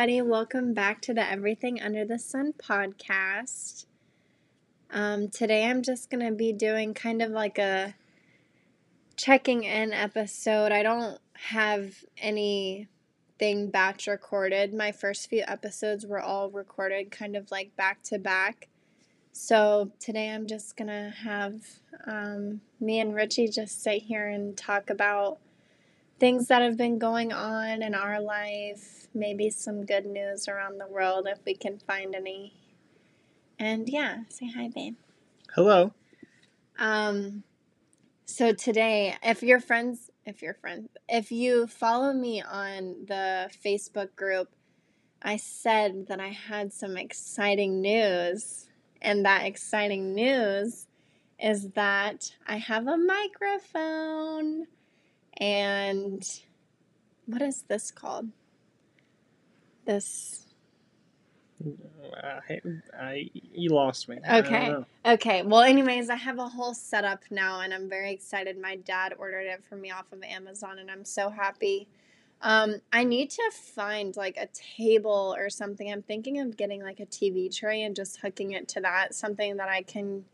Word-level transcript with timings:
Everybody, 0.00 0.22
welcome 0.22 0.72
back 0.72 1.02
to 1.02 1.12
the 1.12 1.30
Everything 1.30 1.78
Under 1.78 2.06
the 2.06 2.18
Sun 2.18 2.54
podcast. 2.54 3.84
Um, 4.90 5.28
today 5.28 5.66
I'm 5.66 5.82
just 5.82 6.08
going 6.08 6.26
to 6.26 6.32
be 6.32 6.54
doing 6.54 6.94
kind 6.94 7.20
of 7.20 7.32
like 7.32 7.58
a 7.58 7.94
checking 9.16 9.64
in 9.64 9.92
episode. 9.92 10.72
I 10.72 10.82
don't 10.82 11.18
have 11.34 11.96
anything 12.16 12.88
batch 13.70 14.06
recorded. 14.06 14.72
My 14.72 14.90
first 14.90 15.28
few 15.28 15.44
episodes 15.46 16.06
were 16.06 16.22
all 16.22 16.48
recorded 16.48 17.10
kind 17.10 17.36
of 17.36 17.50
like 17.50 17.76
back 17.76 18.02
to 18.04 18.18
back. 18.18 18.68
So 19.32 19.92
today 20.00 20.30
I'm 20.30 20.46
just 20.46 20.78
going 20.78 20.88
to 20.88 21.12
have 21.24 21.60
um, 22.06 22.62
me 22.80 23.00
and 23.00 23.14
Richie 23.14 23.48
just 23.48 23.82
sit 23.82 24.04
here 24.04 24.26
and 24.26 24.56
talk 24.56 24.88
about 24.88 25.40
things 26.20 26.48
that 26.48 26.60
have 26.60 26.76
been 26.76 26.98
going 26.98 27.32
on 27.32 27.82
in 27.82 27.94
our 27.94 28.20
life, 28.20 29.08
maybe 29.14 29.48
some 29.48 29.86
good 29.86 30.04
news 30.04 30.46
around 30.46 30.78
the 30.78 30.86
world 30.86 31.26
if 31.26 31.38
we 31.46 31.54
can 31.54 31.78
find 31.78 32.14
any. 32.14 32.54
And 33.58 33.88
yeah, 33.88 34.18
say 34.28 34.50
hi, 34.54 34.68
babe. 34.68 34.96
Hello. 35.54 35.92
Um, 36.78 37.42
so 38.26 38.52
today, 38.52 39.16
if 39.22 39.42
your 39.42 39.60
friends, 39.60 40.10
if 40.26 40.42
your 40.42 40.54
friends, 40.54 40.90
if 41.08 41.32
you 41.32 41.66
follow 41.66 42.12
me 42.12 42.42
on 42.42 43.06
the 43.08 43.50
Facebook 43.64 44.14
group, 44.14 44.50
I 45.22 45.36
said 45.36 46.06
that 46.08 46.20
I 46.20 46.28
had 46.28 46.72
some 46.72 46.96
exciting 46.96 47.80
news. 47.80 48.66
And 49.02 49.24
that 49.24 49.46
exciting 49.46 50.14
news 50.14 50.86
is 51.38 51.70
that 51.70 52.32
I 52.46 52.58
have 52.58 52.86
a 52.86 52.98
microphone. 52.98 54.66
And 55.40 56.22
what 57.26 57.42
is 57.42 57.62
this 57.62 57.90
called? 57.90 58.28
This. 59.86 60.44
I, 62.22 62.60
I 62.98 63.30
you 63.32 63.70
lost 63.70 64.08
me. 64.08 64.18
Okay. 64.30 64.76
Okay. 65.04 65.42
Well, 65.42 65.62
anyways, 65.62 66.10
I 66.10 66.16
have 66.16 66.38
a 66.38 66.48
whole 66.48 66.74
setup 66.74 67.22
now 67.30 67.60
and 67.60 67.72
I'm 67.72 67.88
very 67.88 68.12
excited. 68.12 68.60
My 68.60 68.76
dad 68.76 69.14
ordered 69.18 69.46
it 69.46 69.62
for 69.68 69.76
me 69.76 69.90
off 69.90 70.12
of 70.12 70.22
Amazon 70.22 70.78
and 70.78 70.90
I'm 70.90 71.04
so 71.04 71.30
happy. 71.30 71.88
Um, 72.42 72.76
I 72.92 73.04
need 73.04 73.30
to 73.30 73.50
find 73.52 74.16
like 74.16 74.38
a 74.38 74.48
table 74.76 75.34
or 75.36 75.50
something. 75.50 75.90
I'm 75.90 76.02
thinking 76.02 76.40
of 76.40 76.56
getting 76.56 76.82
like 76.82 77.00
a 77.00 77.06
TV 77.06 77.54
tray 77.54 77.82
and 77.82 77.94
just 77.94 78.20
hooking 78.20 78.52
it 78.52 78.68
to 78.68 78.80
that, 78.80 79.14
something 79.14 79.56
that 79.58 79.68
I 79.68 79.82
can 79.82 80.24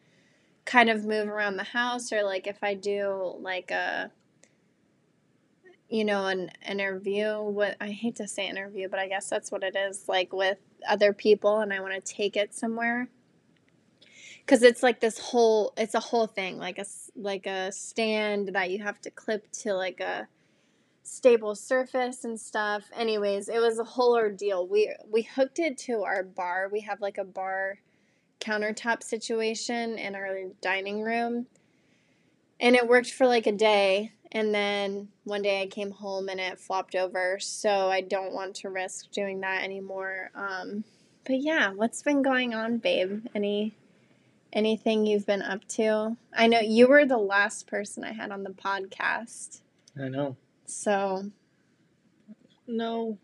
kind 0.64 0.88
of 0.88 1.04
move 1.04 1.28
around 1.28 1.56
the 1.56 1.64
house 1.64 2.12
or 2.12 2.22
like 2.22 2.46
if 2.46 2.58
I 2.62 2.74
do 2.74 3.36
like 3.41 3.70
a 3.70 4.10
you 5.88 6.04
know 6.04 6.26
an 6.26 6.50
interview 6.68 7.40
what 7.40 7.76
I 7.80 7.88
hate 7.90 8.16
to 8.16 8.26
say 8.26 8.48
interview, 8.48 8.88
but 8.88 8.98
I 8.98 9.08
guess 9.08 9.28
that's 9.28 9.52
what 9.52 9.62
it 9.62 9.76
is 9.76 10.08
like 10.08 10.32
with 10.32 10.58
other 10.88 11.12
people 11.12 11.60
and 11.60 11.72
I 11.72 11.80
want 11.80 11.94
to 11.94 12.00
take 12.00 12.36
it 12.36 12.54
somewhere. 12.54 13.08
Because 14.40 14.62
it's 14.62 14.82
like 14.82 15.00
this 15.00 15.18
whole 15.18 15.72
it's 15.76 15.94
a 15.94 16.00
whole 16.00 16.26
thing 16.26 16.58
like 16.58 16.78
a, 16.78 16.86
like 17.14 17.46
a 17.46 17.72
stand 17.72 18.50
that 18.54 18.70
you 18.70 18.82
have 18.82 19.00
to 19.02 19.10
clip 19.10 19.50
to 19.52 19.74
like 19.74 20.00
a 20.00 20.28
stable 21.02 21.54
surface 21.54 22.24
and 22.24 22.40
stuff. 22.40 22.84
Anyways 22.94 23.48
it 23.48 23.60
was 23.60 23.78
a 23.78 23.84
whole 23.84 24.16
ordeal. 24.16 24.66
We 24.66 24.94
we 25.08 25.22
hooked 25.22 25.60
it 25.60 25.78
to 25.78 26.02
our 26.02 26.24
bar. 26.24 26.68
We 26.72 26.80
have 26.80 27.00
like 27.00 27.18
a 27.18 27.24
bar 27.24 27.78
countertop 28.40 29.02
situation 29.02 29.98
in 29.98 30.14
our 30.14 30.36
dining 30.60 31.02
room 31.02 31.46
and 32.61 32.75
it 32.77 32.89
worked 32.89 33.11
for 33.12 33.27
like 33.27 33.47
a 33.47 33.53
day 33.53 34.12
and 34.33 34.55
then 34.55 35.09
one 35.25 35.43
day 35.43 35.62
i 35.62 35.67
came 35.67 35.91
home 35.93 36.28
and 36.28 36.41
it 36.41 36.59
flopped 36.59 36.94
over 36.94 37.39
so 37.39 37.89
i 37.91 38.00
don't 38.00 38.33
want 38.33 38.55
to 38.56 38.69
risk 38.71 39.11
doing 39.11 39.41
that 39.41 39.62
anymore 39.62 40.31
um 40.34 40.84
but 41.25 41.41
yeah 41.41 41.71
what's 41.72 42.03
been 42.03 42.22
going 42.22 42.55
on 42.55 42.78
babe 42.78 43.25
any 43.34 43.75
anything 44.53 45.06
you've 45.06 45.27
been 45.27 45.43
up 45.43 45.67
to 45.69 46.17
i 46.34 46.47
know 46.47 46.61
you 46.61 46.87
were 46.89 47.05
the 47.05 47.19
last 47.19 47.67
person 47.67 48.05
i 48.05 48.12
had 48.12 48.31
on 48.31 48.43
the 48.43 48.50
podcast 48.50 49.61
I 49.99 50.09
know. 50.09 50.37
so 50.67 51.31
No. 52.67 53.19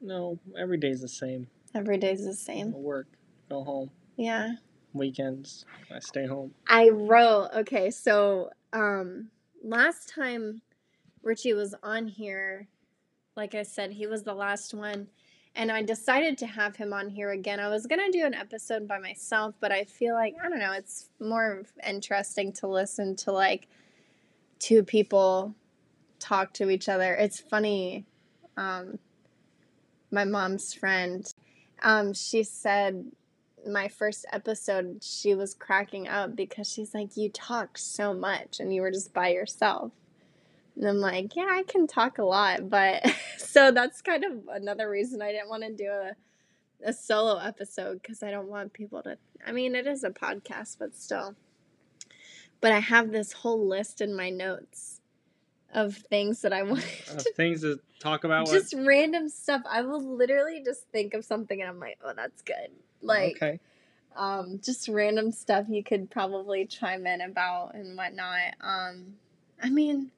No. 0.00 0.38
Every 0.58 0.78
day's 0.78 1.00
the 1.02 1.08
same. 1.08 1.48
every 1.74 1.98
day's 1.98 2.24
the 2.24 2.32
same 2.32 2.72
work, 2.72 3.08
go 3.50 3.62
home. 3.64 3.90
yeah 4.16 4.54
Weekends, 4.96 5.64
I 5.94 5.98
stay 6.00 6.26
home. 6.26 6.54
I 6.68 6.90
wrote 6.90 7.50
okay, 7.54 7.90
so 7.90 8.50
um 8.72 9.28
last 9.62 10.08
time 10.08 10.62
Richie 11.22 11.54
was 11.54 11.74
on 11.82 12.06
here, 12.06 12.68
like 13.36 13.54
I 13.54 13.62
said, 13.62 13.92
he 13.92 14.06
was 14.06 14.22
the 14.22 14.34
last 14.34 14.74
one. 14.74 15.08
And 15.54 15.72
I 15.72 15.82
decided 15.82 16.36
to 16.38 16.46
have 16.46 16.76
him 16.76 16.92
on 16.92 17.08
here 17.08 17.30
again. 17.30 17.60
I 17.60 17.68
was 17.68 17.86
gonna 17.86 18.10
do 18.12 18.26
an 18.26 18.34
episode 18.34 18.86
by 18.86 18.98
myself, 18.98 19.54
but 19.60 19.72
I 19.72 19.84
feel 19.84 20.14
like 20.14 20.34
I 20.42 20.48
don't 20.48 20.58
know, 20.58 20.72
it's 20.72 21.08
more 21.20 21.62
interesting 21.86 22.52
to 22.54 22.66
listen 22.66 23.16
to 23.16 23.32
like 23.32 23.68
two 24.58 24.82
people 24.82 25.54
talk 26.18 26.52
to 26.54 26.70
each 26.70 26.88
other. 26.88 27.14
It's 27.14 27.40
funny. 27.40 28.04
Um 28.56 28.98
my 30.10 30.24
mom's 30.24 30.72
friend, 30.72 31.26
um, 31.82 32.14
she 32.14 32.42
said 32.42 33.12
my 33.66 33.88
first 33.88 34.24
episode, 34.32 35.02
she 35.02 35.34
was 35.34 35.54
cracking 35.54 36.08
up 36.08 36.36
because 36.36 36.70
she's 36.70 36.94
like, 36.94 37.16
You 37.16 37.28
talk 37.30 37.78
so 37.78 38.14
much 38.14 38.60
and 38.60 38.74
you 38.74 38.82
were 38.82 38.90
just 38.90 39.12
by 39.12 39.28
yourself. 39.28 39.92
And 40.76 40.86
I'm 40.86 40.98
like, 40.98 41.34
Yeah, 41.36 41.48
I 41.50 41.62
can 41.66 41.86
talk 41.86 42.18
a 42.18 42.24
lot. 42.24 42.68
But 42.70 43.04
so 43.38 43.70
that's 43.70 44.02
kind 44.02 44.24
of 44.24 44.32
another 44.52 44.88
reason 44.90 45.22
I 45.22 45.32
didn't 45.32 45.48
want 45.48 45.62
to 45.64 45.72
do 45.72 45.88
a, 45.90 46.12
a 46.84 46.92
solo 46.92 47.38
episode 47.38 48.00
because 48.02 48.22
I 48.22 48.30
don't 48.30 48.48
want 48.48 48.72
people 48.72 49.02
to. 49.02 49.16
I 49.46 49.52
mean, 49.52 49.74
it 49.74 49.86
is 49.86 50.04
a 50.04 50.10
podcast, 50.10 50.76
but 50.78 50.94
still. 50.94 51.34
But 52.60 52.72
I 52.72 52.80
have 52.80 53.12
this 53.12 53.32
whole 53.32 53.66
list 53.66 54.00
in 54.00 54.16
my 54.16 54.30
notes 54.30 55.00
of 55.74 55.94
things 55.96 56.40
that 56.42 56.52
I 56.52 56.62
want 56.64 56.84
Uh, 57.10 57.16
to 57.18 57.32
things 57.34 57.62
to 57.62 57.80
talk 58.00 58.24
about. 58.24 58.46
just 58.46 58.74
random 58.76 59.28
stuff. 59.28 59.62
I 59.70 59.82
will 59.82 60.02
literally 60.16 60.62
just 60.64 60.86
think 60.90 61.12
of 61.14 61.24
something 61.24 61.60
and 61.60 61.68
I'm 61.68 61.80
like, 61.80 61.98
oh, 62.04 62.12
that's 62.16 62.42
good. 62.42 62.70
Like, 63.02 63.36
okay. 63.36 63.60
um, 64.16 64.60
just 64.62 64.88
random 64.88 65.30
stuff 65.32 65.66
you 65.68 65.82
could 65.84 66.10
probably 66.10 66.66
chime 66.66 67.06
in 67.06 67.20
about 67.20 67.74
and 67.74 67.96
whatnot. 67.96 68.54
Um, 68.60 69.14
I 69.62 69.70
mean, 69.70 70.10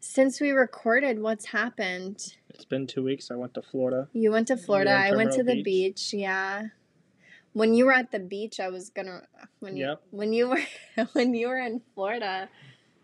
since 0.00 0.40
we 0.40 0.50
recorded, 0.50 1.20
what's 1.20 1.46
happened? 1.46 2.34
It's 2.50 2.64
been 2.64 2.86
two 2.86 3.02
weeks. 3.02 3.30
I 3.30 3.34
went 3.36 3.54
to 3.54 3.62
Florida. 3.62 4.08
You 4.12 4.30
went 4.32 4.48
to 4.48 4.56
Florida. 4.56 4.90
went 4.90 5.12
I 5.12 5.16
went 5.16 5.32
to 5.32 5.42
the 5.42 5.62
Beach? 5.62 5.64
beach. 5.64 6.14
Yeah. 6.14 6.62
When 7.52 7.74
you 7.74 7.86
were 7.86 7.92
at 7.92 8.10
the 8.12 8.18
beach, 8.20 8.60
I 8.60 8.68
was 8.68 8.90
gonna 8.90 9.22
when 9.60 9.76
you 9.76 9.86
Yep. 9.86 10.02
when 10.10 10.32
you 10.32 10.48
were 10.48 10.62
when 11.12 11.34
you 11.34 11.48
were 11.48 11.58
in 11.58 11.80
Florida, 11.94 12.48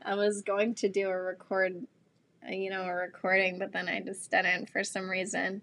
I 0.03 0.15
was 0.15 0.43
going 0.43 0.75
to 0.77 0.89
do 0.89 1.09
a 1.09 1.21
record, 1.23 1.87
you 2.49 2.71
know, 2.71 2.85
a 2.85 2.95
recording, 2.95 3.59
but 3.59 3.73
then 3.73 3.89
I 3.89 4.01
just 4.01 4.31
didn't 4.31 4.71
for 4.71 4.85
some 4.85 5.09
reason. 5.09 5.63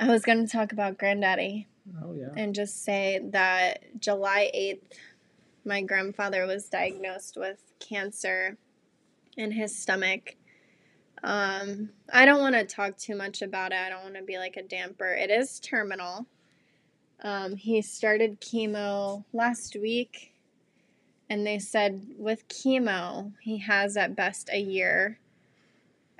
I 0.00 0.08
was 0.08 0.22
going 0.22 0.44
to 0.44 0.50
talk 0.50 0.72
about 0.72 0.98
granddaddy 0.98 1.68
Oh 2.02 2.14
yeah. 2.14 2.28
and 2.36 2.54
just 2.54 2.84
say 2.84 3.20
that 3.30 4.00
July 4.00 4.50
8th, 4.54 4.98
my 5.64 5.82
grandfather 5.82 6.46
was 6.46 6.68
diagnosed 6.68 7.36
with 7.36 7.58
cancer 7.80 8.56
in 9.36 9.52
his 9.52 9.76
stomach. 9.76 10.36
Um, 11.22 11.90
I 12.12 12.24
don't 12.26 12.40
want 12.40 12.54
to 12.56 12.64
talk 12.64 12.96
too 12.98 13.16
much 13.16 13.42
about 13.42 13.72
it. 13.72 13.78
I 13.78 13.88
don't 13.88 14.02
want 14.02 14.16
to 14.16 14.22
be 14.22 14.38
like 14.38 14.56
a 14.56 14.62
damper. 14.62 15.12
It 15.12 15.30
is 15.30 15.58
terminal. 15.60 16.26
Um, 17.22 17.56
he 17.56 17.80
started 17.82 18.40
chemo 18.40 19.24
last 19.32 19.76
week, 19.80 20.34
and 21.30 21.46
they 21.46 21.58
said 21.58 22.06
with 22.18 22.46
chemo, 22.48 23.32
he 23.40 23.58
has 23.58 23.96
at 23.96 24.14
best 24.14 24.50
a 24.52 24.58
year. 24.60 25.18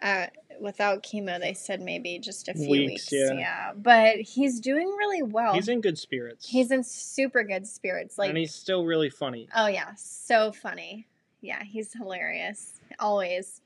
Uh, 0.03 0.27
without 0.61 1.03
chemo, 1.03 1.41
they 1.41 1.55
said 1.55 1.81
maybe 1.81 2.19
just 2.19 2.49
a 2.49 2.55
few 2.55 2.69
Weeks, 2.69 3.11
weeks. 3.11 3.13
yeah. 3.13 3.73
But 3.77 4.17
he's 4.17 4.61
doing 4.61 4.87
really 4.87 5.23
well. 5.23 5.55
He's 5.55 5.69
in 5.69 5.81
good 5.81 5.99
spirits. 5.99 6.49
He's 6.49 6.71
in 6.71 6.83
super 6.83 7.43
good 7.43 7.67
spirits. 7.67 8.19
Like, 8.19 8.29
and 8.29 8.39
he's 8.39 8.55
still 8.55 8.85
really 8.85 9.11
funny. 9.11 9.49
oh 9.55 9.67
yeah, 9.67 9.93
so 9.97 10.53
funny. 10.53 11.07
Yeah, 11.41 11.63
he's 11.63 11.93
hilarious 11.93 12.81
always. 12.99 13.61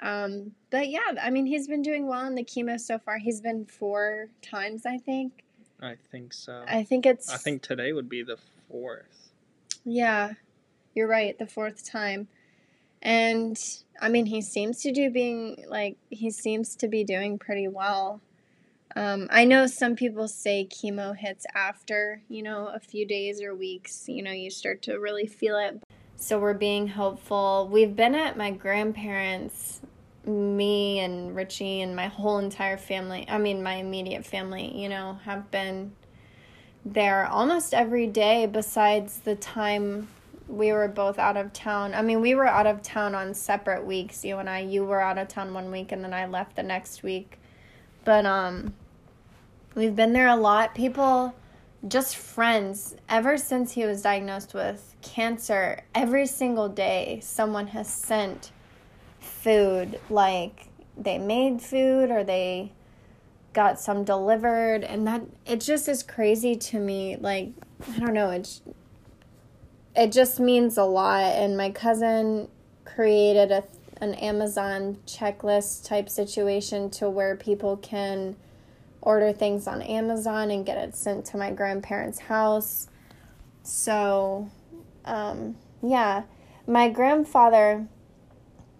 Um, 0.00 0.52
but 0.70 0.88
yeah, 0.88 1.00
I 1.22 1.30
mean, 1.30 1.46
he's 1.46 1.68
been 1.68 1.82
doing 1.82 2.06
well 2.06 2.26
in 2.26 2.34
the 2.34 2.44
chemo 2.44 2.80
so 2.80 2.98
far. 2.98 3.18
He's 3.18 3.40
been 3.40 3.66
four 3.66 4.28
times, 4.40 4.86
I 4.86 4.96
think. 4.98 5.44
I 5.82 5.96
think 6.10 6.32
so. 6.32 6.62
I 6.66 6.82
think 6.82 7.06
it's. 7.06 7.30
I 7.32 7.36
think 7.36 7.62
today 7.62 7.92
would 7.92 8.08
be 8.08 8.22
the 8.22 8.38
fourth. 8.70 9.30
Yeah, 9.84 10.34
you're 10.94 11.08
right. 11.08 11.38
The 11.38 11.46
fourth 11.46 11.84
time, 11.84 12.28
and 13.02 13.58
I 14.00 14.08
mean, 14.08 14.26
he 14.26 14.42
seems 14.42 14.82
to 14.82 14.92
do 14.92 15.10
being 15.10 15.64
like 15.68 15.96
he 16.08 16.30
seems 16.30 16.76
to 16.76 16.88
be 16.88 17.04
doing 17.04 17.38
pretty 17.38 17.68
well. 17.68 18.20
Um, 18.96 19.28
I 19.30 19.44
know 19.44 19.66
some 19.66 19.94
people 19.94 20.26
say 20.26 20.66
chemo 20.68 21.16
hits 21.16 21.46
after, 21.54 22.22
you 22.28 22.42
know, 22.42 22.66
a 22.74 22.80
few 22.80 23.06
days 23.06 23.40
or 23.40 23.54
weeks, 23.54 24.08
you 24.08 24.22
know, 24.22 24.32
you 24.32 24.50
start 24.50 24.82
to 24.82 24.98
really 24.98 25.26
feel 25.26 25.56
it. 25.58 25.80
So 26.16 26.38
we're 26.38 26.54
being 26.54 26.88
hopeful. 26.88 27.68
We've 27.70 27.94
been 27.94 28.14
at 28.14 28.36
my 28.36 28.50
grandparents' 28.50 29.80
me 30.26 30.98
and 30.98 31.34
Richie 31.34 31.80
and 31.80 31.96
my 31.96 32.08
whole 32.08 32.38
entire 32.38 32.76
family, 32.76 33.24
I 33.28 33.38
mean, 33.38 33.62
my 33.62 33.74
immediate 33.74 34.26
family, 34.26 34.76
you 34.76 34.88
know, 34.88 35.18
have 35.24 35.50
been 35.50 35.92
there 36.84 37.26
almost 37.26 37.74
every 37.74 38.06
day 38.06 38.46
besides 38.46 39.20
the 39.20 39.34
time 39.34 40.08
we 40.50 40.72
were 40.72 40.88
both 40.88 41.18
out 41.18 41.36
of 41.36 41.52
town. 41.52 41.94
I 41.94 42.02
mean, 42.02 42.20
we 42.20 42.34
were 42.34 42.46
out 42.46 42.66
of 42.66 42.82
town 42.82 43.14
on 43.14 43.32
separate 43.34 43.84
weeks, 43.86 44.24
you 44.24 44.38
and 44.38 44.50
I. 44.50 44.60
You 44.60 44.84
were 44.84 45.00
out 45.00 45.16
of 45.16 45.28
town 45.28 45.54
one 45.54 45.70
week 45.70 45.92
and 45.92 46.02
then 46.02 46.12
I 46.12 46.26
left 46.26 46.56
the 46.56 46.62
next 46.62 47.02
week. 47.02 47.38
But 48.04 48.26
um 48.26 48.74
we've 49.74 49.94
been 49.94 50.12
there 50.12 50.28
a 50.28 50.36
lot. 50.36 50.74
People 50.74 51.34
just 51.86 52.16
friends 52.16 52.96
ever 53.08 53.38
since 53.38 53.72
he 53.72 53.84
was 53.84 54.02
diagnosed 54.02 54.52
with 54.52 54.94
cancer, 55.00 55.82
every 55.94 56.26
single 56.26 56.68
day 56.68 57.20
someone 57.22 57.68
has 57.68 57.88
sent 57.88 58.50
food 59.20 60.00
like 60.10 60.68
they 60.96 61.18
made 61.18 61.62
food 61.62 62.10
or 62.10 62.24
they 62.24 62.72
got 63.52 63.80
some 63.80 64.04
delivered 64.04 64.84
and 64.84 65.06
that 65.06 65.22
it 65.46 65.60
just 65.60 65.88
is 65.88 66.02
crazy 66.02 66.54
to 66.54 66.78
me 66.78 67.16
like 67.16 67.48
i 67.94 67.98
don't 67.98 68.14
know 68.14 68.30
it's 68.30 68.62
it 69.96 70.12
just 70.12 70.40
means 70.40 70.76
a 70.78 70.84
lot. 70.84 71.24
And 71.34 71.56
my 71.56 71.70
cousin 71.70 72.48
created 72.84 73.50
a 73.50 73.64
an 74.00 74.14
amazon 74.14 74.96
checklist 75.06 75.86
type 75.86 76.08
situation 76.08 76.88
to 76.88 77.10
where 77.10 77.36
people 77.36 77.76
can 77.76 78.34
order 79.02 79.30
things 79.30 79.66
on 79.66 79.82
amazon 79.82 80.50
and 80.50 80.64
get 80.64 80.78
it 80.78 80.96
sent 80.96 81.26
to 81.26 81.36
my 81.36 81.50
grandparents 81.50 82.18
house. 82.18 82.88
So 83.62 84.50
um 85.04 85.56
yeah. 85.82 86.22
My 86.66 86.88
grandfather 86.88 87.86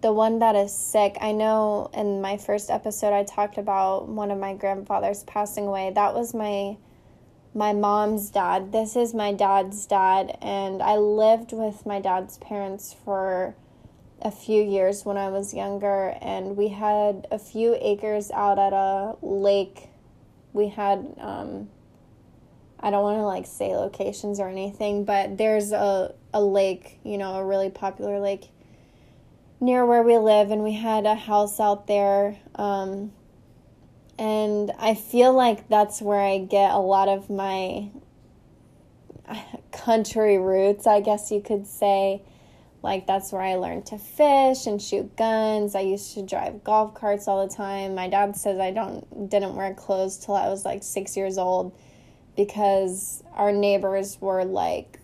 the 0.01 0.11
one 0.11 0.39
that 0.39 0.55
is 0.55 0.73
sick, 0.75 1.17
I 1.21 1.31
know 1.31 1.91
in 1.93 2.21
my 2.21 2.37
first 2.37 2.71
episode 2.71 3.13
I 3.13 3.23
talked 3.23 3.59
about 3.59 4.07
one 4.07 4.31
of 4.31 4.39
my 4.39 4.55
grandfathers 4.55 5.23
passing 5.25 5.67
away. 5.67 5.91
That 5.93 6.15
was 6.15 6.33
my 6.33 6.77
my 7.53 7.73
mom's 7.73 8.29
dad. 8.29 8.71
This 8.71 8.95
is 8.95 9.13
my 9.13 9.33
dad's 9.33 9.85
dad 9.85 10.37
and 10.41 10.81
I 10.81 10.97
lived 10.97 11.51
with 11.51 11.85
my 11.85 11.99
dad's 11.99 12.37
parents 12.37 12.95
for 13.05 13.55
a 14.21 14.31
few 14.31 14.61
years 14.61 15.03
when 15.03 15.17
I 15.17 15.29
was 15.29 15.53
younger 15.53 16.15
and 16.21 16.55
we 16.55 16.69
had 16.69 17.27
a 17.31 17.39
few 17.39 17.77
acres 17.81 18.31
out 18.31 18.59
at 18.59 18.73
a 18.73 19.15
lake. 19.21 19.89
We 20.53 20.69
had 20.69 21.15
um 21.19 21.69
I 22.79 22.89
don't 22.89 23.03
want 23.03 23.17
to 23.17 23.25
like 23.25 23.45
say 23.45 23.75
locations 23.75 24.39
or 24.39 24.49
anything, 24.49 25.05
but 25.05 25.37
there's 25.37 25.71
a 25.71 26.15
a 26.33 26.41
lake, 26.41 26.99
you 27.03 27.17
know, 27.17 27.35
a 27.35 27.45
really 27.45 27.69
popular 27.69 28.19
lake 28.19 28.49
near 29.59 29.85
where 29.85 30.01
we 30.01 30.17
live, 30.17 30.49
and 30.49 30.63
we 30.63 30.73
had 30.73 31.05
a 31.05 31.15
house 31.15 31.59
out 31.59 31.87
there. 31.87 32.37
Um, 32.55 33.11
and 34.17 34.71
I 34.77 34.93
feel 34.95 35.33
like 35.33 35.67
that's 35.67 36.01
where 36.01 36.21
I 36.21 36.39
get 36.39 36.71
a 36.71 36.79
lot 36.79 37.07
of 37.09 37.29
my 37.29 37.89
country 39.71 40.37
roots, 40.37 40.87
I 40.87 41.01
guess 41.01 41.31
you 41.31 41.41
could 41.41 41.67
say. 41.67 42.21
Like 42.83 43.05
that's 43.05 43.31
where 43.31 43.41
I 43.41 43.55
learned 43.55 43.85
to 43.87 43.97
fish 43.97 44.65
and 44.65 44.81
shoot 44.81 45.15
guns. 45.15 45.75
I 45.75 45.81
used 45.81 46.15
to 46.15 46.23
drive 46.23 46.63
golf 46.63 46.95
carts 46.95 47.27
all 47.27 47.47
the 47.47 47.53
time. 47.53 47.93
My 47.93 48.07
dad 48.07 48.35
says 48.35 48.59
I 48.59 48.71
don't 48.71 49.29
didn't 49.29 49.55
wear 49.55 49.73
clothes 49.75 50.17
till 50.17 50.35
I 50.35 50.49
was 50.49 50.65
like 50.65 50.81
6 50.81 51.15
years 51.15 51.37
old 51.37 51.75
because 52.35 53.23
our 53.33 53.51
neighbors 53.51 54.19
were 54.19 54.43
like 54.45 54.99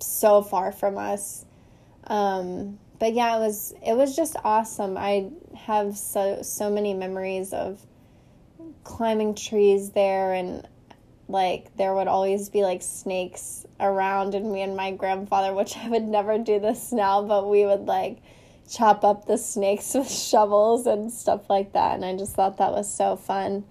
so 0.00 0.40
far 0.40 0.72
from 0.72 0.96
us. 0.96 1.44
Um, 2.06 2.78
but 2.98 3.12
yeah, 3.12 3.36
it 3.36 3.40
was 3.40 3.74
it 3.84 3.94
was 3.94 4.16
just 4.16 4.36
awesome. 4.44 4.96
I 4.96 5.30
have 5.54 5.96
so 5.96 6.42
so 6.42 6.70
many 6.70 6.94
memories 6.94 7.52
of 7.52 7.84
climbing 8.84 9.34
trees 9.34 9.90
there 9.90 10.32
and 10.32 10.66
like 11.28 11.76
there 11.76 11.92
would 11.92 12.06
always 12.06 12.48
be 12.48 12.62
like 12.62 12.82
snakes 12.82 13.66
around 13.80 14.34
and 14.34 14.52
me 14.52 14.62
and 14.62 14.76
my 14.76 14.92
grandfather 14.92 15.52
which 15.52 15.76
I 15.76 15.88
would 15.88 16.04
never 16.04 16.38
do 16.38 16.60
this 16.60 16.92
now 16.92 17.20
but 17.22 17.48
we 17.48 17.66
would 17.66 17.86
like 17.86 18.18
chop 18.70 19.04
up 19.04 19.26
the 19.26 19.36
snakes 19.36 19.92
with 19.94 20.10
shovels 20.10 20.86
and 20.86 21.12
stuff 21.12 21.50
like 21.50 21.72
that 21.72 21.96
and 21.96 22.04
I 22.04 22.16
just 22.16 22.34
thought 22.34 22.58
that 22.58 22.72
was 22.72 22.92
so 22.92 23.16
fun. 23.16 23.64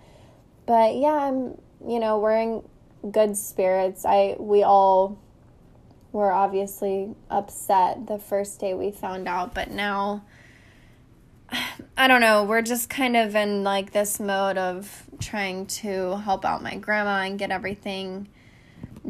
But 0.65 0.95
yeah, 0.95 1.13
I'm 1.13 1.57
you 1.87 1.99
know, 1.99 2.19
we're 2.19 2.37
in 2.37 2.63
good 3.11 3.37
spirits. 3.37 4.05
I 4.05 4.35
we 4.39 4.63
all 4.63 5.19
were 6.15 6.31
obviously 6.31 7.13
upset 7.29 8.07
the 8.07 8.17
first 8.17 8.57
day 8.57 8.73
we 8.73 8.89
found 8.89 9.27
out, 9.27 9.53
but 9.53 9.69
now 9.69 10.23
I 11.97 12.07
don't 12.07 12.21
know, 12.21 12.45
we're 12.45 12.61
just 12.61 12.89
kind 12.89 13.17
of 13.17 13.35
in 13.35 13.65
like 13.65 13.91
this 13.91 14.17
mode 14.17 14.57
of 14.57 15.03
trying 15.19 15.65
to 15.67 16.15
help 16.17 16.45
out 16.45 16.63
my 16.63 16.77
grandma 16.77 17.23
and 17.25 17.37
get 17.37 17.51
everything 17.51 18.29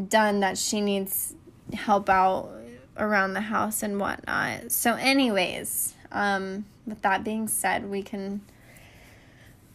done 0.07 0.39
that 0.39 0.57
she 0.57 0.81
needs 0.81 1.35
help 1.73 2.09
out 2.09 2.49
around 2.97 3.33
the 3.33 3.41
house 3.41 3.83
and 3.83 3.99
whatnot. 3.99 4.71
So, 4.71 4.95
anyways, 4.95 5.93
um, 6.11 6.65
with 6.87 7.03
that 7.03 7.23
being 7.23 7.47
said, 7.47 7.87
we 7.87 8.01
can 8.01 8.41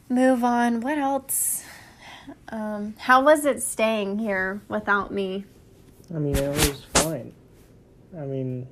move 0.08 0.42
on. 0.42 0.80
What 0.80 0.98
else? 0.98 1.62
Um, 2.48 2.94
how 2.98 3.22
was 3.22 3.44
it 3.44 3.62
staying 3.62 4.18
here 4.18 4.62
without 4.68 5.12
me? 5.12 5.44
I 6.14 6.18
mean, 6.18 6.36
it 6.36 6.48
was 6.48 6.84
fine. 6.94 7.32
I 8.16 8.24
mean, 8.26 8.66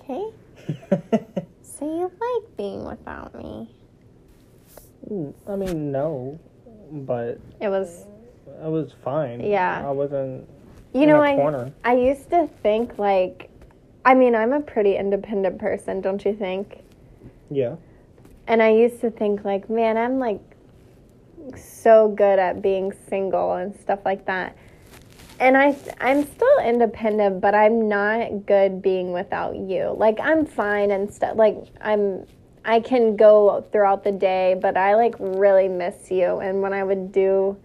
Okay. 0.00 0.30
So 1.62 1.86
you 1.86 2.02
like 2.04 2.56
being 2.56 2.84
without 2.84 3.34
me? 3.34 3.68
I 5.48 5.56
mean, 5.56 5.90
no, 5.90 6.38
but 6.90 7.40
It 7.60 7.68
was 7.68 8.06
it 8.46 8.70
was 8.70 8.92
fine. 9.02 9.40
Yeah. 9.40 9.82
I 9.84 9.90
wasn't 9.90 10.48
you 10.92 11.06
know 11.06 11.20
I 11.20 11.34
corner. 11.34 11.72
I 11.84 11.96
used 11.96 12.30
to 12.30 12.48
think 12.62 12.96
like 12.98 13.50
I 14.04 14.14
mean, 14.14 14.34
I'm 14.34 14.52
a 14.52 14.60
pretty 14.60 14.96
independent 14.96 15.58
person, 15.58 16.00
don't 16.00 16.24
you 16.24 16.34
think? 16.34 16.84
Yeah. 17.50 17.76
And 18.46 18.62
I 18.62 18.70
used 18.70 19.00
to 19.00 19.10
think 19.10 19.44
like, 19.44 19.68
man, 19.68 19.96
I'm 19.96 20.18
like 20.18 20.40
so 21.56 22.08
good 22.08 22.38
at 22.38 22.62
being 22.62 22.92
single 23.08 23.54
and 23.54 23.74
stuff 23.80 24.00
like 24.04 24.26
that. 24.26 24.56
And 25.40 25.56
I 25.56 25.76
I'm 26.00 26.24
still 26.24 26.58
independent, 26.64 27.40
but 27.40 27.54
I'm 27.54 27.88
not 27.88 28.46
good 28.46 28.80
being 28.80 29.12
without 29.12 29.56
you. 29.56 29.94
Like 29.96 30.18
I'm 30.20 30.46
fine 30.46 30.90
and 30.90 31.12
stuff. 31.12 31.36
Like 31.36 31.56
I'm 31.80 32.26
I 32.64 32.80
can 32.80 33.16
go 33.16 33.64
throughout 33.72 34.04
the 34.04 34.12
day, 34.12 34.56
but 34.60 34.76
I 34.76 34.94
like 34.94 35.16
really 35.18 35.68
miss 35.68 36.10
you. 36.10 36.38
And 36.38 36.62
when 36.62 36.72
I 36.72 36.82
would 36.84 37.12
do 37.12 37.56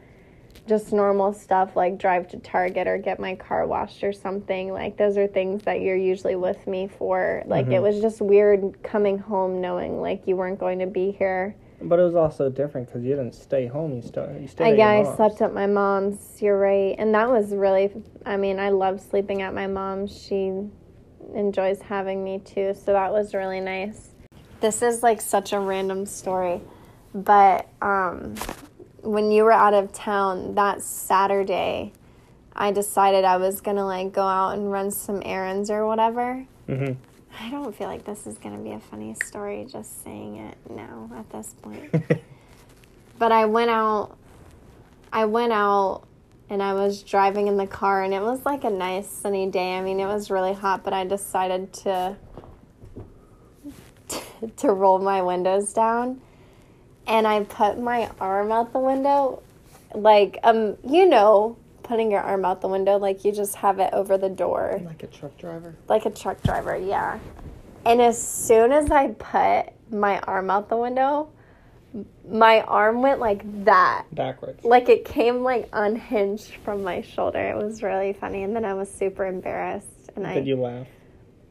just 0.67 0.91
normal 0.93 1.33
stuff 1.33 1.75
like 1.75 1.97
drive 1.97 2.27
to 2.27 2.38
Target 2.38 2.85
or 2.88 2.97
get 2.97 3.19
my 3.19 3.35
car 3.35 3.65
washed 3.65 4.03
or 4.03 4.13
something, 4.13 4.71
like 4.73 4.97
those 4.97 5.17
are 5.17 5.25
things 5.27 5.63
that 5.63 5.81
you're 5.81 5.95
usually 5.95 6.35
with 6.35 6.67
me 6.67 6.88
for. 6.88 7.43
Like 7.45 7.67
it 7.67 7.79
Mhm. 7.79 7.83
was 7.83 8.01
just 8.01 8.21
weird 8.21 8.81
coming 8.83 9.17
home 9.19 9.61
knowing 9.61 10.01
like 10.01 10.27
you 10.27 10.35
weren't 10.35 10.59
going 10.59 10.79
to 10.79 10.88
be 10.88 11.11
here. 11.11 11.55
But 11.81 12.00
it 12.00 12.03
was 12.03 12.15
also 12.15 12.50
different 12.50 12.88
because 12.88 13.03
you 13.03 13.12
didn't 13.12 13.33
stay 13.33 13.67
home. 13.67 13.93
You 13.95 14.01
st- 14.01 14.41
you 14.41 14.48
stayed. 14.48 14.65
I, 14.65 14.69
at 14.71 14.77
yeah, 14.77 15.01
your 15.01 15.13
I 15.13 15.15
slept 15.15 15.41
at 15.41 15.53
my 15.53 15.65
mom's. 15.65 16.41
You're 16.41 16.59
right, 16.59 16.95
and 16.98 17.13
that 17.15 17.29
was 17.29 17.51
really. 17.51 17.91
I 18.25 18.38
mean, 18.38 18.59
I 18.59 18.69
love 18.69 19.00
sleeping 19.00 19.41
at 19.41 19.53
my 19.53 19.67
mom's. 19.67 20.15
She 20.15 20.51
enjoys 21.33 21.81
having 21.81 22.24
me 22.24 22.39
too, 22.39 22.74
so 22.74 22.93
that 22.93 23.12
was 23.12 23.33
really 23.33 23.62
nice. 23.62 24.09
This 24.59 24.81
is 24.81 25.03
like 25.03 25.21
such 25.21 25.53
a 25.53 25.59
random 25.59 26.05
story, 26.05 26.62
but 27.13 27.69
um, 27.81 28.36
when 29.01 29.31
you 29.31 29.43
were 29.43 29.53
out 29.53 29.74
of 29.74 29.93
town 29.93 30.55
that 30.55 30.81
Saturday, 30.81 31.93
I 32.53 32.71
decided 32.71 33.24
I 33.24 33.38
was 33.38 33.62
gonna 33.62 33.86
like 33.86 34.12
go 34.12 34.24
out 34.24 34.57
and 34.57 34.69
run 34.69 34.91
some 34.91 35.21
errands 35.24 35.69
or 35.69 35.86
whatever. 35.88 36.45
Mhm. 36.67 36.98
I 37.38 37.50
don't 37.50 37.75
feel 37.75 37.88
like 37.88 38.05
this 38.05 38.25
is 38.25 38.38
gonna 38.38 38.57
be 38.57 38.71
a 38.71 38.79
funny 38.79 39.15
story 39.25 39.65
just 39.69 40.03
saying 40.03 40.38
it 40.38 40.57
now 40.69 41.09
at 41.15 41.29
this 41.29 41.53
point 41.62 41.91
but 43.19 43.31
I 43.31 43.45
went 43.45 43.69
out 43.69 44.17
I 45.12 45.25
went 45.25 45.51
out 45.51 46.03
and 46.50 46.63
I 46.63 46.74
was 46.74 47.03
driving 47.03 47.48
in 47.48 47.57
the 47.57 47.67
car 47.67 48.03
and 48.03 48.13
it 48.13 48.21
was 48.21 48.45
like 48.45 48.63
a 48.63 48.69
nice 48.69 49.07
sunny 49.07 49.50
day. 49.50 49.77
I 49.77 49.81
mean, 49.81 50.00
it 50.00 50.05
was 50.05 50.31
really 50.31 50.53
hot, 50.53 50.83
but 50.83 50.93
I 50.93 51.05
decided 51.05 51.71
to 51.74 52.15
to 54.57 54.71
roll 54.71 55.00
my 55.00 55.21
windows 55.21 55.74
down 55.74 56.21
and 57.05 57.27
I 57.27 57.43
put 57.43 57.79
my 57.79 58.09
arm 58.19 58.51
out 58.51 58.74
the 58.74 58.79
window 58.79 59.43
like 59.93 60.39
um 60.43 60.77
you 60.88 61.07
know, 61.07 61.57
putting 61.89 62.12
your 62.12 62.22
arm 62.22 62.46
out 62.46 62.62
the 62.62 62.67
window 62.67 62.98
like 62.98 63.25
you 63.25 63.31
just 63.31 63.55
have 63.55 63.79
it 63.79 63.89
over 63.93 64.15
the 64.15 64.29
door 64.29 64.79
like 64.86 65.01
a 65.01 65.08
truck 65.08 65.36
driver. 65.39 65.75
like 65.88 66.05
a 66.05 66.12
truck 66.12 66.41
driver, 66.43 66.77
yeah. 66.77 67.19
And 67.84 68.00
as 68.00 68.22
soon 68.22 68.72
as 68.72 68.91
I 68.91 69.08
put 69.08 69.74
my 69.91 70.19
arm 70.19 70.51
out 70.51 70.69
the 70.69 70.77
window, 70.77 71.29
my 72.29 72.62
arm 72.62 73.01
went 73.01 73.19
like 73.19 73.65
that. 73.65 74.05
Backwards. 74.12 74.63
Like 74.63 74.88
it 74.88 75.03
came 75.03 75.41
like 75.41 75.67
unhinged 75.74 76.53
from 76.63 76.84
my 76.84 77.01
shoulder. 77.01 77.39
It 77.39 77.58
was 77.58 77.81
really 77.81 78.13
funny. 78.13 78.43
And 78.43 78.55
then 78.55 78.65
I 78.65 78.75
was 78.75 78.91
super 78.91 79.25
embarrassed. 79.25 80.12
And 80.15 80.27
I 80.27 80.36
Did 80.36 80.46
you 80.48 80.58
laugh? 80.58 80.86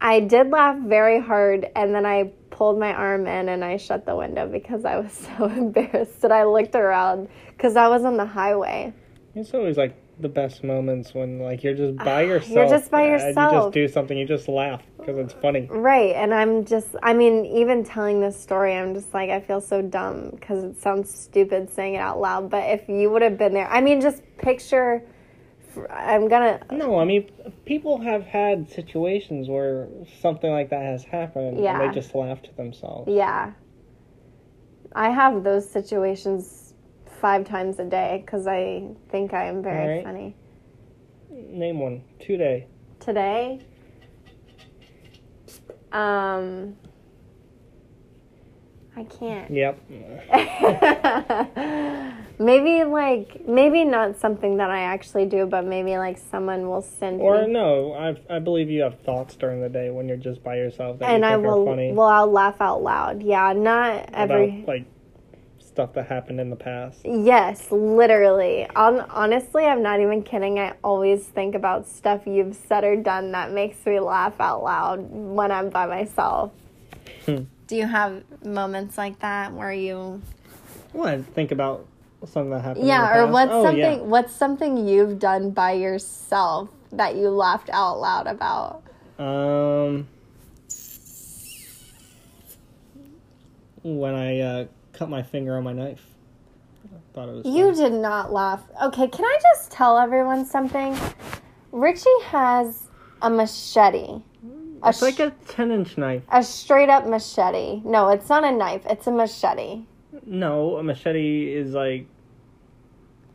I 0.01 0.21
did 0.21 0.51
laugh 0.51 0.79
very 0.79 1.21
hard, 1.21 1.69
and 1.75 1.93
then 1.93 2.07
I 2.07 2.31
pulled 2.51 2.79
my 2.79 2.93
arm 2.93 3.27
in 3.27 3.49
and 3.49 3.65
I 3.65 3.79
shut 3.79 4.07
the 4.07 4.15
window 4.15 4.47
because 4.47 4.85
I 4.85 5.01
was 5.01 5.13
so 5.39 5.47
embarrassed 5.47 6.21
that 6.21 6.31
I 6.31 6.45
looked 6.45 6.77
around 6.77 7.29
because 7.49 7.75
I 7.75 7.89
was 7.89 8.05
on 8.05 8.17
the 8.17 8.27
highway. 8.27 8.93
It's 9.35 9.53
always 9.53 9.77
like 9.77 9.97
the 10.21 10.29
best 10.29 10.65
moments 10.65 11.15
when 11.15 11.39
like 11.39 11.63
you're 11.63 11.75
just 11.75 11.97
by 11.99 12.25
ah, 12.25 12.29
yourself. 12.29 12.55
You're 12.55 12.69
just 12.69 12.91
by 12.91 13.03
and 13.03 13.29
you 13.29 13.35
just 13.35 13.73
do 13.73 13.89
something. 13.89 14.17
You 14.17 14.27
just 14.27 14.49
laugh 14.49 14.83
because 14.99 15.19
it's 15.19 15.33
funny. 15.35 15.69
Right, 15.71 16.15
and 16.15 16.35
I'm 16.35 16.65
just, 16.65 16.89
I 17.03 17.15
mean, 17.15 17.45
even 17.47 17.85
telling 17.85 18.21
this 18.21 18.39
story, 18.39 18.75
I'm 18.75 18.95
just 18.95 19.13
like, 19.15 19.31
I 19.31 19.41
feel 19.41 19.61
so 19.61 19.83
dumb 19.83 20.31
because 20.31 20.65
it 20.65 20.81
sounds 20.81 21.13
stupid 21.13 21.71
saying 21.71 21.95
it 21.95 21.99
out 21.99 22.21
loud. 22.21 22.51
But 22.51 22.69
if 22.71 22.89
you 22.89 23.11
would 23.11 23.23
have 23.23 23.39
been 23.39 23.55
there, 23.55 23.69
I 23.69 23.81
mean, 23.81 24.01
just 24.01 24.23
picture, 24.39 25.03
I'm 25.91 26.29
gonna, 26.29 26.61
No, 26.73 26.99
I 26.99 27.05
mean 27.05 27.31
people 27.65 28.01
have 28.01 28.25
had 28.25 28.69
situations 28.71 29.49
where 29.49 29.89
something 30.21 30.51
like 30.51 30.71
that 30.71 30.83
has 30.83 31.05
happened 31.05 31.59
and 31.59 31.81
they 31.81 31.95
just 31.95 32.15
laugh 32.15 32.43
to 32.43 32.55
themselves. 32.57 33.11
yeah. 33.11 33.53
I 34.95 35.11
have 35.11 35.45
those 35.45 35.69
situations 35.71 36.58
five 37.21 37.45
times 37.47 37.79
a 37.79 37.85
day 37.85 38.23
because 38.25 38.47
I 38.47 38.89
think 39.11 39.33
I 39.35 39.45
am 39.47 39.63
very 39.63 39.83
Alright. 40.01 40.05
funny. 40.05 40.37
Name 41.31 41.79
one 41.81 42.03
today. 42.21 42.67
Today, 43.01 43.61
um, 45.93 46.77
I 48.97 49.05
can't. 49.05 49.51
Yep. 49.51 49.81
maybe 52.41 52.85
like 52.85 53.47
maybe 53.47 53.85
not 53.85 54.19
something 54.19 54.57
that 54.57 54.71
I 54.71 54.81
actually 54.81 55.27
do, 55.27 55.47
but 55.47 55.65
maybe 55.65 55.97
like 55.97 56.19
someone 56.19 56.69
will 56.69 56.83
send 56.83 57.21
Or 57.21 57.47
me, 57.47 57.53
no, 57.53 57.93
I 57.95 58.17
I 58.35 58.39
believe 58.41 58.69
you 58.69 58.83
have 58.83 58.99
thoughts 59.01 59.37
during 59.37 59.61
the 59.61 59.69
day 59.69 59.91
when 59.91 60.09
you're 60.09 60.17
just 60.17 60.43
by 60.43 60.57
yourself 60.57 60.99
that 60.99 61.11
and 61.11 61.25
I 61.25 61.37
will. 61.37 61.65
Well, 61.65 62.09
I'll 62.09 62.31
laugh 62.31 62.61
out 62.61 62.83
loud. 62.83 63.23
Yeah, 63.23 63.53
not 63.53 64.11
every. 64.13 64.63
about 64.63 64.69
like 64.69 64.85
stuff 65.79 65.93
that 65.93 66.09
happened 66.09 66.41
in 66.41 66.51
the 66.51 66.57
past. 66.57 66.99
Yes, 67.05 67.71
literally. 67.71 68.67
On 68.75 68.99
honestly, 69.11 69.65
I'm 69.65 69.81
not 69.81 70.01
even 70.01 70.25
kidding. 70.25 70.59
I 70.59 70.75
always 70.83 71.23
think 71.23 71.55
about 71.55 71.87
stuff 71.87 72.27
you've 72.27 72.57
said 72.57 72.83
or 72.83 72.97
done 72.97 73.31
that 73.31 73.53
makes 73.53 73.87
me 73.87 74.01
laugh 74.01 74.41
out 74.41 74.65
loud 74.65 75.09
when 75.09 75.53
I'm 75.53 75.71
by 75.71 75.87
myself. 75.87 76.51
Hmm. 77.27 77.45
Do 77.69 77.77
you 77.77 77.87
have 77.87 78.25
moments 78.45 78.99
like 78.99 79.21
that 79.21 79.53
where 79.53 79.73
you 79.73 80.21
What? 80.91 81.25
Think 81.27 81.53
about 81.53 81.87
something 82.25 82.51
that 82.51 82.63
happened. 82.63 82.83
in 82.83 82.89
Yeah, 82.89 83.13
the 83.13 83.21
or 83.21 83.27
what's 83.29 83.53
Oh, 83.53 83.63
something 83.63 84.01
yeah. 84.01 84.05
what's 84.05 84.33
something 84.33 84.89
you've 84.89 85.21
done 85.21 85.53
by 85.53 85.75
yourself 85.75 86.71
that 86.91 87.15
you 87.15 87.29
laughed 87.29 87.71
out 87.73 88.01
loud 88.01 88.27
about? 88.27 88.83
Um, 89.17 90.09
when 93.85 94.15
I 94.17 94.41
uh, 94.41 94.67
cut 94.99 95.09
my 95.09 95.23
finger 95.23 95.57
on 95.57 95.65
my 95.65 95.73
knife, 95.73 96.03
I 96.85 96.97
thought 97.15 97.29
it 97.29 97.33
was. 97.33 97.47
You 97.47 97.73
funny. 97.75 97.91
did 97.91 97.93
not 98.01 98.33
laugh. 98.33 98.63
Okay, 98.85 99.09
can 99.09 99.25
I 99.25 99.39
just 99.43 99.71
tell 99.71 99.99
everyone 99.99 100.45
something? 100.45 100.97
Richie 101.73 102.09
has 102.27 102.89
a 103.23 103.31
machete. 103.31 104.23
A, 104.83 104.89
It's 104.91 105.03
like 105.03 105.19
a 105.21 105.31
ten-inch 105.49 105.99
knife. 105.99 106.23
a 106.31 106.43
straight 106.43 106.89
up 106.89 107.07
machete. 107.07 107.83
No, 107.85 108.09
it's 108.11 108.29
not 108.29 108.45
a 108.45 108.51
knife. 108.53 108.83
It's 108.87 109.07
a 109.07 109.11
machete. 109.11 109.83
No, 110.25 110.77
a 110.77 110.83
machete 110.83 111.53
is 111.53 111.73
like, 111.73 112.07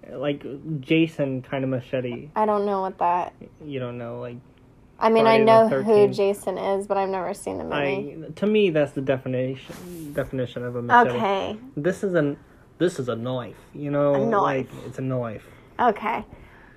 like 0.10 0.44
Jason 0.82 1.42
kind 1.42 1.64
of 1.64 1.70
machete. 1.70 2.30
I 2.36 2.46
don't 2.46 2.66
know 2.66 2.82
what 2.82 2.98
that. 3.00 3.34
You 3.64 3.80
don't 3.80 3.98
know, 3.98 4.20
like 4.20 4.38
I 5.00 5.10
mean, 5.10 5.24
Friday 5.26 5.42
I 5.42 5.46
know 5.46 5.68
who 5.68 6.08
Jason 6.08 6.58
is, 6.58 6.88
but 6.88 6.98
I've 6.98 7.10
never 7.10 7.34
seen 7.34 7.58
the 7.58 7.64
movie. 7.64 8.18
I. 8.28 8.32
To 8.36 8.48
me, 8.48 8.70
that's 8.70 8.92
the 8.92 9.02
definition 9.02 10.14
definition 10.14 10.64
of 10.64 10.76
a 10.76 10.82
machete. 10.82 11.18
okay. 11.18 11.58
This 11.76 12.04
is 12.04 12.14
an. 12.14 12.38
This 12.78 13.00
is 13.00 13.10
a 13.10 13.16
knife. 13.16 13.58
You 13.74 13.92
know, 13.92 14.14
A 14.16 14.26
knife. 14.26 14.42
like 14.42 14.86
it's 14.86 15.00
a 15.00 15.02
knife. 15.02 15.46
Okay. 15.80 16.26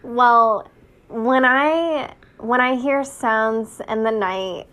Well, 0.03 0.69
when 1.09 1.45
I 1.45 2.15
when 2.39 2.61
I 2.61 2.75
hear 2.77 3.05
sounds 3.05 3.81
in 3.89 4.03
the 4.03 4.11
night 4.11 4.67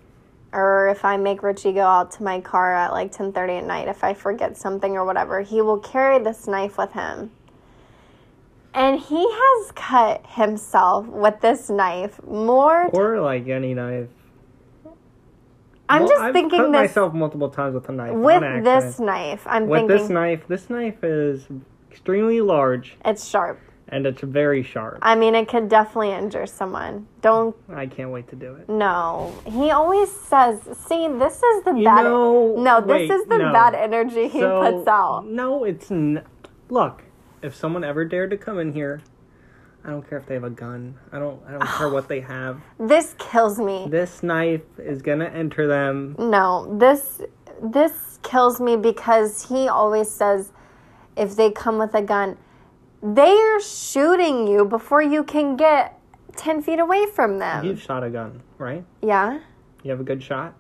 or 0.52 0.90
if 0.90 1.04
I 1.06 1.18
make 1.18 1.42
Richie 1.44 1.74
go 1.74 1.82
out 1.82 2.12
to 2.12 2.24
my 2.24 2.40
car 2.42 2.74
at 2.76 2.92
like 2.92 3.12
10:30 3.12 3.60
at 3.60 3.66
night 3.66 3.88
if 3.88 4.04
I 4.04 4.14
forget 4.14 4.58
something 4.58 4.96
or 4.96 5.06
whatever, 5.06 5.42
he 5.42 5.62
will 5.62 5.80
carry 5.80 6.20
this 6.20 6.48
knife 6.48 6.78
with 6.78 6.92
him. 6.94 7.32
And 8.74 9.00
he 9.00 9.24
has 9.30 9.72
cut 9.74 10.26
himself 10.28 11.06
with 11.08 11.40
this 11.42 11.70
knife 11.70 12.20
more. 12.26 12.88
Or 12.88 13.20
like 13.22 13.48
any 13.48 13.74
knife. 13.74 14.08
I'm 15.90 16.02
Well, 16.04 16.10
just 16.10 16.22
I've 16.22 16.34
thinking 16.34 16.60
cut 16.60 16.72
this 16.72 16.82
myself 16.90 17.14
multiple 17.14 17.50
times 17.50 17.76
with 17.76 17.90
a 17.90 17.92
knife. 17.92 18.14
with 18.16 18.64
this 18.64 19.00
knife. 19.00 19.46
I'm 19.46 19.68
with 19.68 19.82
thinking 19.82 19.98
this 19.98 20.10
knife, 20.10 20.48
this 20.48 20.70
knife 20.70 21.04
is 21.04 21.46
extremely 21.92 22.42
large 22.42 22.98
it's 23.06 23.28
sharp. 23.28 23.60
and 23.90 24.08
it's 24.08 24.22
very 24.22 24.64
sharp. 24.64 25.00
I 25.04 25.14
mean, 25.16 25.36
it 25.36 25.48
could 25.50 25.70
definitely 25.70 26.12
injure 26.12 26.48
someone. 26.48 27.06
Don't 27.22 27.56
I 27.70 27.86
can't 27.86 28.10
wait 28.12 28.28
to 28.30 28.36
do 28.36 28.56
it. 28.56 28.70
No, 28.70 29.34
he 29.46 29.70
always 29.72 30.10
says, 30.10 30.62
"See, 30.88 31.08
this 31.10 31.44
is 31.44 31.64
the 31.64 31.74
You 31.76 31.84
bad." 31.84 32.04
know- 32.06 32.56
no, 32.58 32.80
this 32.82 32.88
wait, 33.10 33.12
is 33.12 33.26
the 33.26 33.38
no. 33.38 33.52
bad 33.52 33.76
energy 33.76 34.30
he 34.30 34.40
So, 34.40 34.62
puts 34.64 34.88
out. 34.88 35.26
No, 35.28 35.64
it's 35.66 35.92
n- 35.92 36.24
look. 36.70 37.04
If 37.44 37.54
someone 37.56 37.84
ever 37.84 38.06
dared 38.06 38.32
to 38.32 38.38
come 38.38 38.58
in 38.58 38.74
here, 38.74 39.02
I 39.84 39.90
don't 39.90 40.08
care 40.08 40.18
if 40.18 40.26
they 40.26 40.34
have 40.36 40.46
a 40.46 40.50
gun. 40.50 40.98
I 41.12 41.20
don't. 41.20 41.44
I 41.46 41.52
don't 41.52 41.62
care 41.68 41.88
oh. 41.88 41.94
what 41.94 42.08
they 42.08 42.22
have. 42.22 42.62
This 42.80 43.16
kills 43.20 43.60
me. 43.60 43.86
This 43.90 44.24
knife 44.24 44.62
is 44.78 45.02
gonna 45.02 45.26
enter 45.26 45.68
them. 45.68 46.16
No, 46.18 46.78
this 46.80 47.22
this 47.62 48.20
kills 48.24 48.62
me 48.62 48.78
because 48.78 49.50
he 49.50 49.68
always 49.68 50.10
says, 50.10 50.54
if 51.18 51.36
they 51.36 51.52
come 51.52 51.78
with 51.78 51.94
a 51.94 52.02
gun, 52.02 52.38
they 53.02 53.32
are 53.32 53.60
shooting 53.60 54.48
you 54.48 54.66
before 54.66 55.02
you 55.02 55.24
can 55.24 55.58
get 55.58 56.00
ten 56.38 56.62
feet 56.62 56.80
away 56.80 57.06
from 57.08 57.40
them. 57.40 57.66
You've 57.66 57.82
shot 57.82 58.04
a 58.04 58.10
gun, 58.10 58.42
right? 58.58 58.86
yeah, 59.02 59.40
You 59.84 59.92
have 59.92 60.00
a 60.00 60.06
good 60.06 60.24
shot. 60.24 60.56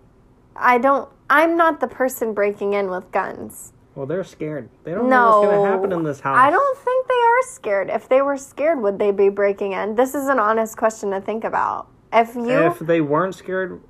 I 0.55 0.77
don't. 0.77 1.09
I'm 1.29 1.55
not 1.55 1.79
the 1.79 1.87
person 1.87 2.33
breaking 2.33 2.73
in 2.73 2.89
with 2.89 3.11
guns. 3.11 3.72
Well, 3.95 4.07
they're 4.07 4.23
scared. 4.23 4.69
They 4.83 4.91
don't 4.91 5.07
know 5.07 5.41
what's 5.41 5.55
gonna 5.55 5.69
happen 5.69 5.91
in 5.91 6.03
this 6.03 6.19
house. 6.19 6.37
I 6.37 6.49
don't 6.49 6.77
think 6.79 7.07
they 7.07 7.13
are 7.13 7.41
scared. 7.43 7.89
If 7.89 8.09
they 8.09 8.21
were 8.21 8.37
scared, 8.37 8.81
would 8.81 8.97
they 8.97 9.11
be 9.11 9.29
breaking 9.29 9.73
in? 9.73 9.95
This 9.95 10.15
is 10.15 10.27
an 10.27 10.39
honest 10.39 10.77
question 10.77 11.11
to 11.11 11.21
think 11.21 11.43
about. 11.43 11.87
If 12.11 12.35
you, 12.35 12.49
If 12.49 12.79
they 12.79 13.01
weren't 13.01 13.35
scared, 13.35 13.81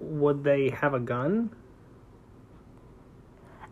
would 0.00 0.42
they 0.42 0.70
have 0.70 0.94
a 0.94 1.00
gun? 1.00 1.50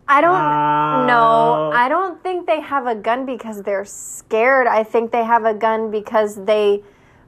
I 0.07 0.21
don't 0.21 0.35
Uh, 0.35 1.07
know. 1.07 1.73
I 1.73 1.89
don't 1.89 2.23
think 2.23 2.47
they 2.47 2.61
have 2.61 2.87
a 2.87 2.95
gun 2.95 3.25
because 3.25 3.63
they're 3.63 3.87
scared. 3.87 4.67
I 4.67 4.83
think 4.85 5.13
they 5.13 5.25
have 5.25 5.47
a 5.47 5.55
gun 5.55 5.91
because 5.91 6.37
they 6.45 6.83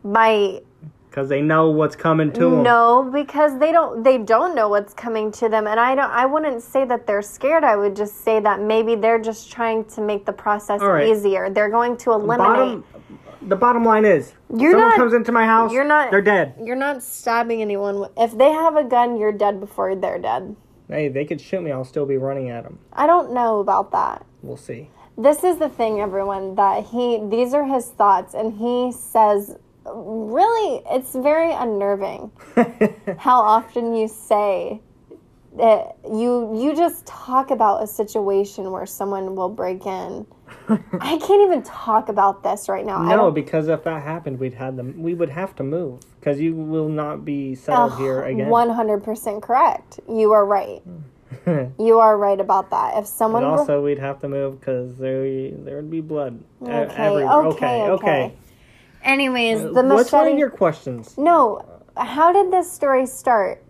might 0.04 0.60
Because 1.16 1.30
they 1.30 1.40
know 1.40 1.70
what's 1.70 1.96
coming 1.96 2.30
to 2.32 2.40
them. 2.50 2.62
no 2.62 3.08
because 3.10 3.58
they 3.58 3.72
don't 3.72 4.02
they 4.02 4.18
don't 4.18 4.54
know 4.54 4.68
what's 4.68 4.92
coming 4.92 5.32
to 5.32 5.48
them 5.48 5.66
and 5.66 5.80
I 5.80 5.94
don't 5.94 6.10
I 6.10 6.26
wouldn't 6.26 6.62
say 6.62 6.84
that 6.84 7.06
they're 7.06 7.22
scared. 7.22 7.64
I 7.64 7.74
would 7.74 7.96
just 7.96 8.22
say 8.22 8.38
that 8.40 8.60
maybe 8.60 8.96
they're 8.96 9.18
just 9.18 9.50
trying 9.50 9.86
to 9.94 10.02
make 10.02 10.26
the 10.26 10.34
process 10.34 10.82
right. 10.82 11.08
easier. 11.08 11.48
They're 11.48 11.70
going 11.70 11.96
to 12.04 12.12
eliminate 12.12 12.84
Bottom, 12.84 12.84
the 13.40 13.56
bottom 13.56 13.82
line 13.82 14.04
is, 14.04 14.34
You're 14.54 14.72
someone 14.72 14.90
not- 14.90 14.96
comes 14.98 15.14
into 15.14 15.32
my 15.32 15.46
house, 15.46 15.72
you're 15.72 15.84
not- 15.84 16.10
they're 16.10 16.20
dead. 16.20 16.52
You're 16.62 16.76
not 16.76 17.02
stabbing 17.02 17.62
anyone. 17.62 18.10
If 18.18 18.36
they 18.36 18.50
have 18.50 18.76
a 18.76 18.84
gun, 18.84 19.16
you're 19.16 19.32
dead 19.32 19.58
before 19.58 19.94
they're 19.94 20.18
dead. 20.18 20.54
Hey, 20.86 21.08
they 21.08 21.24
could 21.24 21.40
shoot 21.40 21.62
me. 21.62 21.72
I'll 21.72 21.84
still 21.84 22.04
be 22.04 22.18
running 22.18 22.50
at 22.50 22.64
them. 22.64 22.78
I 22.92 23.06
don't 23.06 23.32
know 23.32 23.60
about 23.60 23.90
that. 23.92 24.26
We'll 24.42 24.58
see. 24.58 24.90
This 25.16 25.44
is 25.44 25.56
the 25.56 25.70
thing, 25.70 25.98
everyone, 25.98 26.56
that 26.56 26.84
he, 26.84 27.22
these 27.26 27.54
are 27.54 27.64
his 27.64 27.86
thoughts, 27.88 28.34
and 28.34 28.52
he 28.58 28.92
says, 28.92 29.56
really, 29.94 30.82
it's 30.90 31.14
very 31.14 31.52
unnerving 31.52 32.30
how 33.18 33.40
often 33.40 33.94
you 33.94 34.08
say 34.08 34.80
that 35.56 35.96
you, 36.04 36.54
you 36.54 36.76
just 36.76 37.06
talk 37.06 37.50
about 37.50 37.82
a 37.82 37.86
situation 37.86 38.70
where 38.70 38.84
someone 38.84 39.34
will 39.34 39.48
break 39.48 39.86
in. 39.86 40.26
I 40.68 41.18
can't 41.18 41.42
even 41.42 41.62
talk 41.62 42.08
about 42.08 42.42
this 42.42 42.68
right 42.68 42.84
now. 42.84 42.98
I 42.98 43.16
no, 43.16 43.30
because 43.30 43.68
if 43.68 43.82
that 43.84 44.02
happened, 44.02 44.38
we'd 44.38 44.54
had 44.54 44.76
them. 44.76 45.02
We 45.02 45.14
would 45.14 45.30
have 45.30 45.56
to 45.56 45.62
move 45.62 46.00
because 46.20 46.40
you 46.40 46.54
will 46.54 46.88
not 46.88 47.24
be 47.24 47.54
settled 47.54 47.96
here 47.98 48.22
again. 48.22 48.48
100% 48.50 49.42
correct. 49.42 50.00
You 50.08 50.32
are 50.32 50.44
right. 50.44 50.82
You 51.78 51.98
are 51.98 52.16
right 52.16 52.40
about 52.40 52.70
that. 52.70 52.96
If 52.96 53.06
someone 53.06 53.42
and 53.42 53.52
were- 53.52 53.58
also, 53.60 53.82
we'd 53.82 53.98
have 53.98 54.20
to 54.20 54.28
move 54.28 54.60
because 54.60 54.96
there 54.96 55.50
there 55.50 55.76
would 55.76 55.90
be 55.90 56.00
blood. 56.00 56.42
Okay, 56.62 56.94
everywhere. 56.96 57.42
okay, 57.46 57.82
okay, 57.82 57.90
okay. 57.90 58.34
Anyways, 59.06 59.62
the 59.62 59.82
machete. 59.82 59.94
What's 59.94 60.12
one 60.12 60.28
of 60.28 60.38
your 60.38 60.50
questions? 60.50 61.16
No, 61.16 61.64
how 61.96 62.32
did 62.32 62.52
this 62.52 62.70
story 62.70 63.06
start 63.06 63.64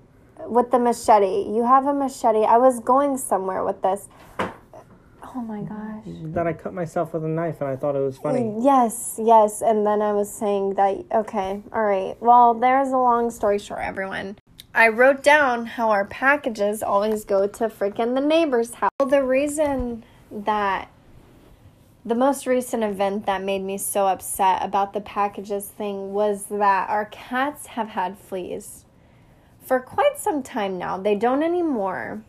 with 0.47 0.71
the 0.71 0.79
machete? 0.79 1.45
You 1.55 1.65
have 1.67 1.87
a 1.87 1.93
machete. 1.93 2.45
I 2.45 2.57
was 2.57 2.81
going 2.81 3.19
somewhere 3.19 3.63
with 3.63 3.83
this. 3.83 4.09
Oh 4.41 5.43
my 5.43 5.61
gosh. 5.61 6.05
That 6.07 6.47
I 6.47 6.55
cut 6.55 6.73
myself 6.73 7.13
with 7.13 7.23
a 7.23 7.29
knife 7.29 7.61
and 7.61 7.69
I 7.69 7.77
thought 7.77 7.95
it 7.95 8.01
was 8.01 8.17
funny. 8.17 8.55
Yes, 8.61 9.21
yes. 9.23 9.61
And 9.61 9.87
then 9.87 10.01
I 10.01 10.13
was 10.15 10.33
saying 10.33 10.75
that, 10.75 11.05
okay, 11.13 11.63
all 11.71 11.85
right. 11.85 12.17
Well, 12.21 12.55
there's 12.55 12.89
a 12.89 12.97
long 12.97 13.31
story 13.31 13.59
short, 13.59 13.81
everyone. 13.83 14.39
I 14.75 14.89
wrote 14.89 15.23
down 15.23 15.67
how 15.67 15.91
our 15.91 16.07
packages 16.07 16.83
always 16.83 17.27
go 17.27 17.47
to 17.47 17.69
freaking 17.69 18.15
the 18.15 18.23
neighbor's 18.23 18.73
house. 18.73 18.91
Well, 18.99 19.11
the 19.11 19.23
reason 19.23 20.05
that 20.31 20.91
the 22.07 22.15
most 22.15 22.47
recent 22.47 22.85
event 22.85 23.27
that 23.27 23.43
made 23.43 23.63
me 23.63 23.77
so 23.77 24.07
upset 24.07 24.65
about 24.65 24.93
the 24.93 25.01
packages 25.01 25.67
thing 25.67 26.13
was 26.13 26.45
that 26.47 26.89
our 26.89 27.07
cats 27.07 27.67
have 27.67 27.89
had 27.89 28.17
fleas 28.17 28.85
for 29.61 29.81
quite 29.81 30.17
some 30.17 30.45
time 30.45 30.79
now. 30.79 30.97
They 30.97 31.17
don't 31.17 31.43
anymore. 31.43 32.23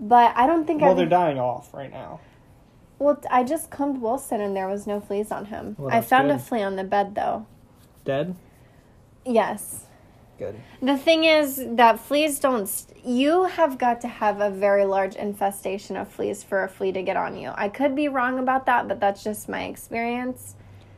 But 0.00 0.32
I 0.36 0.46
don't 0.46 0.64
think 0.64 0.80
Well, 0.80 0.92
I've 0.92 0.96
they're 0.96 1.06
dying 1.06 1.40
off 1.40 1.74
right 1.74 1.90
now. 1.90 2.20
Well, 3.00 3.20
I 3.28 3.42
just 3.42 3.70
combed 3.70 4.00
Wilson 4.00 4.40
and 4.40 4.54
there 4.56 4.68
was 4.68 4.86
no 4.86 5.00
fleas 5.00 5.32
on 5.32 5.46
him. 5.46 5.74
Well, 5.76 5.92
I 5.92 6.00
found 6.00 6.30
a 6.30 6.38
flea 6.38 6.62
on 6.62 6.76
the 6.76 6.84
bed 6.84 7.16
though. 7.16 7.44
Dead. 8.04 8.36
Yes. 9.26 9.86
Good. 10.38 10.60
The 10.80 10.96
thing 10.96 11.24
is 11.24 11.62
that 11.70 11.98
fleas 11.98 12.38
don't. 12.38 12.66
St- 12.68 13.04
you 13.04 13.44
have 13.44 13.76
got 13.78 14.00
to 14.02 14.08
have 14.08 14.40
a 14.40 14.50
very 14.50 14.84
large 14.84 15.16
infestation 15.16 15.96
of 15.96 16.08
fleas 16.08 16.42
for 16.44 16.62
a 16.62 16.68
flea 16.68 16.92
to 16.92 17.02
get 17.02 17.16
on 17.16 17.36
you. 17.36 17.50
I 17.54 17.68
could 17.68 17.96
be 17.96 18.08
wrong 18.08 18.38
about 18.38 18.66
that, 18.66 18.86
but 18.86 19.00
that's 19.00 19.24
just 19.24 19.48
my 19.48 19.64
experience. 19.64 20.54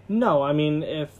No, 0.08 0.42
I 0.42 0.52
mean 0.52 0.82
if. 0.82 1.10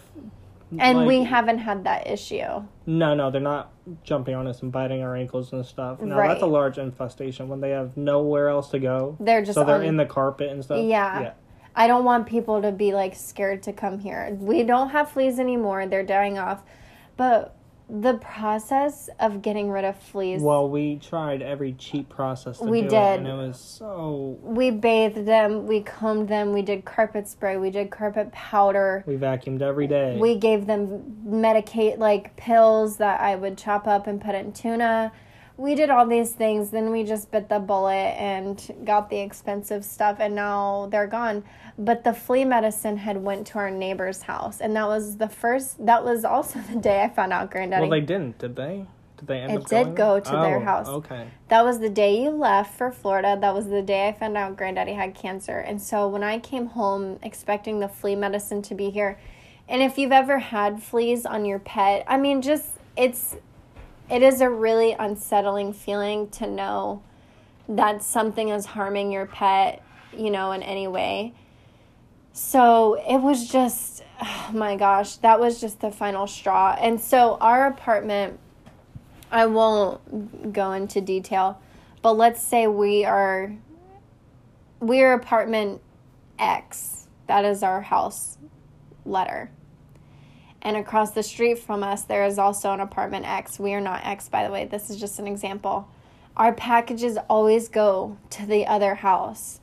And 0.79 0.99
like- 0.99 1.09
we 1.09 1.25
haven't 1.25 1.59
had 1.59 1.85
that 1.85 2.07
issue. 2.07 2.62
No, 2.87 3.15
no, 3.15 3.31
they're 3.31 3.41
not 3.41 3.73
jumping 4.05 4.35
on 4.37 4.47
us 4.47 4.62
and 4.62 4.71
biting 4.71 5.03
our 5.03 5.17
ankles 5.17 5.53
and 5.53 5.65
stuff. 5.67 6.00
No, 6.00 6.17
Right. 6.17 6.29
that's 6.29 6.43
a 6.43 6.47
large 6.47 6.79
infestation 6.79 7.49
when 7.49 7.61
they 7.61 7.71
have 7.71 7.97
nowhere 7.97 8.49
else 8.49 8.71
to 8.71 8.79
go. 8.79 9.17
They're 9.19 9.43
just 9.43 9.55
so 9.55 9.65
they're 9.65 9.77
on- 9.77 9.85
in 9.85 9.97
the 9.97 10.07
carpet 10.07 10.50
and 10.50 10.62
stuff. 10.62 10.79
Yeah. 10.79 11.21
Yeah. 11.21 11.33
I 11.75 11.87
don't 11.89 12.05
want 12.05 12.27
people 12.27 12.62
to 12.62 12.71
be 12.71 12.93
like 12.93 13.15
scared 13.17 13.62
to 13.65 13.73
come 13.73 13.99
here. 13.99 14.37
We 14.41 14.62
don't 14.62 14.91
have 14.91 15.11
fleas 15.11 15.41
anymore. 15.41 15.87
They're 15.87 16.05
dying 16.05 16.39
off. 16.39 16.62
But 17.17 17.55
the 17.92 18.14
process 18.14 19.11
of 19.18 19.42
getting 19.42 19.70
rid 19.70 19.85
of 19.85 19.97
fleas 19.97 20.40
Well, 20.40 20.68
we 20.68 20.97
tried 20.97 21.42
every 21.42 21.73
cheap 21.73 22.09
process 22.09 22.59
to 22.59 22.64
We 22.64 22.82
do 22.82 22.90
did. 22.90 22.97
it, 22.97 23.18
and 23.20 23.26
it 23.26 23.32
was 23.35 23.59
so. 23.59 24.38
we 24.42 24.70
bathed 24.70 25.26
them, 25.26 25.66
we 25.66 25.80
combed 25.80 26.28
them, 26.28 26.52
we 26.52 26.62
did 26.62 26.85
carpet 26.85 27.26
spray, 27.26 27.56
we 27.56 27.70
did 27.70 27.90
carpet 27.90 28.30
powder. 28.32 29.02
We 29.06 29.16
vacuumed 29.16 29.62
every 29.62 29.88
day. 29.88 30.16
We 30.20 30.37
gave 30.37 30.66
them 30.66 31.16
medicate 31.26 31.99
like 31.99 32.37
pills 32.37 32.99
that 32.99 33.20
I 33.20 33.35
would 33.35 33.59
chop 33.59 33.87
up 33.88 34.06
and 34.06 34.20
put 34.20 34.35
in 34.35 34.52
tuna. 34.52 35.12
We 35.61 35.75
did 35.75 35.90
all 35.90 36.07
these 36.07 36.33
things, 36.33 36.71
then 36.71 36.90
we 36.90 37.05
just 37.05 37.31
bit 37.31 37.50
the 37.50 37.59
bullet 37.59 38.14
and 38.19 38.57
got 38.87 39.11
the 39.11 39.19
expensive 39.19 39.85
stuff 39.85 40.17
and 40.19 40.35
now 40.35 40.88
they're 40.90 41.07
gone. 41.07 41.45
But 41.79 42.02
the 42.02 42.14
flea 42.14 42.47
medicine 42.47 42.97
had 42.97 43.19
went 43.23 43.47
to 43.49 43.59
our 43.59 43.71
neighbor's 43.71 44.23
house 44.23 44.62
and 44.62 44.75
that 44.76 44.87
was 44.88 45.19
the 45.19 45.29
first 45.29 45.85
that 45.85 46.02
was 46.02 46.25
also 46.25 46.61
the 46.73 46.79
day 46.79 47.02
I 47.02 47.11
found 47.11 47.35
out 47.35 47.50
granddaddy. 47.50 47.83
well, 47.83 47.90
they 47.90 48.00
didn't, 48.00 48.38
did 48.38 48.57
they? 48.57 48.87
Did 49.19 49.26
they 49.29 49.40
end 49.40 49.52
It 49.52 49.57
up 49.64 49.69
did 49.69 49.97
go 49.97 50.12
there? 50.14 50.21
to 50.23 50.31
their 50.31 50.57
Oh, 50.57 50.64
house. 50.64 50.88
Okay. 50.88 51.26
That 51.49 51.62
was 51.62 51.79
the 51.79 51.90
day 51.90 52.23
you 52.23 52.31
left 52.31 52.75
for 52.79 52.90
Florida. 52.90 53.37
That 53.38 53.52
was 53.52 53.69
the 53.69 53.83
day 53.83 54.09
I 54.09 54.12
found 54.12 54.38
out 54.38 54.57
granddaddy 54.57 54.95
had 54.95 55.14
cancer. 55.14 55.59
And 55.59 55.79
so 55.83 56.09
when 56.09 56.23
I 56.23 56.38
came 56.38 56.69
home 56.69 57.19
expecting 57.23 57.81
the 57.81 57.88
flea 57.88 58.17
medicine 58.17 58.62
to 58.62 58.75
be 58.75 58.88
here, 58.88 59.21
and 59.69 59.83
if 59.83 59.99
you've 59.99 60.11
ever 60.11 60.38
had 60.38 60.83
fleas 60.83 61.26
on 61.26 61.45
your 61.45 61.59
pet, 61.59 62.02
I 62.09 62.17
mean 62.17 62.40
just 62.40 62.79
it's 62.97 63.37
it 64.11 64.23
is 64.23 64.40
a 64.40 64.50
really 64.50 64.93
unsettling 64.99 65.73
feeling 65.73 66.29
to 66.31 66.47
know 66.47 67.02
that 67.69 68.02
something 68.02 68.49
is 68.49 68.67
harming 68.67 69.12
your 69.12 69.26
pet, 69.26 69.83
you 70.17 70.31
know, 70.31 70.50
in 70.52 70.62
any 70.62 70.88
way. 70.88 71.33
So 72.33 72.95
it 73.09 73.19
was 73.19 73.49
just, 73.49 74.02
oh 74.21 74.50
my 74.55 74.76
gosh, 74.76 75.17
that 75.17 75.38
was 75.38 75.61
just 75.61 75.81
the 75.81 75.90
final 75.90 76.27
straw. 76.27 76.77
And 76.79 77.01
so 77.01 77.38
our 77.40 77.66
apartment, 77.66 78.38
I 79.31 79.46
won't 79.46 80.53
go 80.53 80.73
into 80.73 81.01
detail, 81.01 81.61
but 82.03 82.14
let's 82.14 82.42
say 82.42 82.66
we 82.66 83.05
are, 83.05 83.55
we 84.81 85.03
are 85.03 85.12
apartment 85.12 85.81
X. 86.38 87.07
That 87.29 87.44
is 87.44 87.62
our 87.62 87.81
house 87.81 88.38
letter. 89.05 89.51
And 90.62 90.77
across 90.77 91.12
the 91.12 91.23
street 91.23 91.59
from 91.59 91.83
us, 91.83 92.03
there 92.03 92.25
is 92.27 92.38
also 92.38 92.73
an 92.73 92.81
apartment 92.81 93.27
X. 93.27 93.59
We 93.59 93.73
are 93.73 93.81
not 93.81 94.05
X, 94.05 94.29
by 94.29 94.44
the 94.46 94.53
way. 94.53 94.66
This 94.66 94.90
is 94.90 95.01
just 95.01 95.18
an 95.18 95.27
example. 95.27 95.88
Our 96.37 96.53
packages 96.53 97.18
always 97.29 97.68
go 97.68 98.18
to 98.31 98.46
the 98.46 98.66
other 98.66 98.96
house. 98.96 99.61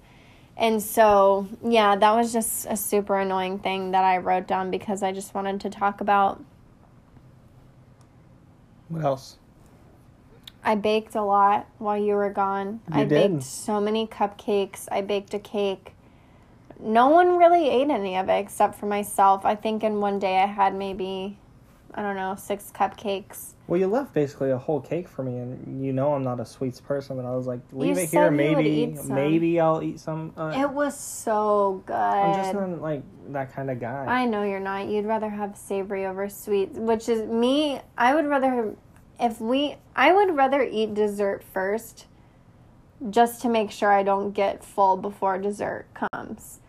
And 0.57 0.81
so, 0.81 1.47
yeah, 1.63 1.95
that 1.95 2.15
was 2.15 2.33
just 2.33 2.65
a 2.67 2.75
super 2.75 3.19
annoying 3.19 3.59
thing 3.59 3.91
that 3.91 4.03
I 4.03 4.17
wrote 4.17 4.47
down 4.47 4.71
because 4.71 5.03
I 5.03 5.11
just 5.11 5.35
wanted 5.35 5.61
to 5.61 5.69
talk 5.69 6.01
about. 6.01 6.43
What 8.89 9.03
else? 9.03 9.37
I 10.63 10.75
baked 10.75 11.13
a 11.15 11.21
lot 11.21 11.67
while 11.77 11.97
you 11.97 12.15
were 12.15 12.31
gone. 12.31 12.81
You 12.89 13.01
I 13.01 13.05
did. 13.05 13.31
baked 13.33 13.43
so 13.43 13.79
many 13.79 14.07
cupcakes. 14.07 14.87
I 14.91 15.01
baked 15.01 15.33
a 15.35 15.39
cake. 15.39 15.93
No 16.79 17.09
one 17.09 17.37
really 17.37 17.69
ate 17.69 17.89
any 17.89 18.17
of 18.17 18.29
it 18.29 18.39
except 18.39 18.75
for 18.75 18.85
myself. 18.85 19.45
I 19.45 19.55
think 19.55 19.83
in 19.83 19.99
one 19.99 20.19
day 20.19 20.37
I 20.39 20.45
had 20.45 20.75
maybe, 20.75 21.37
I 21.93 22.01
don't 22.01 22.15
know, 22.15 22.35
six 22.35 22.71
cupcakes. 22.73 23.53
Well, 23.67 23.79
you 23.79 23.87
left 23.87 24.13
basically 24.13 24.51
a 24.51 24.57
whole 24.57 24.79
cake 24.79 25.09
for 25.09 25.23
me, 25.23 25.37
and 25.39 25.83
you 25.85 25.91
know 25.91 26.13
I'm 26.13 26.23
not 26.23 26.39
a 26.39 26.45
sweets 26.45 26.79
person, 26.79 27.17
but 27.17 27.25
I 27.25 27.35
was 27.35 27.47
like, 27.47 27.59
leave 27.73 27.97
You 27.97 28.03
it 28.03 28.09
here. 28.09 28.31
Maybe, 28.31 28.95
maybe 29.09 29.59
I'll 29.59 29.83
eat 29.83 29.99
some. 29.99 30.31
Uh, 30.37 30.53
It 30.55 30.69
was 30.69 30.97
so 30.97 31.83
good. 31.85 31.93
I'm 31.95 32.35
just 32.35 32.53
not 32.53 32.81
like 32.81 33.03
that 33.29 33.53
kind 33.53 33.69
of 33.69 33.79
guy. 33.79 34.05
I 34.05 34.25
know 34.25 34.43
you're 34.43 34.61
not. 34.61 34.87
You'd 34.87 35.05
rather 35.05 35.29
have 35.29 35.57
savory 35.57 36.05
over 36.05 36.29
sweet, 36.29 36.71
which 36.73 37.09
is 37.09 37.27
me. 37.27 37.81
I 37.97 38.15
would 38.15 38.25
rather, 38.27 38.73
if 39.19 39.41
we, 39.41 39.75
I 39.95 40.13
would 40.13 40.35
rather 40.35 40.61
eat 40.61 40.93
dessert 40.93 41.43
first, 41.43 42.05
just 43.09 43.41
to 43.41 43.49
make 43.49 43.71
sure 43.71 43.91
I 43.91 44.03
don't 44.03 44.31
get 44.31 44.63
full 44.63 44.95
before 44.95 45.37
dessert 45.39 45.87
comes. 45.93 46.59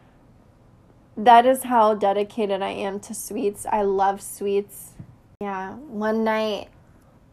That 1.18 1.44
is 1.46 1.64
how 1.64 1.94
dedicated 1.94 2.62
I 2.62 2.68
am 2.70 3.00
to 3.00 3.12
sweets. 3.14 3.66
I 3.70 3.82
love 3.82 4.22
sweets. 4.22 4.92
Yeah, 5.40 5.74
one 5.74 6.22
night, 6.24 6.68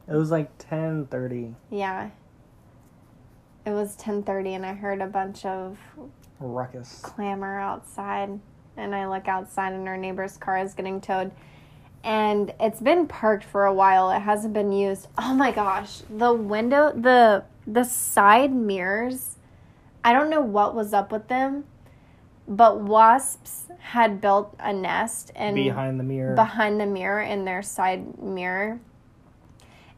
It 0.07 0.13
was 0.15 0.31
like 0.31 0.49
ten 0.57 1.05
thirty. 1.07 1.55
yeah. 1.69 2.09
It 3.65 3.71
was 3.71 3.95
10:30 3.97 4.55
and 4.55 4.65
I 4.65 4.73
heard 4.73 5.01
a 5.01 5.07
bunch 5.07 5.43
of 5.43 5.79
Ruckus. 6.39 6.99
clamor 7.01 7.59
outside 7.59 8.39
and 8.77 8.93
I 8.93 9.07
look 9.07 9.27
outside 9.27 9.73
and 9.73 9.87
our 9.87 9.97
neighbor's 9.97 10.37
car 10.37 10.59
is 10.59 10.75
getting 10.75 11.01
towed 11.01 11.31
and 12.03 12.53
it's 12.59 12.79
been 12.79 13.07
parked 13.07 13.43
for 13.43 13.65
a 13.65 13.73
while 13.73 14.11
it 14.11 14.19
hasn't 14.19 14.53
been 14.53 14.71
used 14.71 15.07
oh 15.17 15.33
my 15.33 15.49
gosh 15.51 16.01
the 16.15 16.31
window 16.31 16.91
the 16.95 17.43
the 17.65 17.83
side 17.83 18.53
mirrors 18.53 19.37
I 20.03 20.13
don't 20.13 20.29
know 20.29 20.41
what 20.41 20.75
was 20.75 20.93
up 20.93 21.11
with 21.11 21.27
them 21.27 21.63
but 22.47 22.79
wasps 22.79 23.67
had 23.79 24.21
built 24.21 24.55
a 24.59 24.73
nest 24.73 25.31
and 25.35 25.55
behind 25.55 25.99
the 25.99 26.03
mirror. 26.03 26.35
behind 26.35 26.79
the 26.79 26.85
mirror 26.85 27.21
in 27.21 27.45
their 27.45 27.61
side 27.61 28.21
mirror. 28.21 28.79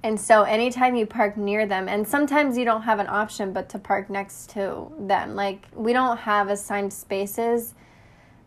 And 0.03 0.19
so 0.19 0.43
anytime 0.43 0.95
you 0.95 1.05
park 1.05 1.37
near 1.37 1.65
them, 1.65 1.89
and 1.89 2.07
sometimes 2.07 2.57
you 2.57 2.65
don't 2.65 2.83
have 2.83 2.99
an 2.99 3.07
option 3.07 3.51
but 3.51 3.67
to 3.69 3.79
park 3.79 4.09
next 4.09 4.51
to 4.51 4.91
them. 4.99 5.35
Like 5.35 5.67
we 5.73 5.91
don't 5.91 6.17
have 6.17 6.49
assigned 6.49 6.93
spaces, 6.93 7.73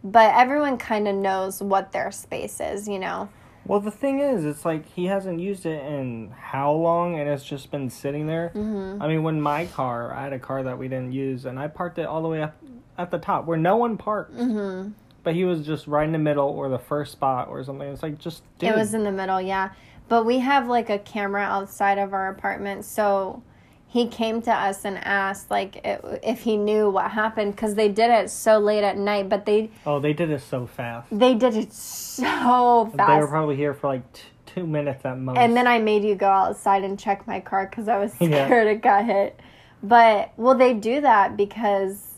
but 0.03 0.35
everyone 0.35 0.79
kind 0.79 1.09
of 1.09 1.15
knows 1.15 1.63
what 1.63 1.93
their 1.93 2.11
space 2.11 2.61
is, 2.61 2.89
you 2.89 2.99
know. 2.99 3.29
Well, 3.67 3.81
the 3.81 3.91
thing 3.91 4.21
is, 4.21 4.47
it's 4.47 4.65
like 4.65 4.87
he 4.87 5.07
hasn't 5.07 5.39
used 5.39 5.67
it 5.67 5.85
in 5.85 6.33
how 6.37 6.73
long, 6.73 7.21
and 7.21 7.29
it's 7.29 7.45
just 7.45 7.71
been 7.71 7.91
sitting 7.91 8.27
there. 8.27 8.53
Mm-hmm. 8.55 9.03
I 9.03 9.07
mean, 9.07 9.23
when 9.23 9.41
my 9.41 9.67
car, 9.67 10.15
I 10.15 10.23
had 10.23 10.33
a 10.33 10.39
car 10.39 10.63
that 10.63 10.79
we 10.79 10.89
didn't 10.89 11.13
use, 11.13 11.45
and 11.45 11.59
I 11.59 11.69
parked 11.69 11.99
it 11.99 12.07
all 12.07 12.23
the 12.23 12.29
way 12.29 12.43
up 12.43 12.57
at 13.01 13.11
the 13.11 13.19
top 13.19 13.47
where 13.47 13.59
no 13.59 13.77
one 13.77 13.97
parked. 13.97 14.37
Mhm. 14.37 14.93
But 15.23 15.35
he 15.35 15.45
was 15.45 15.65
just 15.67 15.87
right 15.87 16.05
in 16.07 16.13
the 16.13 16.19
middle 16.19 16.49
or 16.49 16.69
the 16.69 16.79
first 16.79 17.13
spot 17.13 17.49
or 17.49 17.63
something. 17.65 17.89
It's 17.89 18.03
like 18.03 18.19
just 18.19 18.43
dude. 18.59 18.71
It 18.71 18.77
was 18.77 18.95
in 18.95 19.05
the 19.05 19.13
middle, 19.13 19.41
yeah. 19.41 19.71
But 20.09 20.25
we 20.25 20.39
have 20.41 20.67
like 20.69 20.91
a 20.91 20.99
camera 20.99 21.43
outside 21.43 21.99
of 21.99 22.13
our 22.13 22.29
apartment, 22.29 22.85
so 22.85 23.43
he 23.87 24.07
came 24.07 24.41
to 24.43 24.53
us 24.53 24.85
and 24.85 24.99
asked 25.05 25.51
like 25.51 25.81
if 25.85 26.41
he 26.43 26.57
knew 26.57 26.89
what 26.91 27.11
happened 27.11 27.55
because 27.57 27.75
they 27.75 27.89
did 27.89 28.11
it 28.11 28.31
so 28.31 28.59
late 28.59 28.83
at 28.85 28.97
night, 28.97 29.29
but 29.29 29.47
they 29.47 29.71
oh, 29.87 29.99
they 30.01 30.13
did 30.13 30.31
it 30.31 30.41
so 30.43 30.67
fast. 30.67 31.09
they 31.13 31.35
did 31.35 31.55
it 31.55 31.73
so 31.73 32.91
fast 32.97 33.09
They 33.11 33.19
were 33.21 33.29
probably 33.29 33.57
here 33.57 33.75
for 33.75 33.89
like 33.89 34.11
t- 34.13 34.23
two 34.47 34.67
minutes 34.67 35.05
at 35.05 35.19
most. 35.19 35.39
And 35.39 35.57
then 35.57 35.67
I 35.67 35.79
made 35.79 36.03
you 36.05 36.15
go 36.15 36.29
outside 36.29 36.83
and 36.83 36.99
check 36.99 37.27
my 37.27 37.41
car 37.41 37.67
because 37.69 37.89
I 37.89 37.99
was 37.99 38.15
Yeah. 38.21 38.47
scared 38.47 38.69
it 38.69 38.81
got 38.83 39.05
hit. 39.05 39.39
But 39.83 40.33
well, 40.37 40.55
they 40.55 40.75
do 40.75 41.01
that 41.03 41.37
because 41.37 42.10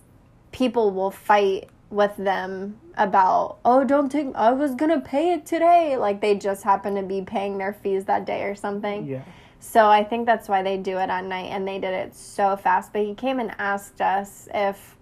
people 0.52 0.90
will 0.90 1.10
fight 1.10 1.68
with 1.90 2.16
them 2.16 2.78
about 2.96 3.58
oh 3.64 3.84
don't 3.84 4.10
take 4.10 4.34
I 4.34 4.52
was 4.52 4.74
gonna 4.74 5.00
pay 5.00 5.32
it 5.32 5.44
today 5.44 5.96
like 5.96 6.20
they 6.20 6.36
just 6.36 6.62
happen 6.62 6.94
to 6.94 7.02
be 7.02 7.22
paying 7.22 7.58
their 7.58 7.72
fees 7.72 8.04
that 8.06 8.24
day 8.24 8.44
or 8.44 8.54
something. 8.54 9.06
yeah. 9.06 9.24
So 9.62 9.88
I 9.88 10.02
think 10.02 10.26
that's 10.26 10.48
why 10.48 10.62
they 10.62 10.76
do 10.76 10.98
it 10.98 11.08
at 11.08 11.24
night 11.24 11.50
and 11.52 11.66
they 11.68 11.78
did 11.78 11.94
it 11.94 12.16
so 12.16 12.56
fast. 12.56 12.92
But 12.92 13.02
he 13.02 13.14
came 13.14 13.38
and 13.38 13.54
asked 13.58 14.00
us 14.00 14.48
if 14.52 14.96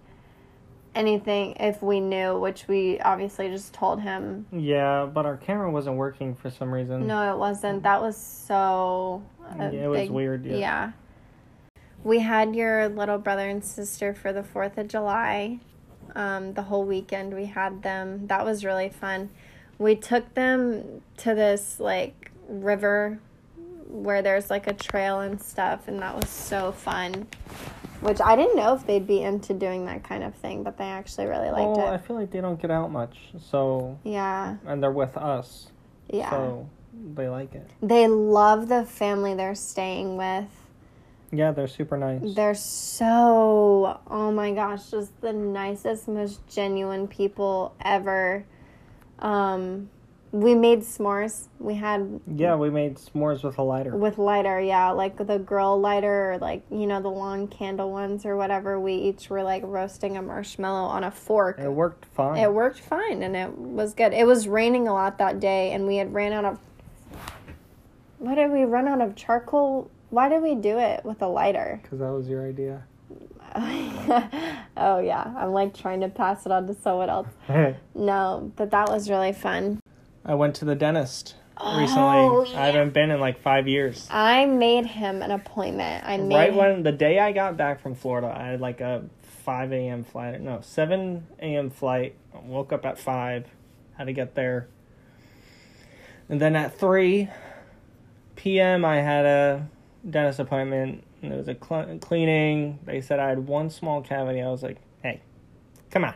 anything 0.93 1.55
if 1.59 1.81
we 1.81 1.99
knew, 1.99 2.37
which 2.39 2.67
we 2.67 2.99
obviously 2.99 3.49
just 3.49 3.73
told 3.73 4.01
him. 4.01 4.45
Yeah, 4.51 5.05
but 5.11 5.25
our 5.25 5.37
camera 5.37 5.71
wasn't 5.71 5.95
working 5.95 6.35
for 6.35 6.51
some 6.51 6.71
reason. 6.71 7.07
No, 7.07 7.33
it 7.33 7.37
wasn't. 7.37 7.81
That 7.83 8.01
was 8.01 8.15
so. 8.15 9.23
Uh, 9.43 9.69
yeah, 9.73 9.85
it 9.85 9.87
was 9.87 10.09
weird, 10.11 10.45
yeah. 10.45 10.57
yeah. 10.57 10.91
We 12.03 12.19
had 12.19 12.55
your 12.55 12.89
little 12.89 13.17
brother 13.17 13.47
and 13.47 13.63
sister 13.63 14.13
for 14.13 14.33
the 14.33 14.41
4th 14.41 14.77
of 14.77 14.87
July. 14.87 15.59
Um, 16.15 16.53
the 16.53 16.63
whole 16.63 16.83
weekend 16.83 17.33
we 17.33 17.45
had 17.45 17.83
them. 17.83 18.27
That 18.27 18.43
was 18.43 18.65
really 18.65 18.89
fun. 18.89 19.29
We 19.77 19.95
took 19.95 20.33
them 20.33 21.01
to 21.17 21.33
this 21.35 21.79
like 21.79 22.31
river 22.47 23.19
where 23.87 24.21
there's 24.21 24.49
like 24.49 24.67
a 24.67 24.73
trail 24.73 25.21
and 25.21 25.41
stuff, 25.41 25.87
and 25.87 26.01
that 26.01 26.15
was 26.15 26.29
so 26.29 26.71
fun. 26.71 27.27
Which 28.01 28.19
I 28.19 28.35
didn't 28.35 28.55
know 28.55 28.73
if 28.73 28.85
they'd 28.87 29.05
be 29.05 29.21
into 29.21 29.53
doing 29.53 29.85
that 29.85 30.03
kind 30.03 30.23
of 30.23 30.33
thing, 30.35 30.63
but 30.63 30.77
they 30.77 30.85
actually 30.85 31.27
really 31.27 31.51
liked 31.51 31.77
it. 31.77 31.81
well, 31.81 31.93
it. 31.93 31.95
I 31.95 31.97
feel 31.99 32.15
like 32.15 32.31
they 32.31 32.41
don't 32.41 32.59
get 32.59 32.71
out 32.71 32.91
much, 32.91 33.15
so 33.39 33.99
Yeah, 34.03 34.55
and 34.65 34.81
they're 34.81 34.91
with 34.91 35.15
us, 35.17 35.67
yeah. 36.09 36.31
so 36.31 36.67
they 37.13 37.29
like 37.29 37.53
it. 37.53 37.69
They 37.81 38.07
love 38.07 38.69
the 38.69 38.85
family 38.85 39.35
they're 39.35 39.53
staying 39.53 40.17
with. 40.17 40.49
Yeah, 41.31 41.51
they're 41.51 41.67
super 41.67 41.97
nice. 41.97 42.21
They're 42.35 42.53
so, 42.55 43.99
oh 44.07 44.31
my 44.31 44.51
gosh, 44.51 44.91
just 44.91 45.19
the 45.21 45.31
nicest, 45.31 46.07
most 46.07 46.45
genuine 46.47 47.07
people 47.07 47.73
ever. 47.83 48.43
Um, 49.19 49.89
we 50.33 50.55
made 50.55 50.79
s'mores. 50.81 51.47
We 51.59 51.75
had 51.75 52.21
Yeah, 52.25 52.55
we 52.55 52.69
made 52.69 52.95
s'mores 52.95 53.43
with 53.43 53.57
a 53.57 53.63
lighter. 53.63 53.95
with 53.95 54.17
lighter, 54.17 54.59
yeah, 54.61 54.91
like 54.91 55.17
the 55.17 55.39
grill 55.39 55.79
lighter 55.79 56.33
or 56.33 56.37
like, 56.37 56.63
you 56.71 56.87
know, 56.87 57.01
the 57.01 57.09
long 57.11 57.47
candle 57.47 57.91
ones 57.91 58.25
or 58.25 58.35
whatever. 58.37 58.79
We 58.79 58.93
each 58.95 59.29
were 59.29 59.43
like 59.43 59.63
roasting 59.65 60.15
a 60.17 60.21
marshmallow 60.21 60.87
on 60.87 61.03
a 61.03 61.11
fork. 61.11 61.59
It 61.59 61.69
worked 61.69 62.05
fine. 62.05 62.37
It 62.37 62.53
worked 62.53 62.79
fine 62.79 63.23
and 63.23 63.35
it 63.35 63.57
was 63.57 63.93
good. 63.93 64.13
It 64.13 64.25
was 64.25 64.47
raining 64.47 64.87
a 64.87 64.93
lot 64.93 65.17
that 65.17 65.39
day 65.39 65.71
and 65.71 65.85
we 65.85 65.97
had 65.97 66.13
ran 66.13 66.31
out 66.33 66.45
of 66.45 66.59
What 68.19 68.35
did 68.35 68.51
we 68.51 68.63
run 68.63 68.87
out 68.87 69.01
of 69.01 69.15
charcoal? 69.15 69.89
Why 70.11 70.29
did 70.29 70.43
we 70.43 70.53
do 70.55 70.77
it 70.77 71.03
with 71.03 71.21
a 71.21 71.27
lighter? 71.27 71.79
Because 71.83 71.99
that 71.99 72.11
was 72.11 72.27
your 72.29 72.45
idea. 72.47 72.83
oh 74.77 74.99
yeah, 74.99 75.33
I'm 75.37 75.51
like 75.51 75.75
trying 75.75 75.99
to 76.01 76.07
pass 76.09 76.45
it 76.45 76.51
on 76.51 76.67
to 76.67 76.73
someone 76.75 77.09
else. 77.09 77.27
No, 77.95 78.51
but 78.55 78.71
that 78.71 78.87
was 78.89 79.09
really 79.09 79.33
fun. 79.33 79.79
I 80.23 80.35
went 80.35 80.55
to 80.55 80.65
the 80.65 80.75
dentist 80.75 81.35
Oh, 81.57 81.79
recently. 81.79 82.51
yeah. 82.53 82.61
I 82.63 82.65
haven't 82.67 82.93
been 82.93 83.11
in 83.11 83.19
like 83.19 83.41
five 83.41 83.67
years. 83.67 84.07
I 84.09 84.45
made 84.45 84.85
him 84.85 85.21
an 85.21 85.31
appointment. 85.31 86.05
I 86.07 86.17
made 86.17 86.35
Right 86.35 86.53
when 86.55 86.83
the 86.83 86.91
day 86.93 87.19
I 87.19 87.31
got 87.33 87.57
back 87.57 87.81
from 87.81 87.93
Florida, 87.95 88.33
I 88.35 88.47
had 88.47 88.61
like 88.61 88.79
a 88.81 89.03
5 89.43 89.71
a.m. 89.73 90.03
flight. 90.03 90.39
No, 90.41 90.59
7 90.61 91.27
a.m. 91.39 91.69
flight. 91.69 92.15
Woke 92.45 92.71
up 92.73 92.85
at 92.85 92.97
5. 92.97 93.45
Had 93.97 94.05
to 94.05 94.13
get 94.13 94.33
there. 94.35 94.67
And 96.29 96.39
then 96.39 96.55
at 96.55 96.79
3 96.79 97.27
p.m., 98.37 98.85
I 98.85 98.97
had 98.97 99.25
a 99.25 99.67
dentist 100.09 100.39
appointment. 100.39 101.03
And 101.21 101.31
there 101.31 101.37
was 101.37 101.47
a 101.47 101.55
cl- 101.55 101.97
cleaning. 101.99 102.79
They 102.85 103.01
said 103.01 103.19
I 103.19 103.29
had 103.29 103.47
one 103.47 103.69
small 103.69 104.01
cavity. 104.01 104.41
I 104.41 104.49
was 104.49 104.63
like, 104.63 104.77
hey, 105.03 105.21
come 105.89 106.03
on. 106.05 106.15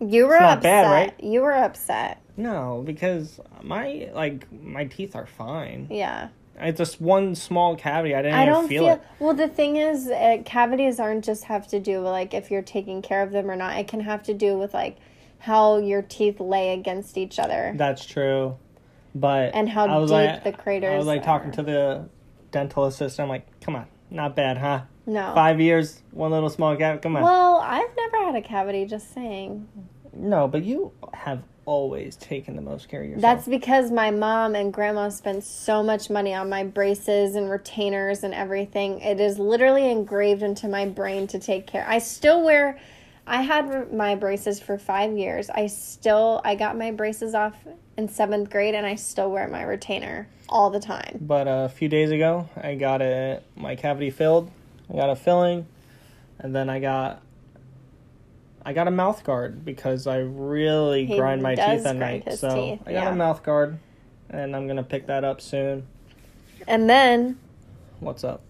you 0.00 0.26
were 0.26 0.36
upset. 0.36 0.62
bad, 0.62 0.90
right? 0.90 1.22
You 1.22 1.42
were 1.42 1.52
upset. 1.52 2.22
No, 2.36 2.82
because 2.86 3.40
my 3.62 4.08
like 4.14 4.50
my 4.52 4.84
teeth 4.84 5.14
are 5.16 5.26
fine. 5.26 5.88
Yeah. 5.90 6.28
It's 6.62 6.78
just 6.78 7.00
one 7.00 7.34
small 7.34 7.74
cavity. 7.74 8.14
I 8.14 8.22
didn't 8.22 8.36
I 8.38 8.42
even 8.42 8.54
don't 8.54 8.68
feel, 8.68 8.84
feel, 8.84 8.92
it. 8.94 9.02
well. 9.18 9.34
The 9.34 9.48
thing 9.48 9.76
is, 9.76 10.08
uh, 10.08 10.38
cavities 10.44 11.00
aren't 11.00 11.24
just 11.24 11.44
have 11.44 11.66
to 11.68 11.80
do 11.80 11.98
with 11.98 12.08
like 12.08 12.34
if 12.34 12.50
you're 12.50 12.62
taking 12.62 13.00
care 13.02 13.22
of 13.22 13.32
them 13.32 13.50
or 13.50 13.56
not. 13.56 13.78
It 13.78 13.88
can 13.88 14.00
have 14.00 14.22
to 14.24 14.34
do 14.34 14.58
with 14.58 14.74
like 14.74 14.98
how 15.38 15.78
your 15.78 16.02
teeth 16.02 16.38
lay 16.38 16.74
against 16.74 17.16
each 17.16 17.38
other. 17.38 17.72
That's 17.76 18.04
true, 18.04 18.56
but 19.14 19.54
And 19.54 19.68
how 19.70 19.86
deep 19.86 20.10
like, 20.10 20.44
the 20.44 20.52
craters 20.52 20.92
I 20.92 20.98
was 20.98 21.06
like 21.06 21.22
talking 21.22 21.50
to 21.52 21.62
the 21.62 22.08
dental 22.50 22.84
assistant. 22.84 23.24
I'm 23.24 23.28
like, 23.28 23.60
come 23.60 23.76
on, 23.76 23.86
not 24.10 24.34
bad, 24.36 24.58
huh? 24.58 24.82
No. 25.06 25.32
Five 25.34 25.60
years, 25.60 26.02
one 26.12 26.30
little 26.30 26.50
small 26.50 26.76
cavity. 26.76 27.02
Come 27.02 27.16
on. 27.16 27.22
Well, 27.22 27.56
I've 27.56 27.90
never 27.96 28.24
had 28.26 28.36
a 28.36 28.42
cavity. 28.42 28.84
Just 28.86 29.12
saying. 29.14 29.66
no, 30.12 30.46
but 30.48 30.62
you 30.64 30.92
have 31.14 31.42
always 31.66 32.16
taken 32.16 32.56
the 32.56 32.62
most 32.62 32.88
care 32.88 33.02
of 33.02 33.08
yourself. 33.08 33.22
That's 33.22 33.46
because 33.46 33.90
my 33.92 34.10
mom 34.10 34.54
and 34.56 34.72
grandma 34.72 35.08
spent 35.08 35.44
so 35.44 35.82
much 35.82 36.10
money 36.10 36.34
on 36.34 36.48
my 36.48 36.64
braces 36.64 37.36
and 37.36 37.48
retainers 37.50 38.24
and 38.24 38.34
everything. 38.34 39.00
It 39.00 39.20
is 39.20 39.38
literally 39.38 39.88
engraved 39.90 40.42
into 40.42 40.66
my 40.68 40.86
brain 40.86 41.26
to 41.28 41.38
take 41.38 41.66
care. 41.66 41.84
I 41.88 41.98
still 41.98 42.42
wear 42.42 42.78
I 43.30 43.42
had 43.42 43.92
my 43.92 44.16
braces 44.16 44.58
for 44.58 44.76
5 44.76 45.16
years. 45.16 45.50
I 45.50 45.68
still 45.68 46.40
I 46.44 46.56
got 46.56 46.76
my 46.76 46.90
braces 46.90 47.32
off 47.32 47.54
in 47.96 48.08
7th 48.08 48.50
grade 48.50 48.74
and 48.74 48.84
I 48.84 48.96
still 48.96 49.30
wear 49.30 49.46
my 49.46 49.62
retainer 49.62 50.28
all 50.48 50.68
the 50.70 50.80
time. 50.80 51.18
But 51.20 51.46
a 51.46 51.68
few 51.68 51.88
days 51.88 52.10
ago, 52.10 52.48
I 52.60 52.74
got 52.74 53.00
a 53.00 53.40
my 53.54 53.76
cavity 53.76 54.10
filled. 54.10 54.50
I 54.92 54.96
got 54.96 55.10
a 55.10 55.14
filling, 55.14 55.68
and 56.40 56.52
then 56.52 56.68
I 56.68 56.80
got 56.80 57.22
I 58.66 58.72
got 58.72 58.88
a 58.88 58.90
mouth 58.90 59.22
guard 59.22 59.64
because 59.64 60.08
I 60.08 60.18
really 60.18 61.06
He 61.06 61.16
grind 61.16 61.40
my 61.40 61.54
teeth 61.54 61.86
at 61.86 61.94
night. 61.94 62.32
So 62.32 62.48
teeth, 62.48 62.82
I 62.84 62.92
got 62.92 63.04
yeah. 63.04 63.12
a 63.12 63.16
mouth 63.16 63.44
guard, 63.44 63.78
and 64.28 64.56
I'm 64.56 64.66
gonna 64.66 64.82
pick 64.82 65.06
that 65.06 65.22
up 65.22 65.40
soon. 65.40 65.86
And 66.66 66.90
then 66.90 67.38
What's 68.00 68.24
up? 68.24 68.42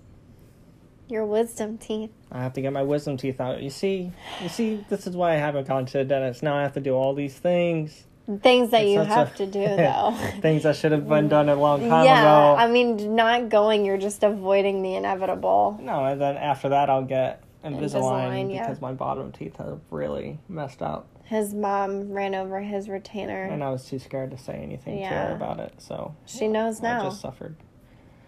Your 1.11 1.25
wisdom 1.27 1.79
teeth. 1.79 2.11
I 2.33 2.40
have 2.42 2.53
to 2.55 2.61
get 2.62 2.73
my 2.73 2.83
wisdom 2.83 3.16
teeth 3.16 3.40
out. 3.40 3.62
You 3.62 3.70
see, 3.70 4.12
you 4.42 4.49
see, 4.49 4.85
this 4.88 5.07
is 5.07 5.16
why 5.16 5.33
I 5.35 5.37
haven't 5.37 5.66
gone 5.68 5.87
to 5.87 5.99
the 5.99 6.05
dentist. 6.05 6.42
Now 6.42 6.57
I 6.57 6.62
have 6.62 6.75
to 6.75 6.81
do 6.81 6.94
all 6.94 7.14
these 7.14 7.35
things, 7.35 8.05
Things 8.42 8.70
that 8.70 8.83
It's 8.83 8.92
you 8.92 9.01
have 9.01 9.33
a- 9.35 9.37
to 9.38 9.46
do 9.46 9.59
though. 9.77 10.14
things 10.40 10.62
that 10.62 10.77
should 10.77 10.92
have 10.92 11.09
been 11.09 11.29
done 11.29 11.49
a 11.49 11.57
long 11.57 11.81
time 11.88 12.05
yeah, 12.05 12.20
ago. 12.20 12.57
I 12.62 12.68
mean, 12.68 13.16
not 13.16 13.49
going, 13.49 13.85
you're 13.85 13.99
just 13.99 14.23
avoiding 14.23 14.83
the 14.83 14.94
inevitable. 14.94 15.81
No, 15.83 16.05
and 16.05 16.20
then 16.20 16.37
after 16.37 16.68
that, 16.68 16.88
I'll 16.88 17.03
get 17.05 17.42
Invisalign, 17.64 17.81
Invisalign, 17.90 18.55
yeah. 18.55 18.66
because 18.68 18.81
my 18.81 18.92
bottom 18.92 19.33
teeth 19.33 19.57
have 19.57 19.81
really 19.90 20.38
messed 20.49 20.81
up, 20.81 21.09
His 21.25 21.53
mom 21.55 22.12
ran 22.12 22.37
over 22.37 22.61
his 22.61 22.88
retainer. 22.88 23.42
and 23.44 23.64
I 23.64 23.70
was 23.70 23.85
too 23.87 23.99
scared 23.99 24.31
to 24.31 24.38
say 24.38 24.55
anything 24.62 24.99
to 25.01 25.07
her 25.07 25.33
about 25.35 25.59
it. 25.59 25.75
So 25.79 26.14
She 26.25 26.46
knows 26.46 26.81
now. 26.81 27.01
I 27.01 27.05
just 27.07 27.20
suffered. 27.20 27.57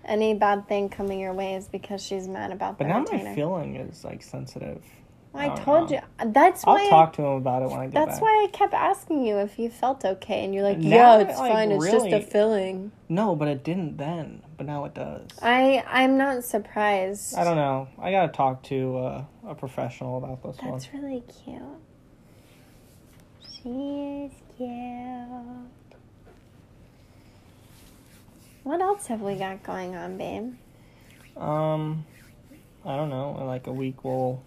Any 0.05 0.35
bad 0.35 0.67
thing 0.69 0.89
coming 0.89 1.21
your 1.21 1.33
way 1.33 1.55
is 1.55 1.69
because 1.69 2.03
she's 2.05 2.27
mad 2.29 2.51
about 2.53 2.79
the 2.79 2.85
But 2.85 2.89
now 2.89 3.01
retainer. 3.01 3.31
my 3.31 3.35
feeling 3.35 3.77
is 3.77 4.05
like 4.05 4.23
sensitive. 4.23 4.83
I 5.35 5.47
don't 5.49 5.57
told 5.65 5.91
know. 5.91 6.03
you. 6.21 6.31
That's 6.33 6.63
why 6.65 6.73
I'll 6.73 6.85
why. 6.85 6.91
talk 6.91 7.13
to 7.15 7.23
him 7.23 7.33
about 7.39 7.63
it 7.63 7.71
when 7.71 7.81
I 7.81 7.85
get 7.87 7.95
back. 7.95 8.07
that's 8.07 8.17
back. 8.19 8.23
why 8.23 8.47
I 8.47 8.51
kept 8.53 8.75
asking 8.75 9.25
you 9.25 9.39
if 9.39 9.59
you 9.59 9.71
felt 9.71 10.05
okay, 10.05 10.45
and 10.45 10.53
you're 10.55 10.63
like, 10.63 10.77
Now 10.77 10.97
"Yeah, 10.97 11.11
I, 11.13 11.21
it's 11.23 11.39
like, 11.39 11.53
fine. 11.53 11.73
It's 11.73 11.87
just 11.91 12.07
a 12.07 12.21
filling." 12.21 12.93
No, 13.09 13.35
but 13.35 13.49
it 13.49 13.65
didn't 13.65 13.97
then. 13.97 14.43
But 14.59 14.67
now 14.67 14.85
it 14.85 14.93
does. 14.95 15.29
I 15.41 15.83
I'm 15.89 16.19
not 16.19 16.45
surprised. 16.45 17.35
I 17.37 17.45
don't 17.45 17.57
know. 17.57 17.89
I 17.99 18.11
gotta 18.11 18.31
talk 18.31 18.63
to 18.65 18.99
uh, 18.99 19.25
a 19.49 19.55
professional 19.55 20.19
about 20.19 20.43
this 20.43 20.61
one. 20.61 20.73
That's 20.73 20.93
really 20.93 21.23
cute. 21.45 21.63
She 23.41 23.69
is 24.27 24.33
cute. 24.59 25.71
What 28.65 28.81
else 28.81 29.09
have 29.09 29.21
we 29.21 29.35
got 29.35 29.63
going 29.63 29.97
on, 29.97 30.17
babe? 30.17 30.55
Um, 31.37 32.05
I 32.85 32.97
don't 32.97 33.11
know. 33.11 33.37
In 33.41 33.47
like 33.47 33.67
a 33.67 33.73
week, 33.73 34.05
we'll 34.05 34.43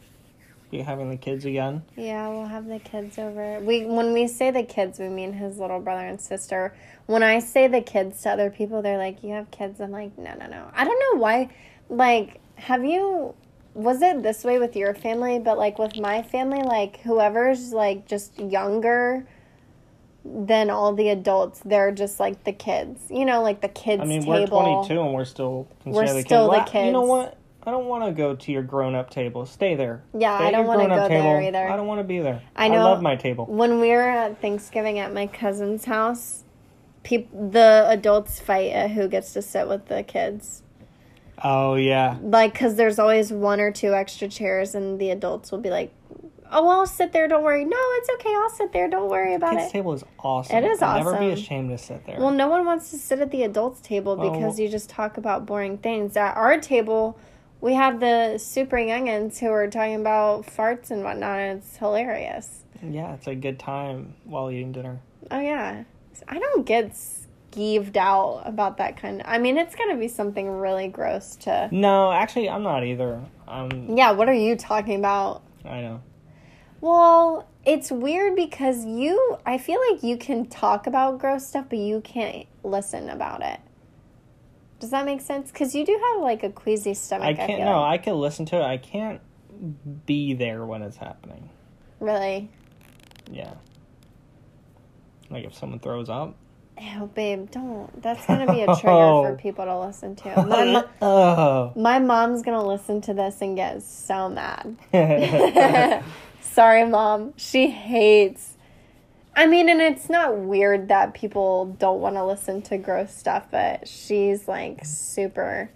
be 0.71 0.79
having 0.79 1.09
the 1.09 1.17
kids 1.17 1.45
again. 1.45 1.83
Yeah, 1.97 2.29
we'll 2.29 2.45
have 2.45 2.65
the 2.67 2.79
kids 2.79 3.17
over. 3.17 3.59
We 3.59 3.85
when 3.85 4.13
we 4.13 4.27
say 4.27 4.51
the 4.51 4.63
kids, 4.63 4.99
we 4.99 5.09
mean 5.09 5.33
his 5.33 5.57
little 5.57 5.79
brother 5.79 6.05
and 6.05 6.19
sister. 6.19 6.73
When 7.07 7.23
I 7.23 7.39
say 7.39 7.67
the 7.67 7.81
kids 7.81 8.21
to 8.21 8.29
other 8.29 8.49
people, 8.49 8.81
they're 8.81 8.97
like, 8.97 9.23
"You 9.23 9.33
have 9.33 9.51
kids." 9.51 9.81
I'm 9.81 9.91
like, 9.91 10.17
"No, 10.17 10.33
no, 10.35 10.47
no." 10.47 10.71
I 10.73 10.85
don't 10.85 10.99
know 10.99 11.19
why. 11.21 11.49
Like, 11.89 12.39
have 12.55 12.85
you? 12.85 13.35
Was 13.73 14.01
it 14.01 14.23
this 14.23 14.45
way 14.45 14.59
with 14.59 14.77
your 14.77 14.93
family? 14.95 15.39
But 15.39 15.57
like 15.57 15.77
with 15.77 15.97
my 15.97 16.21
family, 16.21 16.63
like 16.63 17.01
whoever's 17.01 17.73
like 17.73 18.07
just 18.07 18.39
younger 18.39 19.27
than 20.25 20.69
all 20.71 20.93
the 20.93 21.09
adults, 21.09 21.61
they're 21.63 21.91
just 21.91 22.19
like 22.19 22.43
the 22.43 22.51
kids. 22.51 22.99
You 23.09 23.25
know, 23.25 23.41
like 23.43 23.61
the 23.61 23.67
kids 23.69 24.01
I 24.01 24.05
mean, 24.05 24.21
table. 24.21 24.31
we're 24.41 24.47
22 24.47 24.99
and 25.01 25.13
we're 25.13 25.23
still 25.25 25.67
considered 25.83 26.07
the 26.15 26.21
still 26.21 26.49
kids. 26.51 26.71
the 26.71 26.77
Well, 26.77 26.85
You 26.85 26.91
know 26.91 27.01
what? 27.03 27.37
I 27.67 27.71
don't 27.71 27.85
want 27.87 28.05
to 28.05 28.11
go 28.11 28.35
to 28.35 28.51
your 28.51 28.61
grown-up 28.61 29.09
table. 29.09 29.45
Stay 29.47 29.73
there. 29.75 30.03
Yeah, 30.17 30.37
Stay 30.37 30.47
I 30.47 30.51
don't 30.51 30.67
wanna 30.67 30.85
grown-up 30.85 31.09
go 31.09 31.09
there 31.09 31.39
table. 31.39 31.47
either. 31.47 31.67
I 31.69 31.75
don't 31.75 31.87
want 31.87 31.99
to 31.99 32.03
be 32.03 32.19
there. 32.19 32.41
I 32.55 32.67
know- 32.67 32.81
I 32.81 32.83
love 32.83 33.01
my 33.01 33.15
table. 33.15 33.45
When 33.45 33.79
we 33.79 33.89
were 33.89 34.01
at 34.07 34.39
Thanksgiving 34.39 34.99
at 34.99 35.11
my 35.13 35.25
cousin's 35.25 35.85
house, 35.85 36.43
peop- 37.03 37.31
the 37.31 37.85
adults 37.89 38.39
fight 38.39 38.71
at 38.71 38.91
who 38.91 39.07
gets 39.07 39.33
to 39.33 39.41
sit 39.41 39.67
with 39.67 39.87
the 39.87 40.03
kids. 40.03 40.61
Oh 41.43 41.73
yeah. 41.75 42.17
Like, 42.21 42.53
because 42.53 42.75
there's 42.75 42.97
always 42.99 43.31
one 43.31 43.59
or 43.59 43.71
two 43.71 43.93
extra 43.93 44.27
chairs, 44.27 44.73
and 44.75 44.99
the 44.99 45.09
adults 45.09 45.51
will 45.51 45.59
be 45.59 45.69
like, 45.69 45.91
oh, 46.51 46.67
I'll 46.69 46.85
sit 46.87 47.11
there, 47.11 47.27
don't 47.27 47.43
worry. 47.43 47.65
No, 47.65 47.77
it's 47.79 48.09
okay, 48.15 48.33
I'll 48.35 48.49
sit 48.49 48.71
there, 48.71 48.89
don't 48.89 49.09
worry 49.09 49.33
about 49.33 49.53
Kids 49.53 49.65
it. 49.67 49.71
table 49.71 49.93
is 49.93 50.03
awesome. 50.19 50.57
It 50.57 50.63
is 50.65 50.81
awesome. 50.81 51.05
Never 51.13 51.17
be 51.19 51.29
ashamed 51.31 51.69
to 51.69 51.77
sit 51.77 52.05
there. 52.05 52.17
Well, 52.19 52.31
no 52.31 52.47
one 52.49 52.65
wants 52.65 52.91
to 52.91 52.97
sit 52.97 53.19
at 53.19 53.31
the 53.31 53.43
adults' 53.43 53.81
table 53.81 54.15
Well- 54.15 54.31
because 54.31 54.59
you 54.59 54.69
just 54.69 54.89
talk 54.89 55.17
about 55.17 55.45
boring 55.45 55.77
things. 55.77 56.15
At 56.17 56.35
our 56.37 56.57
table, 56.59 57.17
we 57.61 57.73
have 57.73 57.99
the 57.99 58.37
super 58.37 58.77
youngins 58.77 59.39
who 59.39 59.47
are 59.49 59.67
talking 59.67 59.95
about 59.95 60.45
farts 60.45 60.91
and 60.91 61.03
whatnot, 61.03 61.39
and 61.39 61.59
it's 61.59 61.77
hilarious. 61.77 62.63
Yeah, 62.83 63.13
it's 63.13 63.27
a 63.27 63.35
good 63.35 63.57
time 63.57 64.13
while 64.25 64.51
eating 64.51 64.71
dinner. 64.71 64.99
Oh 65.31 65.39
yeah. 65.39 65.83
I 66.27 66.37
don't 66.39 66.65
get 66.65 66.91
skeeved 67.51 67.97
out 67.97 68.43
about 68.45 68.77
that 68.77 68.97
kind 68.97 69.21
of 69.21 69.27
I 69.27 69.37
mean 69.37 69.57
it's 69.57 69.75
gotta 69.75 69.95
be 69.95 70.07
something 70.07 70.49
really 70.49 70.87
gross 70.87 71.35
to 71.37 71.69
No, 71.71 72.11
actually, 72.11 72.49
I'm 72.49 72.63
not 72.63 72.83
either. 72.83 73.21
Um, 73.47 73.95
Yeah, 73.97 74.11
what 74.11 74.29
are 74.29 74.33
you 74.33 74.55
talking 74.55 74.99
about? 74.99 75.41
I 75.63 75.81
know. 75.81 76.01
Well, 76.81 77.47
it's 77.65 77.91
weird 77.91 78.35
because 78.35 78.85
you 78.85 79.37
I 79.45 79.57
feel 79.57 79.79
like 79.91 80.03
you 80.03 80.17
can 80.17 80.45
talk 80.47 80.87
about 80.87 81.19
gross 81.19 81.47
stuff 81.47 81.65
but 81.69 81.79
you 81.79 82.01
can't 82.01 82.45
listen 82.63 83.09
about 83.09 83.41
it. 83.41 83.59
Does 84.79 84.91
that 84.91 85.05
make 85.05 85.21
sense? 85.21 85.51
Because 85.51 85.73
you 85.73 85.85
do 85.85 85.99
have 86.13 86.21
like 86.21 86.43
a 86.43 86.49
queasy 86.51 86.93
stomach. 86.93 87.25
I 87.25 87.29
I, 87.29 87.33
can't. 87.33 87.47
feel 87.57 87.65
No, 87.65 87.81
like. 87.81 87.99
I 87.99 88.03
can 88.03 88.15
listen 88.15 88.45
to 88.47 88.57
it. 88.57 88.63
I 88.63 88.77
can't 88.77 89.21
be 90.05 90.33
there 90.33 90.65
when 90.65 90.81
it's 90.81 90.97
happening. 90.97 91.49
really. 91.99 92.49
Yeah. 93.31 93.53
Like 95.29 95.45
if 95.45 95.55
someone 95.55 95.79
throws 95.79 96.09
up. 96.09 96.35
Oh, 96.77 97.07
babe, 97.07 97.49
don't. 97.51 98.01
That's 98.01 98.25
gonna 98.25 98.51
be 98.51 98.61
a 98.61 98.65
trigger 98.75 98.81
for 98.83 99.27
oh. 99.31 99.37
people 99.39 99.63
to 99.65 99.79
listen 99.79 100.15
to. 100.17 100.43
My, 100.47 100.65
mo- 100.65 100.89
oh. 101.01 101.73
my 101.75 101.99
mom's 101.99 102.41
gonna 102.43 102.65
listen 102.67 102.99
to 103.01 103.13
this 103.13 103.41
and 103.41 103.55
get 103.55 103.81
so 103.81 104.29
mad. 104.29 104.75
Sorry, 106.51 106.85
mom. 106.85 107.33
She 107.35 107.67
hates. 107.67 108.53
I 109.35 109.47
mean, 109.47 109.67
and 109.67 109.81
it's 109.81 110.09
not 110.09 110.37
weird 110.37 110.87
that 110.87 111.13
people 111.13 111.65
don't 111.65 111.99
want 111.99 112.15
to 112.15 112.25
listen 112.25 112.61
to 112.63 112.77
gross 112.77 113.13
stuff, 113.13 113.47
but 113.51 113.87
she's 113.87 114.47
like 114.47 114.85
super. 114.85 115.69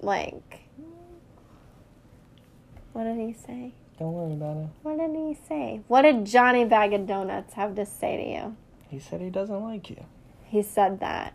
Like. 0.00 0.60
What 2.92 3.04
did 3.04 3.18
he 3.18 3.34
say? 3.34 3.74
Don't 3.98 4.12
worry 4.12 4.32
about 4.32 4.56
it. 4.56 4.68
What 4.82 4.98
did 4.98 5.10
he 5.14 5.36
say? 5.46 5.82
What 5.88 6.02
did 6.02 6.24
Johnny 6.24 6.64
Bag 6.64 6.92
of 6.94 7.06
Donuts 7.06 7.54
have 7.54 7.74
to 7.74 7.84
say 7.84 8.16
to 8.16 8.30
you? 8.30 8.56
He 8.88 8.98
said 8.98 9.20
he 9.20 9.28
doesn't 9.28 9.62
like 9.62 9.90
you. 9.90 10.04
He 10.44 10.62
said 10.62 11.00
that. 11.00 11.34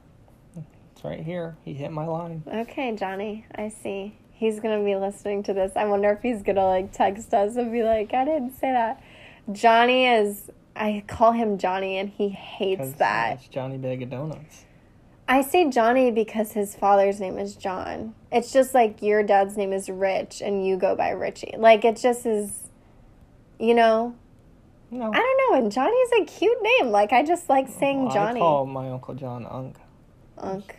It's 0.56 1.04
right 1.04 1.20
here. 1.20 1.58
He 1.64 1.74
hit 1.74 1.92
my 1.92 2.06
line. 2.06 2.44
Okay, 2.48 2.96
Johnny, 2.96 3.46
I 3.54 3.70
see. 3.70 4.18
He's 4.44 4.60
gonna 4.60 4.84
be 4.84 4.98
listening 4.98 5.42
to 5.44 5.54
this. 5.54 5.72
I 5.78 5.86
wonder 5.86 6.10
if 6.12 6.22
he's 6.22 6.42
gonna 6.42 6.66
like 6.66 6.92
text 6.92 7.34
us 7.34 7.56
and 7.56 7.72
be 7.72 7.82
like, 7.82 8.14
I 8.14 8.26
didn't 8.26 8.60
say 8.60 8.74
that. 8.74 9.02
Johnny 9.50 10.06
is, 10.06 10.52
I 10.76 11.06
call 11.08 11.32
him 11.32 11.58
Johnny 11.58 11.98
and 11.98 12.10
he 12.10 12.28
hates 12.28 12.92
that. 12.94 13.38
It's 13.38 13.48
Johnny 13.48 13.78
Bag 13.78 14.02
of 14.02 14.10
Donuts. 14.10 14.66
I 15.30 15.44
say 15.44 15.70
Johnny 15.70 16.12
because 16.12 16.52
his 16.52 16.76
father's 16.76 17.22
name 17.22 17.38
is 17.38 17.56
John. 17.56 18.16
It's 18.34 18.52
just 18.52 18.74
like 18.74 19.02
your 19.02 19.24
dad's 19.24 19.56
name 19.56 19.72
is 19.72 19.88
Rich 19.88 20.42
and 20.42 20.68
you 20.68 20.76
go 20.76 20.94
by 20.94 21.12
Richie. 21.12 21.56
Like, 21.58 21.86
it 21.86 21.96
just 21.96 22.26
is, 22.26 22.70
you 23.58 23.74
know? 23.74 24.14
No. 24.92 25.10
I 25.10 25.18
don't 25.18 25.52
know. 25.52 25.64
And 25.64 25.72
Johnny's 25.72 26.10
a 26.20 26.26
cute 26.26 26.58
name. 26.62 26.92
Like, 26.92 27.14
I 27.14 27.24
just 27.24 27.48
like 27.48 27.70
saying 27.70 28.08
Well, 28.08 28.14
Johnny. 28.14 28.42
I 28.42 28.44
call 28.44 28.66
my 28.66 28.90
Uncle 28.90 29.14
John 29.16 29.46
Unc. 29.50 29.78
Unc. 30.38 30.76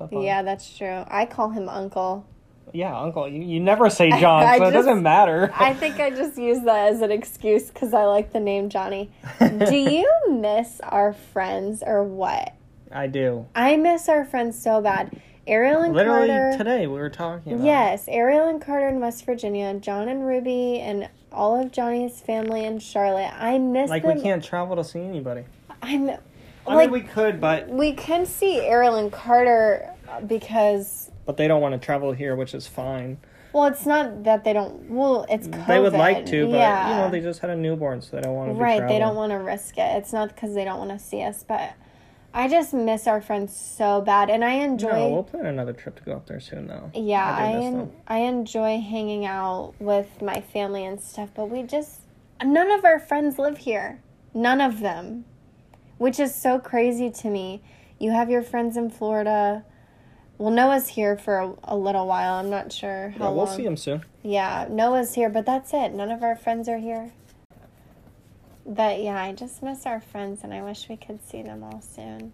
Up, 0.00 0.10
Unc? 0.12 0.24
Yeah, 0.24 0.42
that's 0.42 0.74
true. 0.76 1.04
I 1.08 1.26
call 1.26 1.50
him 1.50 1.68
Uncle. 1.68 2.26
Yeah, 2.72 2.98
Uncle. 2.98 3.28
You, 3.28 3.42
you 3.42 3.60
never 3.60 3.88
say 3.90 4.10
John, 4.20 4.42
I 4.42 4.58
so 4.58 4.64
it 4.64 4.72
doesn't 4.72 5.02
matter. 5.02 5.50
I 5.58 5.72
think 5.74 6.00
I 6.00 6.10
just 6.10 6.36
use 6.38 6.62
that 6.64 6.92
as 6.92 7.00
an 7.00 7.10
excuse 7.12 7.68
because 7.68 7.94
I 7.94 8.04
like 8.04 8.32
the 8.32 8.40
name 8.40 8.68
Johnny. 8.68 9.10
Do 9.40 9.74
you 9.76 10.10
miss 10.30 10.80
our 10.80 11.12
friends 11.12 11.82
or 11.86 12.02
what? 12.04 12.54
I 12.92 13.06
do. 13.08 13.46
I 13.54 13.76
miss 13.76 14.08
our 14.08 14.24
friends 14.24 14.60
so 14.60 14.80
bad. 14.80 15.20
Ariel 15.46 15.82
and 15.82 15.94
Carter. 15.94 16.10
Literally 16.10 16.28
Carter. 16.28 16.58
today 16.58 16.86
we 16.86 16.98
were 16.98 17.10
talking 17.10 17.54
about. 17.54 17.64
Yes, 17.64 18.04
Ariel 18.08 18.48
and 18.48 18.60
Carter 18.60 18.88
in 18.88 19.00
West 19.00 19.24
Virginia, 19.26 19.74
John 19.74 20.08
and 20.08 20.26
Ruby, 20.26 20.80
and 20.80 21.08
all 21.32 21.60
of 21.60 21.70
Johnny's 21.72 22.20
family 22.20 22.64
in 22.64 22.78
Charlotte. 22.78 23.32
I 23.38 23.58
miss 23.58 23.90
Like 23.90 24.02
them. 24.02 24.16
we 24.16 24.22
can't 24.22 24.42
travel 24.42 24.76
to 24.76 24.84
see 24.84 25.00
anybody. 25.00 25.44
I'm 25.82 26.10
I 26.10 26.74
like 26.74 26.90
mean, 26.90 27.02
we 27.02 27.06
could, 27.08 27.40
but 27.40 27.68
we 27.68 27.92
can 27.92 28.26
see 28.26 28.60
Ariel 28.60 28.96
and 28.96 29.12
Carter 29.12 29.88
because 30.26 31.10
but 31.26 31.36
they 31.36 31.46
don't 31.48 31.60
want 31.60 31.74
to 31.80 31.84
travel 31.84 32.12
here, 32.12 32.34
which 32.36 32.54
is 32.54 32.66
fine. 32.66 33.18
well, 33.52 33.66
it's 33.66 33.84
not 33.86 34.24
that 34.24 34.44
they 34.44 34.52
don't. 34.52 34.88
Well, 34.90 35.26
it's 35.28 35.48
COVID. 35.48 35.66
They 35.66 35.80
would 35.80 35.92
like 35.92 36.24
to, 36.26 36.46
but 36.46 36.56
yeah. 36.56 36.90
you 36.90 36.96
know, 36.96 37.10
they 37.10 37.20
just 37.20 37.40
had 37.40 37.50
a 37.50 37.56
newborn, 37.56 38.00
so 38.00 38.16
they 38.16 38.22
don't 38.22 38.34
want 38.34 38.50
to. 38.54 38.62
right 38.62 38.86
they 38.88 38.98
don't 38.98 39.16
want 39.16 39.30
to 39.32 39.36
risk 39.38 39.76
it 39.78 39.96
it's 39.98 40.12
not 40.12 40.28
because 40.34 40.54
they 40.54 40.64
don't 40.64 40.78
want 40.78 40.90
to 40.90 40.98
see 40.98 41.22
us 41.22 41.44
but 41.46 41.74
i 42.34 42.46
just 42.48 42.74
miss 42.74 43.06
our 43.06 43.20
friends 43.20 43.56
so 43.56 44.00
bad 44.02 44.28
and 44.28 44.44
i 44.44 44.52
enjoy 44.52 44.90
No, 44.92 45.08
we'll 45.08 45.22
plan 45.24 45.46
another 45.46 45.72
trip 45.72 45.96
to 45.96 46.02
go 46.02 46.12
up 46.12 46.26
there 46.26 46.40
soon, 46.40 46.66
though. 46.66 46.90
yeah 46.94 47.34
I 47.34 47.44
I, 47.44 47.52
en- 47.68 47.92
I 48.06 48.18
enjoy 48.18 48.80
hanging 48.80 49.24
out 49.24 49.72
with 49.78 50.20
my 50.20 50.40
family 50.40 50.84
and 50.84 51.00
stuff 51.00 51.30
but 51.34 51.46
we 51.48 51.62
just 51.62 52.00
none 52.44 52.70
of 52.70 52.84
our 52.84 52.98
friends 52.98 53.38
live 53.38 53.58
here 53.58 54.00
none 54.34 54.60
of 54.60 54.80
them 54.80 55.24
which 55.98 56.20
is 56.20 56.34
so 56.34 56.58
crazy 56.58 57.10
to 57.22 57.30
me 57.30 57.62
you 57.98 58.10
have 58.12 58.28
your 58.28 58.42
friends 58.42 58.76
in 58.76 58.90
florida 58.90 59.64
well 60.38 60.50
noah's 60.50 60.88
here 60.88 61.16
for 61.16 61.38
a, 61.38 61.52
a 61.64 61.76
little 61.76 62.06
while 62.06 62.34
i'm 62.34 62.50
not 62.50 62.72
sure 62.72 63.10
how 63.18 63.24
Yeah, 63.24 63.30
we'll 63.30 63.44
long 63.46 63.56
see 63.56 63.64
him 63.64 63.76
soon. 63.76 64.04
yeah, 64.22 64.66
Noah's 64.68 65.14
here, 65.14 65.30
but 65.30 65.46
that's 65.46 65.72
it. 65.72 65.92
None 65.94 66.10
of 66.10 66.22
our 66.22 66.34
friends 66.36 66.68
are 66.68 66.78
here. 66.78 67.10
But 68.66 69.00
yeah, 69.02 69.22
I 69.22 69.32
just 69.32 69.62
miss 69.62 69.86
our 69.86 70.00
friends 70.00 70.40
and 70.42 70.52
I 70.52 70.62
wish 70.62 70.88
we 70.88 70.96
could 70.96 71.20
see 71.26 71.42
them 71.42 71.62
all 71.62 71.80
soon. 71.80 72.32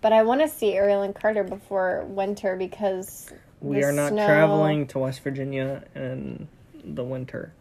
But 0.00 0.12
I 0.12 0.22
want 0.22 0.40
to 0.42 0.48
see 0.48 0.74
Ariel 0.74 1.02
and 1.02 1.14
Carter 1.14 1.42
before 1.42 2.04
winter 2.06 2.54
because 2.54 3.32
We 3.60 3.82
are 3.82 3.90
not 3.92 4.10
snow- 4.12 4.26
traveling 4.26 4.86
to 4.88 5.00
West 5.00 5.22
Virginia 5.24 5.82
in 5.96 6.46
the 6.84 7.02
winter. 7.02 7.52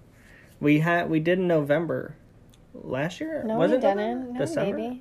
We 0.60 0.80
had 0.80 1.10
we 1.10 1.20
did 1.20 1.40
in 1.40 1.48
November 1.48 2.16
last 2.76 3.20
year. 3.20 3.44
No, 3.44 3.58
was 3.58 3.72
we 3.72 3.78
it 3.78 3.82
didn't. 3.82 3.98
November? 3.98 4.32
No, 4.34 4.40
December? 4.40 4.96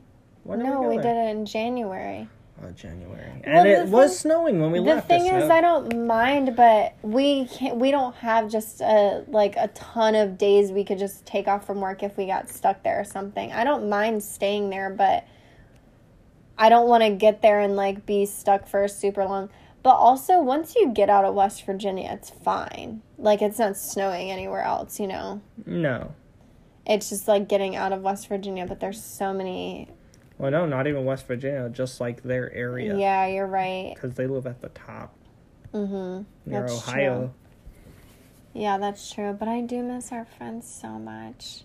When 0.45 0.59
no, 0.61 0.81
we, 0.83 0.97
we 0.97 1.03
did 1.03 1.15
it 1.17 1.29
in 1.37 1.45
January. 1.45 2.29
Oh, 2.63 2.71
January, 2.71 3.43
and 3.43 3.67
the 3.67 3.83
it 3.83 3.89
was 3.89 4.11
thing- 4.13 4.31
snowing 4.31 4.61
when 4.61 4.71
we 4.71 4.79
the 4.79 4.85
left. 4.85 5.09
The 5.09 5.19
thing 5.19 5.27
is. 5.27 5.51
I 5.51 5.61
don't 5.61 6.07
mind, 6.07 6.55
but 6.57 6.95
we 7.03 7.47
can't. 7.47 7.77
We 7.77 7.91
don't 7.91 8.15
have 8.17 8.49
just 8.51 8.81
a 8.81 9.25
like 9.27 9.57
a 9.57 9.69
ton 9.69 10.15
of 10.15 10.39
days 10.39 10.71
we 10.71 10.85
could 10.85 10.99
just 10.99 11.27
take 11.27 11.49
off 11.49 11.67
from 11.67 11.81
work 11.81 12.03
if 12.03 12.17
we 12.17 12.27
got 12.27 12.49
stuck 12.49 12.83
there 12.85 13.01
or 13.01 13.05
something. 13.05 13.53
I 13.53 13.65
don't 13.65 13.89
mind 13.89 14.23
staying 14.23 14.71
there, 14.71 14.89
but 14.89 15.27
I 16.57 16.69
don't 16.69 16.89
want 16.89 17.03
to 17.03 17.11
get 17.11 17.43
there 17.43 17.59
and 17.61 17.75
like 17.75 18.07
be 18.07 18.25
stuck 18.25 18.69
for 18.69 18.85
a 18.85 18.89
super 18.89 19.25
long. 19.25 19.51
But 19.83 19.97
also, 19.97 20.41
once 20.41 20.75
you 20.77 20.93
get 20.93 21.11
out 21.11 21.25
of 21.25 21.35
West 21.35 21.67
Virginia, 21.67 22.09
it's 22.13 22.31
fine. 22.31 23.03
Like 23.19 23.43
it's 23.43 23.59
not 23.59 23.77
snowing 23.77 24.31
anywhere 24.31 24.63
else, 24.63 24.99
you 25.01 25.07
know. 25.09 25.43
no. 25.67 26.15
It's 26.87 27.09
just 27.09 27.27
like 27.27 27.49
getting 27.49 27.75
out 27.77 27.93
of 27.93 28.03
West 28.03 28.29
Virginia, 28.29 28.65
but 28.67 28.79
there's 28.79 29.03
so 29.03 29.33
many. 29.33 29.89
Well, 30.39 30.51
no, 30.51 30.67
not 30.67 30.87
even 30.87 31.05
West 31.05 31.27
Virginia. 31.27 31.69
Just 31.69 32.01
like 32.01 32.23
their 32.23 32.53
area, 32.53 32.97
Yeah, 32.97 33.27
you're 33.27 33.47
right. 33.47 33.93
because 33.95 34.15
they 34.15 34.27
live 34.27 34.47
at 34.47 34.61
the 34.61 34.69
top 34.71 35.15
Mm 35.73 35.89
Mhm. 35.89 36.25
near 36.47 36.61
That's 36.63 36.89
Ohio. 36.89 37.19
true. 37.19 37.31
Yeah, 38.53 38.79
that's 38.79 39.13
true. 39.13 39.33
But 39.33 39.49
I 39.49 39.61
do 39.63 39.83
miss 39.83 40.13
our 40.13 40.25
friends 40.25 40.69
so 40.69 40.91
much. 40.91 41.65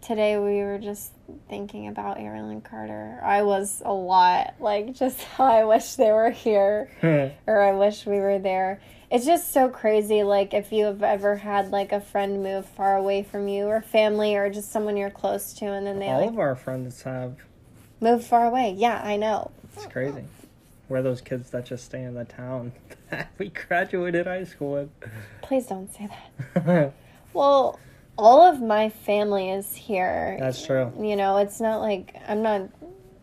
Today 0.00 0.38
we 0.38 0.62
were 0.62 0.78
just 0.78 1.12
thinking 1.48 1.88
about 1.88 2.18
and 2.18 2.62
Carter. 2.62 3.20
I 3.22 3.42
was 3.42 3.82
a 3.84 3.92
lot. 3.92 4.54
Like, 4.60 4.92
just 5.02 5.22
how 5.22 5.44
I 5.44 5.64
wish 5.64 5.94
they 5.94 6.12
were 6.12 6.30
here 6.30 6.90
or 7.46 7.60
I 7.60 7.72
wish 7.72 8.04
we 8.06 8.18
were 8.18 8.38
there. 8.38 8.80
It's 9.10 9.24
just 9.26 9.52
so 9.52 9.68
crazy. 9.68 10.22
Like, 10.22 10.52
if 10.54 10.72
you 10.72 10.86
have 10.86 11.02
ever 11.02 11.36
had 11.36 11.70
like 11.70 11.92
a 11.92 12.00
friend 12.00 12.42
move 12.42 12.66
far 12.66 12.96
away 12.96 13.22
from 13.22 13.48
you 13.48 13.64
or 13.66 13.80
family 13.80 14.34
or 14.36 14.50
just 14.50 14.70
someone 14.72 14.96
you're 14.96 15.10
close 15.10 15.52
to 15.54 15.66
and 15.66 15.86
then 15.86 15.98
they 15.98 16.08
All 16.08 16.20
like 16.20 16.30
of 16.30 16.38
our 16.38 16.56
friends 16.56 17.02
have. 17.02 17.36
Move 18.04 18.24
far 18.24 18.46
away. 18.46 18.74
Yeah, 18.76 19.00
I 19.02 19.16
know. 19.16 19.50
It's 19.74 19.86
crazy. 19.86 20.24
We're 20.88 21.02
those 21.02 21.20
kids 21.20 21.50
that 21.50 21.64
just 21.64 21.84
stay 21.86 22.02
in 22.02 22.14
the 22.14 22.24
town 22.26 22.72
that 23.10 23.30
we 23.38 23.48
graduated 23.48 24.26
high 24.26 24.44
school 24.44 24.72
with. 24.72 24.90
Please 25.42 25.66
don't 25.66 25.92
say 25.92 26.08
that. 26.54 26.92
Well, 27.32 27.80
all 28.16 28.42
of 28.42 28.62
my 28.62 28.90
family 28.90 29.50
is 29.50 29.74
here. 29.74 30.36
That's 30.38 30.64
true. 30.64 30.92
you 31.00 31.16
know, 31.16 31.38
it's 31.38 31.60
not 31.60 31.80
like 31.80 32.14
I'm 32.28 32.42
not 32.42 32.68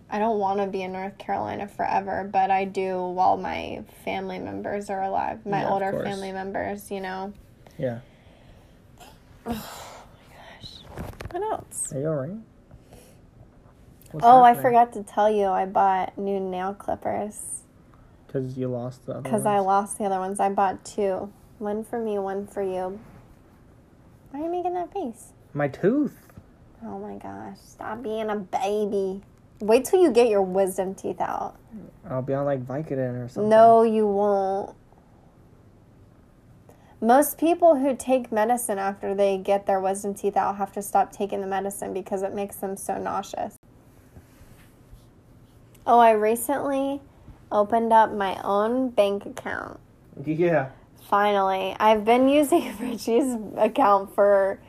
I 0.10 0.20
don't 0.20 0.38
want 0.38 0.60
to 0.60 0.68
be 0.68 0.82
in 0.82 0.92
North 0.92 1.18
Carolina 1.18 1.70
forever, 1.70 2.30
but 2.30 2.52
I 2.52 2.66
do 2.66 3.02
while 3.02 3.38
my 3.38 3.84
family 4.04 4.38
members 4.40 4.90
are 4.90 5.02
alive. 5.02 5.46
My 5.46 5.62
Yeah, 5.62 5.70
older 5.70 5.94
family 6.04 6.34
members, 6.34 6.92
you 6.92 7.00
know. 7.00 7.32
Yeah. 7.78 8.00
Oh 9.46 9.52
my 9.54 10.36
gosh. 10.60 10.74
What 11.32 11.42
else? 11.54 11.94
Are 11.94 12.00
you 12.02 12.08
alright? 12.08 12.38
Oh, 14.22 14.44
I 14.44 14.54
forgot 14.54 14.94
to 14.94 15.04
tell 15.04 15.30
you 15.30 15.46
I 15.48 15.66
bought 15.66 16.18
new 16.18 16.40
nail 16.40 16.74
clippers 16.74 17.64
Because 18.28 18.58
you 18.58 18.68
lost 18.70 19.06
the 19.06 19.22
cuz 19.22 19.46
I 19.46 19.60
lost 19.60 19.98
the 19.98 20.06
other 20.06 20.20
ones. 20.20 20.40
I 20.40 20.50
bought 20.50 20.84
two. 20.86 21.32
One 21.60 21.84
for 21.84 22.00
me, 22.00 22.18
one 22.20 22.48
for 22.48 22.64
you. 22.64 23.00
Why 24.32 24.42
are 24.42 24.44
you 24.46 24.50
making 24.52 24.74
that 24.74 24.92
face? 24.94 25.34
My 25.54 25.68
tooth. 25.68 26.28
Oh 26.84 27.00
my 27.00 27.16
gosh, 27.18 27.58
stop 27.64 28.02
being 28.02 28.30
a 28.30 28.36
baby. 28.38 29.22
Wait 29.60 29.86
till 29.86 30.02
you 30.02 30.12
get 30.12 30.30
your 30.30 30.42
wisdom 30.42 30.96
teeth 30.96 31.22
out. 31.22 31.56
I'll 32.10 32.24
be 32.24 32.34
on 32.34 32.46
like 32.46 32.66
Vicodin 32.66 33.24
or 33.24 33.30
something. 33.30 33.50
No, 33.50 33.84
you 33.84 34.08
won't. 34.08 34.76
Most 37.02 37.38
people 37.38 37.78
who 37.78 37.96
take 37.96 38.32
medicine 38.32 38.80
after 38.80 39.16
they 39.16 39.38
get 39.38 39.66
their 39.68 39.80
wisdom 39.80 40.14
teeth 40.14 40.38
out 40.38 40.58
have 40.58 40.72
to 40.74 40.82
stop 40.82 41.12
taking 41.12 41.42
the 41.42 41.48
medicine 41.48 41.94
because 41.94 42.24
it 42.24 42.34
makes 42.34 42.58
them 42.58 42.78
so 42.78 42.98
nauseous. 42.98 43.56
Oh, 45.86 46.00
I 46.00 46.12
recently 46.12 47.02
opened 47.52 47.92
up 47.92 48.12
my 48.14 48.40
own 48.44 48.90
bank 48.90 49.26
account. 49.26 49.80
Yeah. 50.24 50.70
Finally, 51.10 51.76
I've 51.80 52.06
been 52.06 52.30
using 52.30 52.74
Richie's 52.80 53.36
account 53.58 54.14
for 54.16 54.60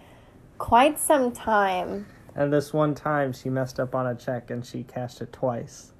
quite 0.58 0.98
some 0.98 1.32
time. 1.32 2.06
And 2.34 2.52
this 2.52 2.72
one 2.72 2.94
time 2.94 3.32
she 3.32 3.50
messed 3.50 3.78
up 3.78 3.94
on 3.94 4.06
a 4.06 4.14
check 4.14 4.50
and 4.50 4.64
she 4.64 4.82
cashed 4.84 5.20
it 5.20 5.32
twice. 5.32 5.92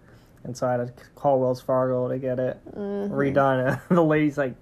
And 0.44 0.56
so 0.56 0.66
I 0.66 0.72
had 0.72 0.96
to 0.96 1.04
call 1.14 1.40
Wells 1.40 1.60
Fargo 1.60 2.08
to 2.08 2.18
get 2.18 2.38
it 2.40 2.58
Mm-hmm. 2.74 3.12
redone. 3.14 3.80
And 3.88 3.98
the 3.98 4.02
lady's 4.02 4.38
like, 4.38 4.54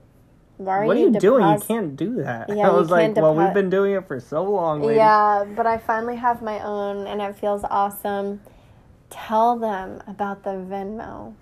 Why 0.59 0.81
are 0.81 0.85
What 0.85 0.97
are 0.97 1.01
you 1.01 1.13
doing? 1.13 1.47
You 1.49 1.59
can't 1.61 1.97
do 1.97 2.17
that. 2.17 2.49
Yeah, 2.55 2.69
I 2.69 2.73
was 2.73 2.91
like, 2.91 3.15
can't 3.15 3.17
Well, 3.23 3.35
depo- 3.35 3.45
we've 3.47 3.55
been 3.55 3.71
doing 3.71 3.95
it 3.95 4.07
for 4.07 4.19
so 4.21 4.43
long, 4.45 4.83
lady. 4.83 4.97
Yeah, 4.97 5.45
but 5.57 5.67
I 5.67 5.79
finally 5.79 6.17
have 6.17 6.43
my 6.43 6.59
own 6.63 7.07
and 7.07 7.23
it 7.23 7.37
feels 7.37 7.63
awesome. 7.65 8.41
Tell 9.11 9.57
them 9.59 10.03
about 10.07 10.44
the 10.44 10.51
Venmo. 10.51 11.35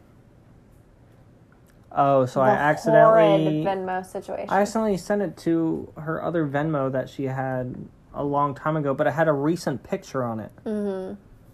Oh, 1.92 2.26
so 2.26 2.40
I 2.40 2.50
accidentally. 2.50 3.64
Venmo 3.64 4.04
situation. 4.04 4.50
I 4.50 4.60
accidentally 4.60 4.96
sent 4.98 5.22
it 5.22 5.36
to 5.38 5.92
her 5.96 6.22
other 6.22 6.46
Venmo 6.46 6.90
that 6.92 7.08
she 7.08 7.24
had 7.24 7.74
a 8.14 8.24
long 8.24 8.54
time 8.54 8.76
ago, 8.76 8.94
but 8.94 9.06
it 9.06 9.12
had 9.12 9.28
a 9.28 9.32
recent 9.32 9.82
picture 9.82 10.22
on 10.24 10.40
it. 10.40 10.50
hmm 10.64 11.12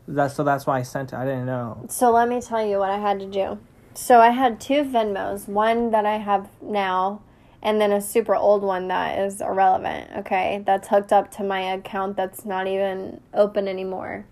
That's 0.09 0.35
so 0.35 0.43
that's 0.45 0.67
why 0.67 0.79
I 0.79 0.83
sent 0.83 1.13
it. 1.13 1.17
I 1.17 1.25
didn't 1.25 1.47
know. 1.47 1.87
So 1.89 2.11
let 2.11 2.29
me 2.29 2.41
tell 2.41 2.65
you 2.65 2.79
what 2.79 2.91
I 2.91 2.99
had 2.99 3.21
to 3.21 3.27
do. 3.27 3.59
So 3.95 4.21
I 4.21 4.31
had 4.31 4.61
two 4.61 4.83
Venmos, 4.83 5.47
one 5.49 5.91
that 5.93 6.05
I 6.05 6.19
have 6.19 6.49
now, 6.61 7.23
and 7.63 7.81
then 7.81 7.93
a 7.93 8.01
super 8.01 8.35
old 8.35 8.63
one 8.63 8.89
that 8.89 9.19
is 9.21 9.41
irrelevant. 9.41 10.11
Okay, 10.19 10.63
that's 10.67 10.89
hooked 10.89 11.13
up 11.13 11.31
to 11.37 11.45
my 11.45 11.61
account 11.61 12.17
that's 12.17 12.45
not 12.45 12.67
even 12.67 13.21
open 13.33 13.69
anymore. 13.69 14.27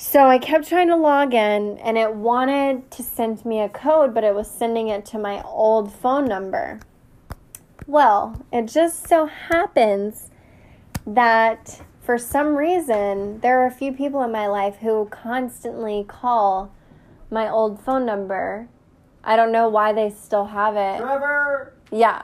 So 0.00 0.28
I 0.28 0.38
kept 0.38 0.68
trying 0.68 0.86
to 0.88 0.96
log 0.96 1.34
in, 1.34 1.76
and 1.78 1.98
it 1.98 2.14
wanted 2.14 2.88
to 2.92 3.02
send 3.02 3.44
me 3.44 3.60
a 3.60 3.68
code, 3.68 4.14
but 4.14 4.22
it 4.22 4.32
was 4.32 4.48
sending 4.48 4.86
it 4.86 5.04
to 5.06 5.18
my 5.18 5.42
old 5.42 5.92
phone 5.92 6.24
number. 6.24 6.78
Well, 7.88 8.46
it 8.52 8.66
just 8.66 9.08
so 9.08 9.26
happens 9.26 10.30
that 11.04 11.82
for 12.00 12.16
some 12.16 12.54
reason 12.54 13.40
there 13.40 13.60
are 13.60 13.66
a 13.66 13.72
few 13.72 13.92
people 13.92 14.22
in 14.22 14.30
my 14.30 14.46
life 14.46 14.76
who 14.76 15.08
constantly 15.10 16.04
call 16.06 16.72
my 17.28 17.50
old 17.50 17.80
phone 17.82 18.06
number. 18.06 18.68
I 19.24 19.34
don't 19.34 19.50
know 19.50 19.68
why 19.68 19.92
they 19.92 20.10
still 20.10 20.44
have 20.44 20.76
it. 20.76 21.02
Trevor. 21.02 21.74
Yeah. 21.90 22.22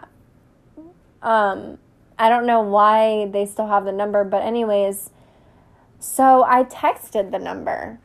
Um 1.22 1.78
I 2.16 2.28
don't 2.28 2.46
know 2.46 2.60
why 2.60 3.26
they 3.32 3.46
still 3.46 3.66
have 3.66 3.84
the 3.84 3.92
number, 3.92 4.22
but 4.22 4.42
anyways, 4.42 5.10
so 6.05 6.45
I 6.45 6.64
texted 6.64 7.31
the 7.31 7.38
number. 7.38 7.99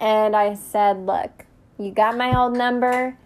And 0.00 0.34
I 0.34 0.54
said, 0.54 1.06
"Look, 1.06 1.46
you 1.78 1.92
got 1.92 2.16
my 2.16 2.36
old 2.36 2.56
number. 2.56 3.16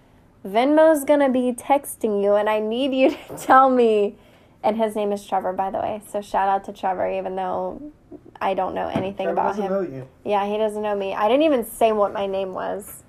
Venmo's 0.45 1.05
going 1.05 1.21
to 1.21 1.29
be 1.29 1.53
texting 1.53 2.23
you 2.23 2.35
and 2.35 2.49
I 2.49 2.61
need 2.61 2.95
you 2.95 3.11
to 3.29 3.37
tell 3.37 3.71
me 3.71 4.17
and 4.63 4.77
his 4.77 4.95
name 4.95 5.13
is 5.13 5.25
Trevor 5.27 5.53
by 5.53 5.71
the 5.71 5.79
way. 5.79 6.03
So 6.11 6.21
shout 6.21 6.49
out 6.49 6.65
to 6.65 6.73
Trevor 6.73 7.11
even 7.11 7.37
though 7.37 7.81
I 8.41 8.55
don't 8.55 8.75
know 8.75 8.89
anything 8.89 9.27
Trevor 9.27 9.33
about 9.33 9.49
doesn't 9.57 9.65
him. 9.65 9.73
know 9.73 9.81
you. 9.81 10.09
Yeah, 10.25 10.47
he 10.47 10.57
doesn't 10.57 10.83
know 10.83 10.95
me. 10.95 11.15
I 11.15 11.29
didn't 11.29 11.45
even 11.45 11.65
say 11.65 11.93
what 11.93 12.13
my 12.13 12.27
name 12.27 12.53
was. 12.55 13.03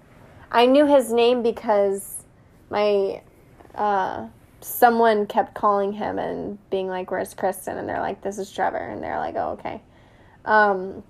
I 0.52 0.66
knew 0.66 0.86
his 0.86 1.14
name 1.14 1.44
because 1.44 2.24
my 2.70 3.22
uh, 3.76 4.28
someone 4.62 5.28
kept 5.28 5.54
calling 5.54 5.94
him 5.94 6.18
and 6.18 6.58
being 6.72 6.88
like, 6.88 7.12
"Where's 7.12 7.36
Kristen?" 7.36 7.78
And 7.78 7.88
they're 7.88 8.02
like, 8.02 8.22
"This 8.22 8.40
is 8.40 8.52
Trevor," 8.52 8.78
and 8.78 9.02
they're 9.04 9.20
like, 9.20 9.36
"Oh, 9.36 9.52
okay." 9.52 9.82
Um, 10.50 11.04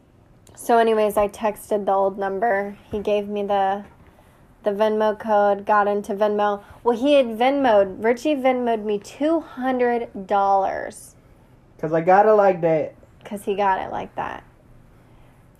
so, 0.54 0.78
anyways, 0.78 1.15
I 1.15 1.30
texted 1.30 1.86
the 1.86 1.93
old 1.93 2.19
number. 2.19 2.78
He 2.91 2.99
gave 2.99 3.28
me 3.30 3.43
the 3.43 3.86
the 4.63 4.71
Venmo 4.71 5.17
code. 5.17 5.65
Got 5.65 5.88
into 5.88 6.13
Venmo. 6.13 6.62
Well, 6.84 6.97
he 6.97 7.13
had 7.13 7.28
Venmoed. 7.28 8.04
Richie 8.04 8.36
Venmoed 8.36 8.84
me 8.84 8.99
two 8.99 9.39
hundred 9.39 10.28
dollars 10.28 11.15
Cause 11.80 11.93
I 11.93 12.02
got 12.02 12.25
it 12.25 12.34
like 12.34 12.60
that. 12.62 12.95
because 13.23 13.45
he 13.45 13.56
got 13.56 13.80
it 13.80 13.89
like 13.89 14.13
that. 14.15 14.43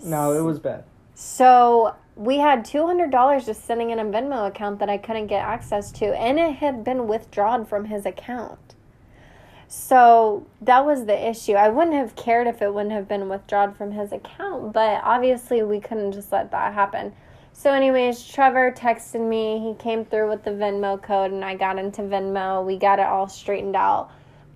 No, 0.04 0.34
it 0.34 0.42
was 0.42 0.60
bad. 0.60 0.84
So 1.16 1.96
we 2.18 2.40
had 2.40 2.66
two 2.66 2.86
hundred 2.86 3.12
dollars 3.12 3.46
just 3.46 3.64
sitting 3.66 3.92
in 3.92 4.00
a 4.00 4.04
Venmo 4.04 4.48
account 4.48 4.80
that 4.80 4.90
I 4.90 4.98
couldn't 4.98 5.28
get 5.28 5.42
access 5.46 5.94
to, 5.94 6.08
and 6.08 6.38
it 6.38 6.56
had 6.56 6.84
been 6.84 7.08
withdrawn 7.08 7.66
from 7.66 7.86
his 7.86 8.06
account. 8.06 8.76
So 9.72 10.48
that 10.62 10.84
was 10.84 11.06
the 11.06 11.30
issue. 11.30 11.54
I 11.54 11.70
wouldn't 11.70 11.96
have 11.96 12.16
cared 12.16 12.48
if 12.48 12.60
it 12.64 12.74
wouldn't 12.74 12.92
have 12.92 13.08
been 13.08 13.30
withdrawn 13.30 13.72
from 13.72 13.92
his 13.92 14.12
account, 14.12 14.74
but 14.74 15.00
obviously 15.04 15.62
we 15.62 15.80
couldn't 15.80 16.12
just 16.12 16.32
let 16.32 16.50
that 16.50 16.74
happen. 16.74 17.14
So, 17.54 17.72
anyways, 17.72 18.26
Trevor 18.26 18.72
texted 18.72 19.22
me. 19.22 19.60
He 19.60 19.76
came 19.76 20.06
through 20.06 20.30
with 20.30 20.44
the 20.44 20.52
Venmo 20.52 21.00
code, 21.00 21.32
and 21.32 21.46
I 21.46 21.56
got 21.56 21.78
into 21.78 22.02
Venmo. 22.02 22.66
We 22.66 22.78
got 22.78 22.98
it 22.98 23.06
all 23.06 23.28
straightened 23.28 23.76
out, 23.76 24.10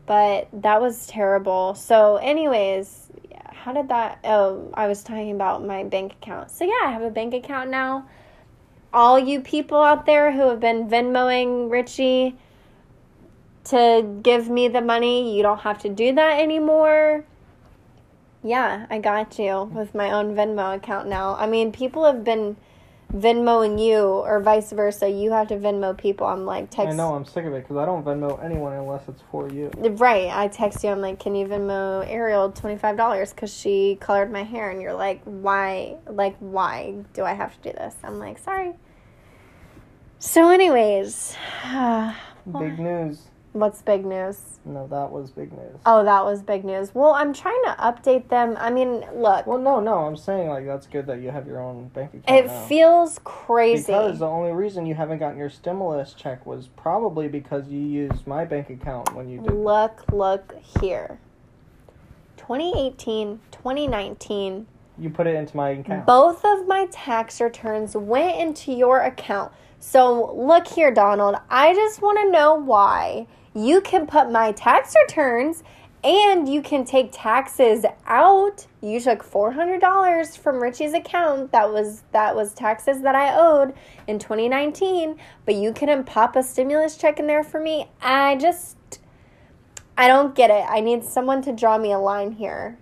but 0.08 0.48
that 0.54 0.82
was 0.82 1.06
terrible. 1.06 1.76
So, 1.76 2.16
anyways, 2.16 3.12
how 3.46 3.72
did 3.72 3.90
that? 3.90 4.20
Oh, 4.24 4.72
I 4.74 4.88
was 4.88 5.04
talking 5.04 5.32
about 5.32 5.64
my 5.64 5.84
bank 5.84 6.14
account. 6.14 6.50
So, 6.50 6.66
yeah, 6.66 6.88
I 6.88 6.92
have 6.92 7.04
a 7.04 7.12
bank 7.12 7.36
account 7.36 7.70
now. 7.70 8.08
All 8.92 9.20
you 9.20 9.42
people 9.42 9.80
out 9.80 10.08
there 10.08 10.32
who 10.32 10.48
have 10.50 10.60
been 10.60 10.88
Venmoing 10.88 11.70
Richie 11.70 12.38
to 13.66 14.20
give 14.22 14.50
me 14.50 14.68
the 14.68 14.82
money, 14.82 15.36
you 15.36 15.44
don't 15.44 15.60
have 15.60 15.80
to 15.80 15.90
do 15.90 16.14
that 16.16 16.40
anymore. 16.40 17.26
Yeah, 18.44 18.88
I 18.90 19.00
got 19.00 19.40
you 19.40 19.64
with 19.74 19.96
my 19.96 20.12
own 20.12 20.36
Venmo 20.36 20.76
account 20.76 21.08
now. 21.08 21.36
I 21.36 21.48
mean, 21.48 21.72
people 21.72 22.06
have 22.06 22.24
been 22.24 22.58
Venmoing 23.14 23.80
you, 23.80 24.02
or 24.02 24.40
vice 24.40 24.72
versa. 24.72 25.08
You 25.08 25.32
have 25.34 25.48
to 25.50 25.58
Venmo 25.58 25.96
people. 25.96 26.26
I'm 26.26 26.46
like, 26.46 26.72
text. 26.72 26.92
I 26.92 26.96
know 26.96 27.14
I'm 27.14 27.26
sick 27.26 27.46
of 27.46 27.54
it 27.54 27.62
because 27.62 27.78
I 27.78 27.86
don't 27.86 28.04
Venmo 28.04 28.44
anyone 28.44 28.74
unless 28.74 29.08
it's 29.08 29.22
for 29.30 29.48
you. 29.50 29.70
Right. 29.78 30.32
I 30.36 30.48
text 30.48 30.84
you. 30.84 30.90
I'm 30.90 31.00
like, 31.00 31.20
can 31.20 31.36
you 31.36 31.46
Venmo 31.46 32.04
Ariel 32.10 32.52
twenty 32.52 32.76
five 32.76 32.98
dollars 32.98 33.32
because 33.32 33.54
she 33.54 34.00
colored 34.02 34.32
my 34.32 34.42
hair? 34.42 34.72
And 34.72 34.82
you're 34.82 34.96
like, 34.96 35.22
why? 35.26 35.98
Like, 36.10 36.36
why 36.40 36.96
do 37.14 37.24
I 37.24 37.34
have 37.34 37.54
to 37.62 37.72
do 37.72 37.78
this? 37.78 37.94
I'm 38.04 38.18
like, 38.18 38.40
sorry. 38.40 38.74
So, 40.18 40.50
anyways, 40.50 41.36
Big 42.60 42.80
news. 42.80 43.20
What's 43.54 43.82
big 43.82 44.06
news? 44.06 44.60
No, 44.66 44.88
that 44.88 45.12
was 45.12 45.32
big 45.32 45.52
news. 45.52 45.78
Oh, 45.86 46.04
that 46.04 46.26
was 46.26 46.42
big 46.42 46.64
news. 46.66 46.94
Well, 46.94 47.14
I'm 47.14 47.34
trying 47.34 47.62
to 47.66 47.76
update 47.80 48.30
them. 48.30 48.56
I 48.60 48.70
mean, 48.70 49.04
look, 49.16 49.48
Well, 49.48 49.58
no, 49.60 49.80
no, 49.80 50.00
I'm 50.00 50.18
saying 50.18 50.50
like 50.50 50.66
that's 50.66 50.88
good 50.88 51.06
that 51.08 51.22
you 51.22 51.32
have 51.32 51.48
your 51.48 51.60
own 51.62 51.88
bank 51.90 52.14
account 52.14 52.46
it 52.46 52.48
now. 52.48 52.66
feels 52.66 53.20
crazy. 53.24 53.88
Because 53.94 54.20
the 54.20 54.28
only 54.28 54.52
reason 54.52 54.86
you 54.86 54.96
haven't 54.96 55.20
gotten 55.20 55.38
your 55.38 55.50
stimulus 55.50 56.14
check 56.14 56.46
was 56.46 56.68
probably 56.76 57.28
because 57.28 57.68
you 57.70 57.80
used 57.80 58.26
my 58.28 58.46
bank 58.46 58.70
account 58.70 59.14
when 59.16 59.30
you 59.30 59.40
did. 59.42 59.52
Look, 59.54 60.04
look 60.12 60.56
here. 60.82 61.20
2018, 62.38 63.40
2019, 63.52 64.68
You 64.98 65.10
put 65.10 65.28
it 65.28 65.36
into 65.36 65.56
my 65.56 65.70
account. 65.70 66.06
both 66.06 66.44
of 66.44 66.68
my 66.68 66.88
tax 66.92 67.40
returns 67.40 67.96
went 67.96 68.38
into 68.38 68.72
your 68.74 69.00
account. 69.02 69.52
So, 69.80 70.34
look 70.34 70.68
here, 70.68 70.92
Donald. 70.92 71.36
I 71.50 71.74
just 71.74 72.02
want 72.02 72.20
to 72.20 72.32
know 72.32 72.56
why 72.56 73.28
you 73.56 73.82
can 73.82 74.08
put 74.08 74.32
my 74.32 74.52
tax 74.52 74.96
returns 75.08 75.64
and 76.04 76.50
you 76.50 76.62
can 76.62 76.84
take 76.84 77.10
taxes 77.12 77.86
out. 78.06 78.68
You 78.82 79.00
took 79.00 79.24
$400 79.24 80.38
from 80.38 80.62
Richie's 80.62 80.94
account. 80.94 81.52
That 81.52 81.72
was 81.72 82.04
that 82.12 82.36
was 82.36 82.54
taxes 82.54 83.02
that 83.02 83.16
I 83.16 83.34
owed 83.34 83.74
in 84.06 84.20
2019, 84.20 85.18
but 85.46 85.56
you 85.56 85.72
couldn't 85.72 86.06
pop 86.06 86.36
a 86.36 86.44
stimulus 86.44 86.98
check 86.98 87.20
in 87.20 87.28
there 87.28 87.44
for 87.44 87.60
me. 87.60 87.90
I 88.02 88.36
just 88.36 89.00
I 89.98 90.08
don't 90.08 90.36
get 90.36 90.50
it. 90.50 90.66
I 90.68 90.82
need 90.82 91.04
someone 91.04 91.42
to 91.44 91.54
draw 91.54 91.78
me 91.78 91.94
a 91.94 92.00
line 92.00 92.34
here. 92.34 92.78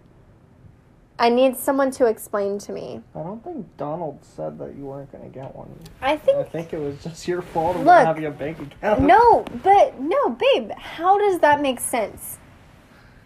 I 1.21 1.29
need 1.29 1.55
someone 1.55 1.91
to 1.91 2.07
explain 2.07 2.57
to 2.57 2.71
me. 2.71 2.99
I 3.13 3.19
don't 3.21 3.43
think 3.43 3.77
Donald 3.77 4.25
said 4.25 4.57
that 4.57 4.75
you 4.75 4.85
weren't 4.85 5.11
going 5.11 5.23
to 5.23 5.29
get 5.29 5.55
one. 5.55 5.69
I 6.01 6.17
think. 6.17 6.35
I 6.39 6.43
think 6.43 6.73
it 6.73 6.79
was 6.79 7.01
just 7.03 7.27
your 7.27 7.43
fault 7.43 7.75
of 7.75 7.81
Look, 7.83 7.85
not 7.85 8.07
having 8.07 8.25
a 8.25 8.31
bank 8.31 8.59
account. 8.59 9.01
no, 9.01 9.45
but 9.63 9.99
no, 9.99 10.29
babe. 10.29 10.71
How 10.71 11.19
does 11.19 11.37
that 11.41 11.61
make 11.61 11.79
sense? 11.79 12.39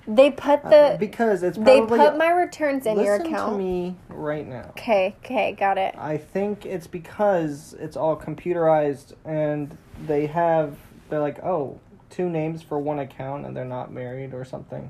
They 0.09 0.29
put 0.29 0.65
Uh, 0.65 0.69
the 0.91 0.97
because 0.99 1.41
it's 1.41 1.57
they 1.57 1.79
put 1.79 2.17
my 2.17 2.31
returns 2.31 2.85
in 2.85 2.99
your 2.99 3.17
Listen 3.17 3.33
account. 3.33 3.53
to 3.53 3.57
me 3.57 3.95
right 4.09 4.45
now. 4.45 4.65
Okay, 4.71 5.15
okay, 5.23 5.53
got 5.53 5.77
it. 5.77 5.95
I 5.97 6.17
think 6.17 6.65
it's 6.65 6.87
because 6.87 7.75
it's 7.79 7.95
all 7.95 8.17
computerized 8.17 9.13
and 9.23 9.77
they 10.05 10.27
have 10.27 10.75
they're 11.09 11.21
like, 11.21 11.41
oh, 11.45 11.79
two 12.09 12.29
names 12.29 12.61
for 12.61 12.77
one 12.77 12.99
account 12.99 13.45
and 13.45 13.55
they're 13.55 13.63
not 13.63 13.93
married 13.93 14.33
or 14.33 14.43
something. 14.43 14.89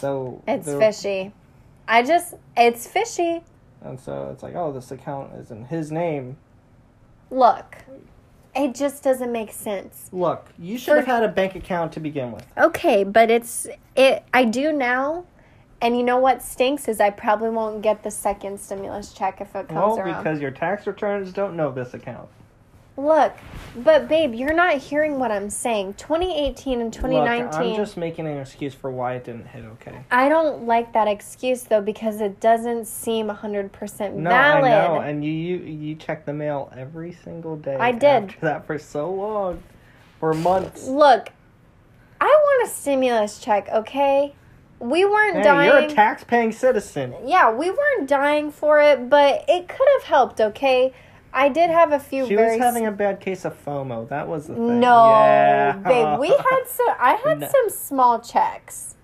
So 0.00 0.42
It's 0.48 0.66
fishy. 0.66 1.32
I 1.86 2.02
just 2.02 2.34
it's 2.56 2.86
fishy. 2.86 3.42
And 3.82 4.00
so 4.00 4.30
it's 4.32 4.42
like, 4.42 4.54
oh, 4.54 4.72
this 4.72 4.90
account 4.90 5.34
is 5.34 5.50
in 5.50 5.66
his 5.66 5.92
name. 5.92 6.36
Look. 7.30 7.76
It 8.56 8.74
just 8.74 9.02
doesn't 9.02 9.32
make 9.32 9.50
sense. 9.50 10.08
Look, 10.12 10.50
you 10.58 10.78
should 10.78 10.96
have 10.96 11.06
had 11.06 11.24
a 11.24 11.28
bank 11.28 11.56
account 11.56 11.92
to 11.94 12.00
begin 12.00 12.30
with. 12.30 12.46
Okay, 12.56 13.02
but 13.02 13.28
it's 13.28 13.66
it 13.96 14.24
I 14.32 14.44
do 14.44 14.72
now. 14.72 15.24
And 15.82 15.96
you 15.96 16.04
know 16.04 16.18
what 16.18 16.40
stinks 16.40 16.86
is 16.88 17.00
I 17.00 17.10
probably 17.10 17.50
won't 17.50 17.82
get 17.82 18.04
the 18.04 18.10
second 18.10 18.58
stimulus 18.60 19.12
check 19.12 19.40
if 19.40 19.48
it 19.48 19.68
comes 19.68 19.72
Well, 19.72 19.98
around. 19.98 20.22
because 20.22 20.40
your 20.40 20.52
tax 20.52 20.86
returns 20.86 21.32
don't 21.32 21.56
know 21.56 21.72
this 21.72 21.92
account. 21.94 22.28
Look, 22.96 23.32
but 23.76 24.06
babe, 24.06 24.34
you're 24.34 24.54
not 24.54 24.76
hearing 24.78 25.18
what 25.18 25.32
I'm 25.32 25.50
saying. 25.50 25.94
2018 25.94 26.80
and 26.80 26.92
2019. 26.92 27.44
Look, 27.46 27.54
I'm 27.54 27.76
just 27.76 27.96
making 27.96 28.28
an 28.28 28.38
excuse 28.38 28.72
for 28.72 28.88
why 28.90 29.14
it 29.14 29.24
didn't 29.24 29.46
hit. 29.46 29.64
Okay. 29.64 29.98
I 30.12 30.28
don't 30.28 30.64
like 30.64 30.92
that 30.92 31.08
excuse 31.08 31.64
though 31.64 31.80
because 31.80 32.20
it 32.20 32.38
doesn't 32.38 32.86
seem 32.86 33.28
100% 33.28 34.12
No, 34.14 34.30
valid. 34.30 34.64
I 34.64 34.86
know, 34.86 35.00
and 35.00 35.24
you 35.24 35.32
you 35.32 35.56
you 35.58 35.94
check 35.96 36.24
the 36.24 36.32
mail 36.32 36.72
every 36.76 37.12
single 37.24 37.56
day. 37.56 37.74
I 37.76 37.90
did. 37.90 38.04
After 38.30 38.40
that 38.42 38.66
for 38.66 38.78
so 38.78 39.10
long, 39.10 39.60
for 40.20 40.32
months. 40.32 40.86
Look, 40.86 41.30
I 42.20 42.26
want 42.26 42.68
a 42.68 42.72
stimulus 42.72 43.40
check, 43.40 43.68
okay? 43.70 44.34
We 44.78 45.04
weren't 45.04 45.38
Hey, 45.38 45.42
dying. 45.42 45.68
you're 45.68 45.90
a 45.90 45.94
tax-paying 45.94 46.52
citizen. 46.52 47.14
yeah, 47.24 47.50
we 47.50 47.70
weren't 47.70 48.08
dying 48.08 48.50
for 48.52 48.80
it, 48.80 49.08
but 49.10 49.44
it 49.48 49.66
could 49.68 49.88
have 49.98 50.04
helped, 50.04 50.40
okay? 50.40 50.92
I 51.36 51.48
did 51.48 51.68
have 51.68 51.90
a 51.92 51.98
few 51.98 52.26
She 52.26 52.36
was 52.36 52.58
having 52.58 52.86
a 52.86 52.92
bad 52.92 53.20
case 53.20 53.44
of 53.44 53.62
FOMO. 53.64 54.08
That 54.08 54.28
was 54.28 54.46
the 54.46 54.54
thing. 54.54 54.78
No, 54.80 55.04
yeah. 55.08 55.72
babe, 55.72 56.20
we 56.20 56.28
had 56.50 56.62
some 56.66 56.94
I 56.98 57.14
had 57.22 57.40
No. 57.40 57.48
some 57.48 57.70
small 57.70 58.20
checks. 58.20 58.94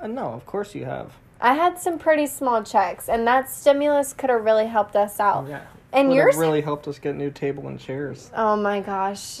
Uh, 0.00 0.06
no, 0.06 0.28
of 0.32 0.46
course 0.46 0.74
you 0.76 0.84
have. 0.84 1.12
I 1.40 1.54
had 1.54 1.78
some 1.78 1.98
pretty 1.98 2.26
small 2.26 2.62
checks 2.62 3.08
and 3.08 3.26
that 3.26 3.50
stimulus 3.50 4.12
could 4.12 4.30
have 4.30 4.44
really 4.44 4.66
helped 4.66 4.94
us 4.96 5.18
out. 5.18 5.48
Yeah. 5.48 5.62
And 5.92 6.12
yours 6.12 6.36
really 6.36 6.60
helped 6.60 6.86
us 6.86 6.98
get 6.98 7.16
new 7.16 7.30
table 7.30 7.66
and 7.66 7.80
chairs. 7.80 8.30
Oh 8.36 8.56
my 8.56 8.80
gosh. 8.80 9.40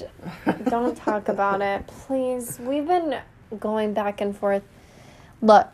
Don't 0.68 0.96
talk 0.96 1.28
about 1.28 1.60
it, 1.60 1.86
please. 2.06 2.58
We've 2.58 2.86
been 2.86 3.18
going 3.60 3.92
back 3.94 4.20
and 4.20 4.36
forth. 4.36 4.62
Look. 5.40 5.68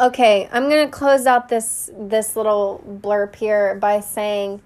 Okay, 0.00 0.48
I'm 0.50 0.68
going 0.68 0.84
to 0.84 0.90
close 0.90 1.24
out 1.24 1.48
this 1.48 1.88
this 1.96 2.34
little 2.34 2.82
blurb 3.00 3.36
here 3.36 3.76
by 3.76 4.00
saying 4.00 4.60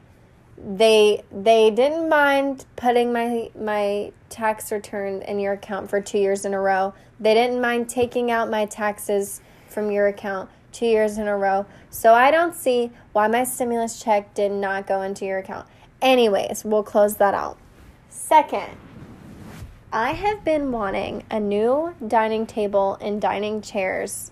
they 0.57 1.23
they 1.31 1.71
didn't 1.71 2.09
mind 2.09 2.65
putting 2.77 3.13
my 3.13 3.51
my 3.55 4.13
tax 4.31 4.73
return 4.73 5.21
in 5.21 5.39
your 5.39 5.53
account 5.53 5.91
for 5.91 6.01
2 6.01 6.17
years 6.17 6.47
in 6.47 6.55
a 6.55 6.61
row. 6.61 6.95
They 7.21 7.35
didn't 7.35 7.61
mind 7.61 7.91
taking 7.91 8.31
out 8.31 8.49
my 8.49 8.65
taxes 8.65 9.43
from 9.69 9.91
your 9.91 10.07
account 10.07 10.49
2 10.73 10.87
years 10.87 11.19
in 11.19 11.29
a 11.29 11.37
row. 11.37 11.67
So 11.91 12.15
I 12.15 12.31
don't 12.31 12.55
see 12.55 12.91
why 13.13 13.29
my 13.29 13.45
stimulus 13.45 14.03
check 14.03 14.33
did 14.33 14.51
not 14.51 14.87
go 14.87 15.03
into 15.03 15.27
your 15.27 15.41
account. 15.41 15.69
Anyways, 16.01 16.65
we'll 16.65 16.83
close 16.83 17.17
that 17.17 17.35
out. 17.35 17.59
Second, 18.09 18.79
I 19.93 20.13
have 20.13 20.43
been 20.43 20.73
wanting 20.73 21.25
a 21.31 21.39
new 21.39 21.95
dining 22.07 22.47
table 22.47 22.97
and 23.03 23.21
dining 23.21 23.61
chairs 23.61 24.31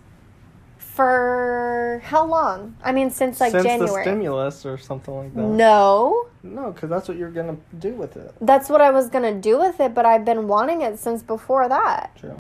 for 0.97 2.01
how 2.05 2.24
long? 2.26 2.76
I 2.82 2.90
mean, 2.92 3.11
since 3.11 3.38
like 3.40 3.53
Since 3.53 3.62
the 3.64 3.68
January. 3.68 4.03
stimulus 4.03 4.64
or 4.66 4.78
something 4.78 5.14
like 5.14 5.34
that. 5.34 5.40
no, 5.42 6.26
No, 6.42 6.72
because 6.72 6.88
that's 6.90 7.07
what 7.09 7.16
you're 7.18 7.30
gonna 7.30 7.57
do 7.78 7.92
with 7.92 8.16
it. 8.16 8.32
that's 8.40 8.68
what 8.70 8.80
I 8.80 8.90
was 8.90 9.09
gonna 9.11 9.34
do 9.34 9.59
with 9.59 9.78
it, 9.80 9.94
but 9.94 10.05
I've 10.07 10.24
been 10.24 10.49
wanting 10.49 10.80
it 10.82 10.99
since 10.99 11.22
before 11.22 11.68
that. 11.68 12.11
True. 12.18 12.36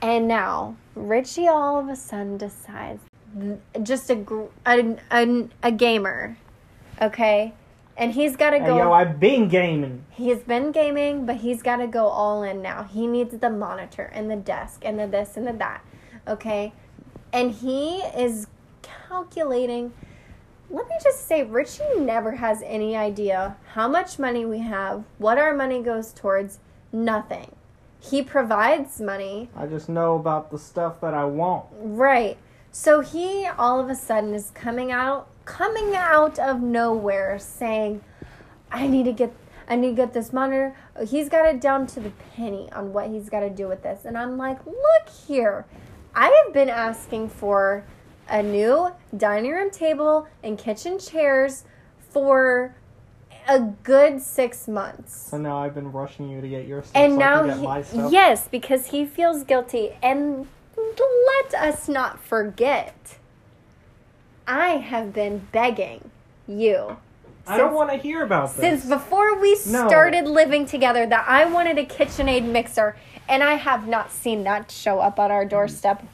And 0.00 0.26
now 0.28 0.76
Richie 0.94 1.46
all 1.48 1.78
of 1.78 1.88
a 1.88 1.96
sudden 1.96 2.38
decides, 2.38 3.02
just 3.82 4.10
a 4.10 4.24
a, 4.66 4.96
a, 5.10 5.48
a 5.62 5.72
gamer, 5.72 6.36
okay, 7.02 7.52
and 7.96 8.12
he's 8.12 8.36
got 8.36 8.50
to 8.50 8.60
Hey, 8.60 8.66
go. 8.66 8.78
yo, 8.78 8.92
I've 8.92 9.18
been 9.18 9.48
gaming. 9.48 10.04
He's 10.10 10.38
been 10.38 10.70
gaming, 10.70 11.26
but 11.26 11.36
he's 11.38 11.62
got 11.62 11.76
to 11.78 11.88
go 11.88 12.06
all 12.06 12.44
in 12.44 12.62
now. 12.62 12.84
He 12.84 13.08
needs 13.08 13.36
the 13.36 13.50
monitor 13.50 14.04
and 14.14 14.30
the 14.30 14.36
desk 14.36 14.82
and 14.84 14.98
the 15.00 15.06
this 15.08 15.36
and 15.36 15.46
the 15.48 15.52
that. 15.54 15.82
Okay? 16.28 16.72
And 17.32 17.52
he 17.52 17.98
is 17.98 18.46
calculating. 18.82 19.92
Let 20.70 20.86
me 20.88 20.94
just 21.02 21.26
say, 21.26 21.42
Richie 21.44 21.98
never 21.98 22.32
has 22.32 22.62
any 22.62 22.94
idea 22.94 23.56
how 23.72 23.88
much 23.88 24.18
money 24.18 24.44
we 24.44 24.58
have, 24.58 25.04
what 25.16 25.38
our 25.38 25.54
money 25.54 25.82
goes 25.82 26.12
towards, 26.12 26.58
nothing. 26.92 27.54
He 28.00 28.22
provides 28.22 29.00
money, 29.00 29.48
I 29.56 29.66
just 29.66 29.88
know 29.88 30.14
about 30.16 30.50
the 30.50 30.58
stuff 30.58 31.00
that 31.00 31.14
I 31.14 31.24
want. 31.24 31.66
Right. 31.72 32.36
So 32.70 33.00
he 33.00 33.46
all 33.46 33.80
of 33.80 33.88
a 33.88 33.94
sudden 33.94 34.34
is 34.34 34.50
coming 34.50 34.92
out 34.92 35.28
coming 35.44 35.96
out 35.96 36.38
of 36.38 36.60
nowhere 36.60 37.38
saying, 37.38 38.02
I 38.70 38.86
need 38.86 39.04
to 39.04 39.12
get 39.12 39.34
I 39.66 39.76
need 39.76 39.90
to 39.90 39.94
get 39.94 40.14
this 40.14 40.32
monitor. 40.32 40.74
He's 41.06 41.28
got 41.28 41.46
it 41.46 41.60
down 41.60 41.86
to 41.88 42.00
the 42.00 42.10
penny 42.34 42.70
on 42.72 42.92
what 42.92 43.08
he's 43.08 43.28
got 43.28 43.40
to 43.40 43.50
do 43.50 43.68
with 43.68 43.82
this. 43.82 44.04
And 44.06 44.16
I'm 44.16 44.38
like, 44.38 44.64
look 44.64 45.08
here. 45.26 45.66
I 46.20 46.42
have 46.44 46.52
been 46.52 46.68
asking 46.68 47.28
for 47.28 47.84
a 48.28 48.42
new 48.42 48.90
dining 49.16 49.52
room 49.52 49.70
table 49.70 50.26
and 50.42 50.58
kitchen 50.58 50.98
chairs 50.98 51.62
for 52.10 52.74
a 53.48 53.60
good 53.60 54.20
six 54.20 54.66
months. 54.66 55.28
So 55.30 55.38
now 55.38 55.58
I've 55.58 55.76
been 55.76 55.92
rushing 55.92 56.28
you 56.28 56.40
to 56.40 56.48
get 56.48 56.66
your 56.66 56.82
stuff 56.82 56.96
And 56.96 57.12
so 57.12 57.18
now, 57.20 57.44
he- 57.44 57.64
my 57.64 57.82
stuff. 57.82 58.12
yes, 58.12 58.48
because 58.48 58.86
he 58.86 59.06
feels 59.06 59.44
guilty. 59.44 59.92
And 60.02 60.48
let 60.76 61.54
us 61.54 61.88
not 61.88 62.18
forget, 62.18 63.16
I 64.46 64.70
have 64.78 65.12
been 65.12 65.46
begging 65.52 66.10
you 66.48 66.96
I 67.46 67.56
don't 67.58 67.74
want 67.74 67.90
to 67.90 67.96
hear 67.96 68.22
about 68.24 68.48
this. 68.56 68.60
since 68.82 68.86
before 68.86 69.38
we 69.40 69.50
No. 69.68 69.86
started 69.86 70.26
living 70.26 70.66
together 70.66 71.06
that 71.06 71.24
I 71.28 71.44
wanted 71.44 71.78
a 71.78 71.84
KitchenAid 71.86 72.44
mixer, 72.44 72.96
and 73.28 73.42
I 73.42 73.54
have 73.54 73.86
not 73.88 74.10
seen 74.10 74.44
that 74.44 74.70
show 74.70 75.00
up 75.00 75.18
on 75.18 75.30
our 75.30 75.44
doorstep. 75.44 76.04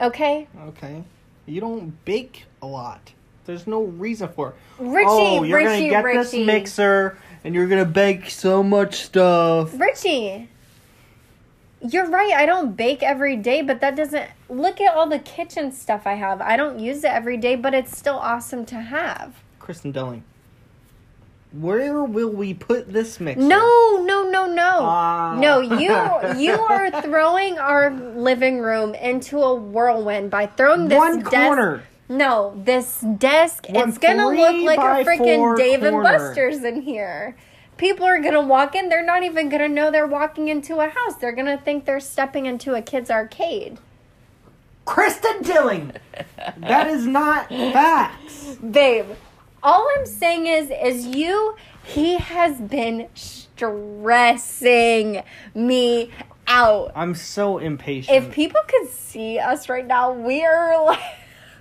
Okay, 0.00 0.48
Okay. 0.68 1.04
You 1.46 1.60
don't 1.60 2.04
bake 2.04 2.44
a 2.62 2.66
lot. 2.66 3.12
There's 3.44 3.66
no 3.66 3.82
reason 3.82 4.28
for 4.28 4.50
it. 4.50 4.54
Richie, 4.78 5.06
oh, 5.08 5.42
you're 5.42 5.58
Richie, 5.58 5.88
gonna 5.88 5.90
get 5.90 6.04
Richie, 6.04 6.38
this 6.38 6.46
mixer 6.46 7.18
and 7.42 7.54
you're 7.54 7.66
gonna 7.66 7.84
bake 7.84 8.30
so 8.30 8.62
much 8.62 9.02
stuff. 9.02 9.72
Richie. 9.78 10.48
You're 11.82 12.08
right. 12.08 12.32
I 12.34 12.44
don't 12.46 12.76
bake 12.76 13.02
every 13.02 13.36
day, 13.36 13.62
but 13.62 13.80
that 13.80 13.96
doesn't 13.96 14.28
look 14.50 14.80
at 14.80 14.94
all 14.94 15.08
the 15.08 15.18
kitchen 15.18 15.72
stuff 15.72 16.06
I 16.06 16.14
have. 16.14 16.40
I 16.42 16.56
don't 16.56 16.78
use 16.78 16.98
it 17.04 17.10
every 17.10 17.38
day, 17.38 17.56
but 17.56 17.72
it's 17.74 17.96
still 17.96 18.16
awesome 18.16 18.66
to 18.66 18.76
have. 18.76 19.36
Kristen 19.58 19.92
Delling. 19.92 20.22
Where 21.52 22.04
will 22.04 22.30
we 22.30 22.54
put 22.54 22.92
this 22.92 23.18
mixer? 23.18 23.42
No, 23.42 24.02
no, 24.04 24.28
no, 24.30 24.46
no. 24.46 24.78
Ah. 24.82 25.36
No, 25.38 25.60
you 25.60 25.90
you 26.38 26.52
are 26.52 27.02
throwing 27.02 27.58
our 27.58 27.90
living 27.90 28.60
room 28.60 28.94
into 28.94 29.40
a 29.40 29.54
whirlwind 29.54 30.30
by 30.30 30.46
throwing 30.46 30.88
this 30.88 30.98
One 30.98 31.20
desk. 31.20 31.30
corner. 31.32 31.82
No, 32.08 32.54
this 32.64 33.00
desk 33.18 33.66
One 33.68 33.88
it's 33.88 33.98
gonna 33.98 34.28
look 34.28 34.62
like 34.64 34.78
a 34.78 35.04
freaking 35.08 35.56
Dave 35.56 35.82
and. 35.82 36.02
Buster's 36.02 36.62
in 36.64 36.82
here. 36.82 37.36
People 37.76 38.04
are 38.04 38.20
gonna 38.20 38.42
walk 38.42 38.74
in, 38.74 38.88
they're 38.88 39.04
not 39.04 39.22
even 39.22 39.48
gonna 39.48 39.68
know 39.68 39.90
they're 39.90 40.06
walking 40.06 40.48
into 40.48 40.78
a 40.80 40.88
house. 40.88 41.14
They're 41.20 41.32
gonna 41.32 41.58
think 41.58 41.84
they're 41.84 41.98
stepping 42.00 42.46
into 42.46 42.74
a 42.74 42.82
kid's 42.82 43.10
arcade. 43.10 43.78
Kristen 44.84 45.42
Dilling. 45.42 45.92
that 46.58 46.86
is 46.88 47.06
not 47.06 47.48
facts. 47.48 48.56
Babe, 48.56 49.06
all 49.62 49.88
I'm 49.98 50.06
saying 50.06 50.46
is 50.46 50.70
is 50.70 51.06
you 51.06 51.56
he 51.82 52.16
has 52.16 52.60
been 52.60 53.08
stressing 53.14 55.22
me 55.54 56.10
out. 56.46 56.92
I'm 56.94 57.14
so 57.14 57.58
impatient. 57.58 58.16
If 58.16 58.32
people 58.32 58.60
could 58.66 58.88
see 58.88 59.38
us 59.38 59.68
right 59.68 59.86
now, 59.86 60.12
we 60.12 60.44
are 60.44 60.84
like 60.84 61.00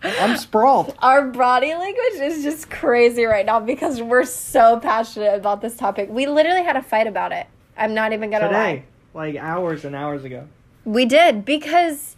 I'm 0.04 0.38
sprawled. 0.38 0.95
our 1.02 1.28
body 1.28 1.74
language 1.76 2.22
is 2.22 2.43
just 2.43 2.70
crazy 2.70 3.26
right 3.26 3.45
now 3.45 3.60
because 3.60 4.02
we're 4.02 4.26
so 4.26 4.80
passionate 4.80 5.36
about 5.36 5.62
this 5.62 5.76
topic. 5.76 6.10
We 6.10 6.26
literally 6.26 6.64
had 6.64 6.76
a 6.76 6.82
fight 6.82 7.08
about 7.08 7.32
it. 7.32 7.47
I'm 7.78 7.93
not 7.93 8.14
even 8.14 8.30
gonna 8.30 8.47
Today, 8.47 8.84
lie. 9.14 9.26
like 9.26 9.36
hours 9.36 9.86
and 9.86 9.95
hours 9.95 10.24
ago. 10.24 10.47
We 10.86 11.06
did 11.06 11.45
because 11.45 12.16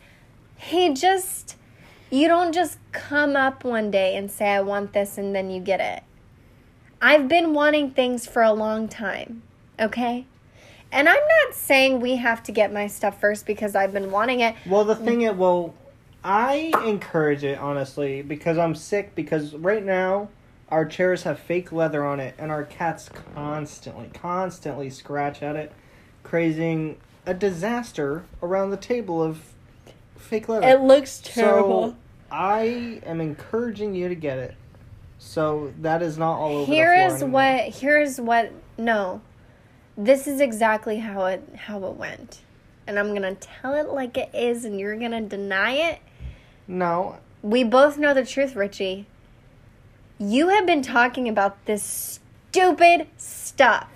he 0.57 0.93
just 0.93 1.57
you 2.11 2.27
don't 2.27 2.53
just 2.53 2.77
come 2.91 3.35
up 3.35 3.63
one 3.63 3.89
day 3.89 4.15
and 4.15 4.29
say 4.29 4.49
I 4.49 4.61
want 4.61 4.93
this 4.93 5.17
and 5.17 5.33
then 5.35 5.49
you 5.49 5.59
get 5.61 5.79
it. 5.79 6.03
I've 7.01 7.27
been 7.27 7.53
wanting 7.53 7.91
things 7.91 8.27
for 8.27 8.43
a 8.43 8.53
long 8.53 8.87
time, 8.87 9.41
okay? 9.79 10.27
And 10.91 11.07
I'm 11.07 11.15
not 11.15 11.55
saying 11.55 12.01
we 12.01 12.17
have 12.17 12.43
to 12.43 12.51
get 12.51 12.71
my 12.71 12.85
stuff 12.87 13.19
first 13.19 13.45
because 13.45 13.75
I've 13.75 13.93
been 13.93 14.11
wanting 14.11 14.41
it. 14.41 14.55
Well, 14.67 14.83
the 14.83 14.95
thing 14.95 15.21
is, 15.21 15.33
well, 15.33 15.73
I 16.23 16.71
encourage 16.85 17.43
it 17.43 17.57
honestly 17.57 18.21
because 18.21 18.57
I'm 18.57 18.75
sick. 18.75 19.15
Because 19.15 19.55
right 19.55 19.83
now, 19.83 20.29
our 20.69 20.85
chairs 20.85 21.23
have 21.23 21.39
fake 21.39 21.71
leather 21.71 22.05
on 22.05 22.19
it, 22.19 22.35
and 22.37 22.51
our 22.51 22.63
cats 22.63 23.09
constantly, 23.35 24.09
constantly 24.13 24.89
scratch 24.89 25.41
at 25.41 25.55
it, 25.55 25.71
creating 26.23 26.97
a 27.25 27.33
disaster 27.33 28.25
around 28.41 28.71
the 28.71 28.77
table 28.77 29.23
of 29.23 29.53
fake 30.17 30.49
leather. 30.49 30.67
It 30.67 30.81
looks 30.81 31.21
So 31.23 31.95
I 32.31 33.01
am 33.05 33.19
encouraging 33.21 33.93
you 33.93 34.07
to 34.09 34.15
get 34.15 34.37
it, 34.39 34.55
So 35.17 35.73
that 35.81 36.01
is 36.01 36.17
not 36.17 36.37
all 36.37 36.59
over. 36.59 36.71
Here 36.71 36.91
the 36.91 36.95
floor 36.95 37.07
is 37.07 37.21
anymore. 37.21 37.41
what 37.41 37.75
here's 37.75 38.21
what 38.21 38.51
no. 38.77 39.21
This 39.97 40.27
is 40.27 40.39
exactly 40.39 40.97
how 40.99 41.25
it 41.25 41.43
how 41.55 41.83
it 41.85 41.95
went. 41.97 42.41
And 42.87 42.97
I'm 42.97 43.09
going 43.09 43.21
to 43.21 43.35
tell 43.35 43.75
it 43.75 43.89
like 43.89 44.17
it 44.17 44.29
is 44.33 44.65
and 44.65 44.79
you're 44.79 44.97
going 44.97 45.11
to 45.11 45.21
deny 45.21 45.73
it. 45.73 45.99
No, 46.67 47.17
We 47.41 47.63
both 47.63 47.97
know 47.97 48.13
the 48.13 48.25
truth, 48.25 48.55
Richie. 48.55 49.05
You 50.17 50.49
have 50.49 50.65
been 50.65 50.81
talking 50.81 51.27
about 51.27 51.65
this 51.65 52.19
stupid 52.51 53.07
stuff. 53.17 53.87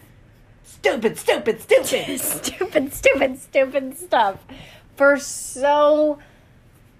stupid, 0.64 1.18
stupid, 1.18 1.62
stupid. 1.62 2.20
stupid, 2.20 2.94
stupid, 2.94 3.40
stupid 3.40 3.98
stuff 3.98 4.40
for 4.96 5.18
so 5.18 6.20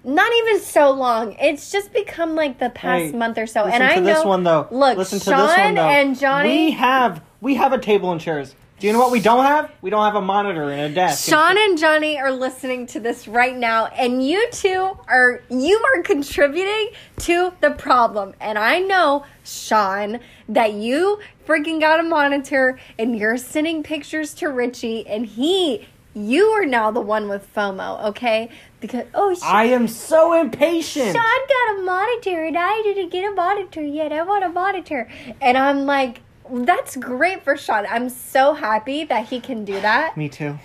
not 0.06 0.32
even 0.34 0.60
so 0.62 0.92
long. 0.92 1.34
It's 1.40 1.72
just 1.72 1.92
become 1.94 2.36
like 2.36 2.60
the 2.60 2.70
past 2.70 3.06
Hey, 3.06 3.12
month 3.12 3.38
or 3.38 3.48
so. 3.48 3.66
And 3.66 3.84
I 3.84 3.96
to 3.96 4.02
know 4.02 4.14
this 4.14 4.26
one 4.26 4.44
though. 4.44 4.68
Look, 4.72 4.98
Listen 4.98 5.20
to 5.20 5.26
Sean 5.26 5.48
this 5.48 5.58
one 5.58 5.76
though. 5.76 5.82
and 5.88 6.20
Johnny 6.20 6.66
We 6.66 6.72
have 6.72 7.22
we 7.42 7.56
have 7.56 7.74
a 7.74 7.78
table 7.80 8.12
and 8.12 8.22
chairs. 8.22 8.56
Do 8.78 8.88
you 8.88 8.94
know 8.94 9.00
what 9.00 9.12
we 9.12 9.22
don't 9.22 9.46
have? 9.46 9.72
We 9.82 9.90
don't 9.90 10.04
have 10.04 10.16
a 10.16 10.22
monitor 10.22 10.70
and 10.70 10.82
a 10.82 10.90
desk. 10.94 11.30
Sean 11.30 11.58
and 11.58 11.78
Johnny 11.78 12.20
are 12.20 12.30
listening 12.32 12.88
to 12.88 13.00
this 13.00 13.26
right 13.26 13.56
now, 13.56 13.86
and 13.86 14.26
you 14.28 14.50
two 14.52 14.98
are 15.08 15.42
you 15.50 15.82
are 15.96 16.04
contributing 16.04 16.90
to 17.20 17.54
the 17.62 17.72
problem. 17.72 18.34
And 18.42 18.58
I 18.60 18.80
know, 18.80 19.24
Sean, 19.46 20.20
that 20.50 20.74
you 20.74 21.20
freaking 21.48 21.80
got 21.80 22.02
a 22.02 22.04
monitor 22.04 22.78
and 23.00 23.18
you're 23.18 23.38
sending 23.38 23.82
pictures 23.82 24.34
to 24.36 24.50
Richie, 24.50 25.08
and 25.08 25.26
he 25.26 25.88
you 26.16 26.46
are 26.52 26.66
now 26.66 26.92
the 26.92 27.02
one 27.02 27.28
with 27.28 27.54
FOMO, 27.54 28.06
okay? 28.06 28.50
Because 28.80 29.06
oh 29.14 29.36
Sean, 29.36 29.44
I 29.44 29.66
am 29.66 29.88
so 29.88 30.34
impatient. 30.34 31.12
Sean 31.12 31.48
got 31.48 31.78
a 31.78 31.82
monitor 31.84 32.46
and 32.46 32.58
I 32.58 32.82
didn't 32.84 33.10
get 33.10 33.30
a 33.30 33.36
monitor 33.36 33.84
yet. 33.84 34.12
I 34.12 34.24
want 34.24 34.44
a 34.46 34.50
monitor. 34.50 35.10
And 35.42 35.58
I'm 35.58 35.86
like, 35.86 36.22
that's 36.50 36.96
great 36.96 37.44
for 37.44 37.58
Sean. 37.58 37.86
I'm 37.90 38.10
so 38.10 38.54
happy 38.54 39.04
that 39.04 39.28
he 39.28 39.42
can 39.42 39.66
do 39.66 39.74
that. 39.82 40.16
Me 40.16 40.30
too. 40.30 40.58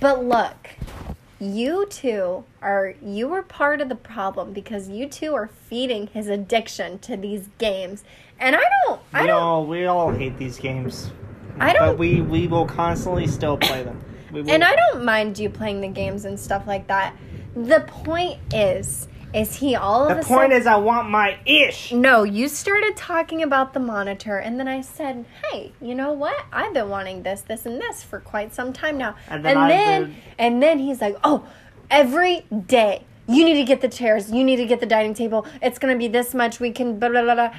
But 0.00 0.24
look, 0.24 0.70
you 1.38 1.86
two 1.88 2.44
are 2.60 2.94
you 3.00 3.28
were 3.28 3.42
part 3.42 3.80
of 3.80 3.88
the 3.88 3.94
problem 3.94 4.52
because 4.52 4.88
you 4.88 5.08
two 5.08 5.34
are 5.34 5.46
feeding 5.46 6.08
his 6.08 6.26
addiction 6.26 6.98
to 7.00 7.16
these 7.16 7.48
games. 7.58 8.02
And 8.40 8.56
I 8.56 8.64
don't 8.84 9.00
I 9.12 9.20
we 9.22 9.26
don't 9.28 9.42
all 9.42 9.66
we 9.66 9.86
all 9.86 10.10
hate 10.10 10.38
these 10.38 10.58
games. 10.58 11.12
I 11.60 11.72
don't 11.72 11.92
But 11.92 11.98
we 11.98 12.20
we 12.20 12.48
will 12.48 12.66
constantly 12.66 13.28
still 13.28 13.56
play 13.56 13.84
them. 13.84 14.02
Will. 14.42 14.50
and 14.50 14.64
I 14.64 14.74
don't 14.76 15.04
mind 15.04 15.38
you 15.38 15.48
playing 15.50 15.80
the 15.80 15.88
games 15.88 16.24
and 16.24 16.38
stuff 16.38 16.66
like 16.66 16.86
that. 16.88 17.14
The 17.54 17.80
point 17.86 18.38
is 18.52 19.08
is 19.34 19.56
he 19.56 19.74
all 19.74 20.08
of 20.08 20.16
the 20.16 20.22
a 20.22 20.24
point 20.24 20.52
sudden 20.52 20.56
is, 20.56 20.66
I 20.66 20.76
want 20.76 21.10
my 21.10 21.36
ish. 21.44 21.92
No, 21.92 22.22
you 22.22 22.48
started 22.48 22.96
talking 22.96 23.42
about 23.42 23.74
the 23.74 23.80
monitor, 23.80 24.38
and 24.38 24.58
then 24.58 24.66
I 24.68 24.80
said, 24.80 25.26
"Hey, 25.50 25.72
you 25.80 25.94
know 25.94 26.12
what? 26.12 26.36
I've 26.52 26.72
been 26.72 26.88
wanting 26.88 27.22
this, 27.22 27.42
this, 27.42 27.66
and 27.66 27.78
this 27.80 28.02
for 28.02 28.18
quite 28.20 28.54
some 28.54 28.72
time 28.72 28.96
now." 28.96 29.16
And 29.28 29.44
then 29.44 29.56
I 29.58 29.68
then, 29.68 30.04
did- 30.04 30.14
and 30.38 30.62
then 30.62 30.78
he's 30.78 31.00
like, 31.02 31.16
"Oh, 31.22 31.44
every 31.90 32.46
day 32.66 33.02
you 33.28 33.44
need 33.44 33.54
to 33.54 33.64
get 33.64 33.80
the 33.82 33.88
chairs, 33.88 34.30
you 34.30 34.42
need 34.44 34.56
to 34.56 34.66
get 34.66 34.80
the 34.80 34.86
dining 34.86 35.12
table. 35.12 35.44
It's 35.60 35.78
gonna 35.78 35.96
be 35.96 36.08
this 36.08 36.32
much. 36.32 36.58
We 36.60 36.70
can 36.70 36.98
blah 36.98 37.08
blah 37.10 37.22
blah." 37.22 37.34
blah. 37.34 37.50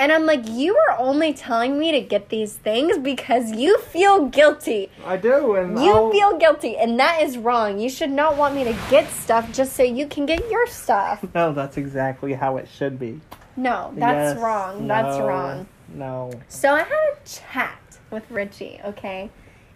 And 0.00 0.10
I'm 0.10 0.24
like, 0.24 0.48
"You 0.48 0.76
are 0.88 0.96
only 0.98 1.34
telling 1.34 1.78
me 1.78 1.92
to 1.92 2.00
get 2.00 2.30
these 2.30 2.54
things 2.54 2.96
because 2.96 3.52
you 3.52 3.76
feel 3.78 4.26
guilty. 4.28 4.90
I 5.06 5.18
do, 5.18 5.54
and 5.56 5.78
You 5.78 5.92
I'll- 5.92 6.10
feel 6.10 6.38
guilty, 6.38 6.78
and 6.78 6.98
that 6.98 7.20
is 7.20 7.36
wrong. 7.36 7.78
You 7.78 7.90
should 7.90 8.10
not 8.10 8.36
want 8.38 8.54
me 8.54 8.64
to 8.64 8.74
get 8.90 9.08
stuff 9.10 9.52
just 9.52 9.76
so 9.76 9.82
you 9.82 10.06
can 10.06 10.24
get 10.24 10.50
your 10.50 10.66
stuff. 10.66 11.22
No, 11.34 11.52
that's 11.52 11.76
exactly 11.76 12.32
how 12.32 12.56
it 12.56 12.66
should 12.66 12.98
be. 12.98 13.20
No, 13.56 13.92
that's 13.94 14.34
Yes, 14.34 14.42
wrong. 14.42 14.88
That's 14.88 15.18
wrong." 15.18 15.66
No. 15.92 16.30
So 16.48 16.72
I 16.72 16.78
had 16.78 16.88
a 17.12 17.28
chat 17.28 17.98
with 18.10 18.24
Richie, 18.30 18.80
okay? 18.84 19.28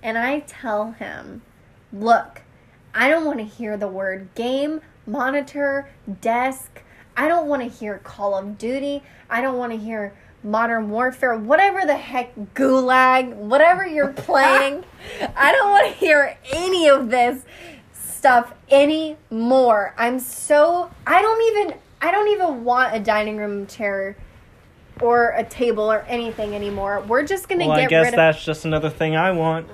And 0.03 0.17
I 0.17 0.41
tell 0.47 0.93
him, 0.93 1.43
look, 1.93 2.41
I 2.95 3.11
don't 3.11 3.27
want 3.27 3.41
to 3.41 3.45
hear 3.45 3.77
the 3.77 3.89
word 3.89 4.29
game, 4.35 4.81
monitor, 5.07 5.89
desk. 6.23 6.81
I 7.17 7.29
don't 7.29 7.47
want 7.47 7.63
to 7.63 7.69
hear 7.69 7.99
Call 7.99 8.35
of 8.37 8.59
Duty. 8.59 9.03
I 9.31 9.41
don't 9.41 9.57
want 9.59 9.73
to 9.73 9.79
hear 9.79 10.15
Modern 10.43 10.91
Warfare, 10.91 11.37
whatever 11.37 11.87
the 11.87 11.97
heck, 11.97 12.35
Gulag, 12.55 13.33
whatever 13.35 13.87
you're 13.87 14.13
playing. 14.13 14.85
I 15.37 15.53
don't 15.53 15.71
want 15.71 15.87
to 15.87 15.93
hear 15.95 16.37
any 16.53 16.89
of 16.89 17.11
this 17.11 17.43
stuff 17.93 18.53
anymore. 18.71 19.95
I'm 19.97 20.19
so 20.19 20.91
I 21.07 21.23
don't 21.23 21.43
even 21.57 21.79
I 22.03 22.11
don't 22.11 22.29
even 22.29 22.65
want 22.65 22.95
a 22.95 23.01
dining 23.01 23.37
room 23.37 23.67
chair 23.67 24.17
or 25.01 25.31
a 25.31 25.45
table 25.45 25.91
or 25.91 26.01
anything 26.09 26.55
anymore. 26.55 27.01
We're 27.07 27.25
just 27.27 27.49
gonna 27.49 27.67
Well, 27.67 27.77
get 27.77 27.87
I 27.87 27.89
guess 27.89 28.05
rid 28.07 28.15
of 28.15 28.17
that's 28.17 28.45
just 28.45 28.65
another 28.65 28.91
thing 28.91 29.17
I 29.17 29.31
want. 29.33 29.69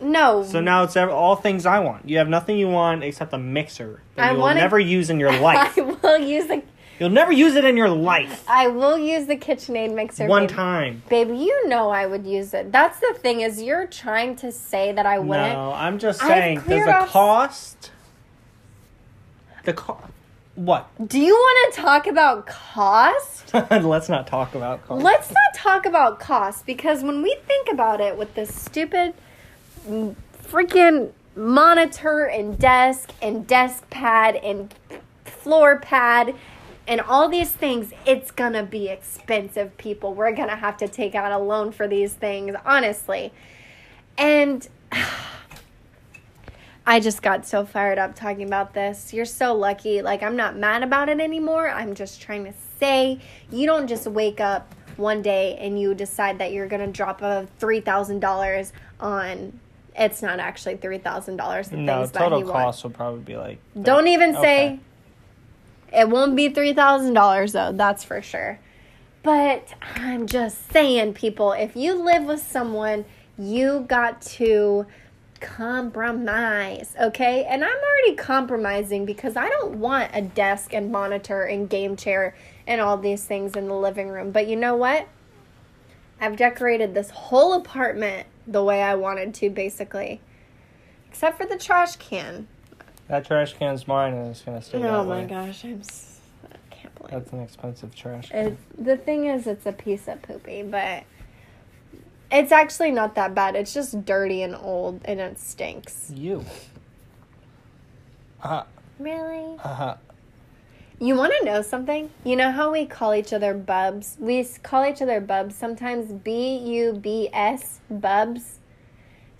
no. 0.00 0.42
So 0.44 0.60
now 0.60 0.82
it's 0.84 0.96
all 0.96 1.36
things 1.36 1.64
I 1.66 1.78
want. 1.80 2.08
You 2.08 2.18
have 2.18 2.28
nothing 2.28 2.58
you 2.58 2.68
want 2.68 3.02
except 3.02 3.32
a 3.32 3.38
mixer 3.38 4.00
that 4.16 4.28
I 4.28 4.32
you'll 4.32 4.40
wanna- 4.40 4.60
never 4.60 4.78
use 4.78 5.10
in 5.10 5.18
your 5.18 5.32
life. 5.40 5.76
I 5.78 5.80
will 5.80 6.18
use 6.18 6.46
the 6.46 6.62
You'll 7.02 7.10
never 7.10 7.32
use 7.32 7.56
it 7.56 7.64
in 7.64 7.76
your 7.76 7.88
life. 7.88 8.44
I 8.48 8.68
will 8.68 8.96
use 8.96 9.26
the 9.26 9.36
KitchenAid 9.36 9.92
mixer. 9.92 10.28
One 10.28 10.46
time. 10.46 11.02
Baby, 11.08 11.36
you 11.36 11.66
know 11.66 11.90
I 11.90 12.06
would 12.06 12.24
use 12.24 12.54
it. 12.54 12.70
That's 12.70 13.00
the 13.00 13.12
thing 13.18 13.40
is 13.40 13.60
you're 13.60 13.88
trying 13.88 14.36
to 14.36 14.52
say 14.52 14.92
that 14.92 15.04
I 15.04 15.18
wouldn't. 15.18 15.52
No, 15.52 15.72
I'm 15.72 15.98
just 15.98 16.20
saying. 16.20 16.62
there's 16.64 16.86
a 16.86 16.98
off- 16.98 17.08
cost? 17.08 17.90
The 19.64 19.72
cost. 19.72 20.12
What? 20.54 20.88
Do 21.08 21.18
you 21.18 21.34
want 21.34 21.74
to 21.74 21.80
talk 21.80 22.06
about 22.06 22.46
cost? 22.46 23.52
Let's 23.72 24.08
not 24.08 24.28
talk 24.28 24.54
about 24.54 24.86
cost. 24.86 25.02
Let's 25.02 25.30
not 25.30 25.54
talk 25.56 25.86
about 25.86 26.20
cost 26.20 26.66
because 26.66 27.02
when 27.02 27.20
we 27.20 27.36
think 27.48 27.68
about 27.68 28.00
it 28.00 28.16
with 28.16 28.32
this 28.34 28.54
stupid 28.54 29.12
mm, 29.88 30.14
freaking 30.40 31.10
monitor 31.34 32.26
and 32.26 32.56
desk 32.56 33.10
and 33.20 33.44
desk 33.44 33.90
pad 33.90 34.36
and 34.36 34.72
floor 35.24 35.80
pad 35.80 36.36
and 36.86 37.00
all 37.00 37.28
these 37.28 37.50
things, 37.50 37.92
it's 38.06 38.30
gonna 38.30 38.62
be 38.62 38.88
expensive, 38.88 39.76
people. 39.78 40.14
We're 40.14 40.32
gonna 40.32 40.56
have 40.56 40.76
to 40.78 40.88
take 40.88 41.14
out 41.14 41.32
a 41.32 41.38
loan 41.38 41.72
for 41.72 41.86
these 41.86 42.12
things, 42.12 42.56
honestly. 42.64 43.32
And 44.18 44.66
I 46.86 46.98
just 46.98 47.22
got 47.22 47.46
so 47.46 47.64
fired 47.64 47.98
up 47.98 48.16
talking 48.16 48.42
about 48.42 48.74
this. 48.74 49.14
You're 49.14 49.24
so 49.24 49.54
lucky. 49.54 50.02
Like, 50.02 50.22
I'm 50.22 50.34
not 50.34 50.56
mad 50.56 50.82
about 50.82 51.08
it 51.08 51.20
anymore. 51.20 51.68
I'm 51.68 51.94
just 51.94 52.20
trying 52.20 52.44
to 52.44 52.52
say 52.80 53.20
you 53.50 53.66
don't 53.66 53.86
just 53.86 54.06
wake 54.08 54.40
up 54.40 54.74
one 54.96 55.22
day 55.22 55.56
and 55.60 55.80
you 55.80 55.94
decide 55.94 56.38
that 56.38 56.52
you're 56.52 56.68
to 56.68 56.86
drop 56.88 57.22
a 57.22 57.46
$3,000 57.60 58.72
on. 58.98 59.60
It's 59.94 60.22
not 60.22 60.40
actually 60.40 60.76
$3,000. 60.76 61.70
The 61.70 61.76
no, 61.76 61.98
things 61.98 62.10
that 62.12 62.18
total 62.18 62.42
cost 62.42 62.52
wants. 62.52 62.82
will 62.82 62.90
probably 62.90 63.20
be 63.20 63.36
like. 63.36 63.58
Don't 63.80 64.08
even 64.08 64.34
say 64.34 64.66
Okay. 64.66 64.80
It 65.92 66.08
won't 66.08 66.36
be 66.36 66.48
$3,000 66.48 67.52
though, 67.52 67.72
that's 67.72 68.04
for 68.04 68.22
sure. 68.22 68.58
But 69.22 69.74
I'm 69.94 70.26
just 70.26 70.70
saying, 70.72 71.14
people, 71.14 71.52
if 71.52 71.76
you 71.76 71.94
live 71.94 72.24
with 72.24 72.40
someone, 72.40 73.04
you 73.38 73.84
got 73.88 74.20
to 74.22 74.86
compromise, 75.40 76.94
okay? 77.00 77.44
And 77.44 77.64
I'm 77.64 77.70
already 77.70 78.16
compromising 78.16 79.04
because 79.04 79.36
I 79.36 79.48
don't 79.48 79.76
want 79.76 80.10
a 80.14 80.22
desk 80.22 80.72
and 80.72 80.90
monitor 80.90 81.42
and 81.42 81.68
game 81.68 81.96
chair 81.96 82.34
and 82.66 82.80
all 82.80 82.96
these 82.96 83.24
things 83.24 83.54
in 83.54 83.68
the 83.68 83.74
living 83.74 84.08
room. 84.08 84.30
But 84.30 84.48
you 84.48 84.56
know 84.56 84.76
what? 84.76 85.06
I've 86.20 86.36
decorated 86.36 86.94
this 86.94 87.10
whole 87.10 87.52
apartment 87.54 88.26
the 88.46 88.62
way 88.62 88.82
I 88.82 88.94
wanted 88.94 89.34
to, 89.34 89.50
basically. 89.50 90.20
Except 91.08 91.36
for 91.36 91.46
the 91.46 91.58
trash 91.58 91.96
can. 91.96 92.46
That 93.12 93.26
trash 93.26 93.52
can's 93.52 93.86
mine 93.86 94.14
and 94.14 94.28
it's 94.28 94.40
gonna 94.40 94.62
stay 94.62 94.78
that 94.80 94.88
Oh 94.90 95.04
my 95.04 95.20
way. 95.20 95.26
gosh, 95.26 95.66
I'm. 95.66 95.80
s- 95.80 96.18
I 96.50 96.56
can't 96.74 96.94
believe. 96.94 97.10
That's 97.10 97.30
an 97.34 97.40
expensive 97.40 97.94
trash 97.94 98.30
can. 98.30 98.46
It, 98.46 98.84
the 98.86 98.96
thing 98.96 99.26
is, 99.26 99.46
it's 99.46 99.66
a 99.66 99.72
piece 99.72 100.08
of 100.08 100.22
poopy, 100.22 100.62
but 100.62 101.04
it's 102.30 102.50
actually 102.52 102.90
not 102.90 103.14
that 103.16 103.34
bad. 103.34 103.54
It's 103.54 103.74
just 103.74 104.06
dirty 104.06 104.40
and 104.42 104.56
old, 104.56 105.02
and 105.04 105.20
it 105.20 105.38
stinks. 105.38 106.10
You. 106.14 106.42
Uh-huh. 108.42 108.64
Really? 108.98 109.58
Uh 109.62 109.74
huh. 109.74 109.96
You 110.98 111.14
want 111.14 111.34
to 111.38 111.44
know 111.44 111.60
something? 111.60 112.08
You 112.24 112.36
know 112.36 112.50
how 112.50 112.72
we 112.72 112.86
call 112.86 113.14
each 113.14 113.34
other 113.34 113.52
bubs? 113.52 114.16
We 114.18 114.42
call 114.62 114.86
each 114.86 115.02
other 115.02 115.20
bubs 115.20 115.54
sometimes. 115.54 116.10
B 116.12 116.56
U 116.56 116.94
B 116.94 117.28
S 117.30 117.80
bubs. 117.90 118.60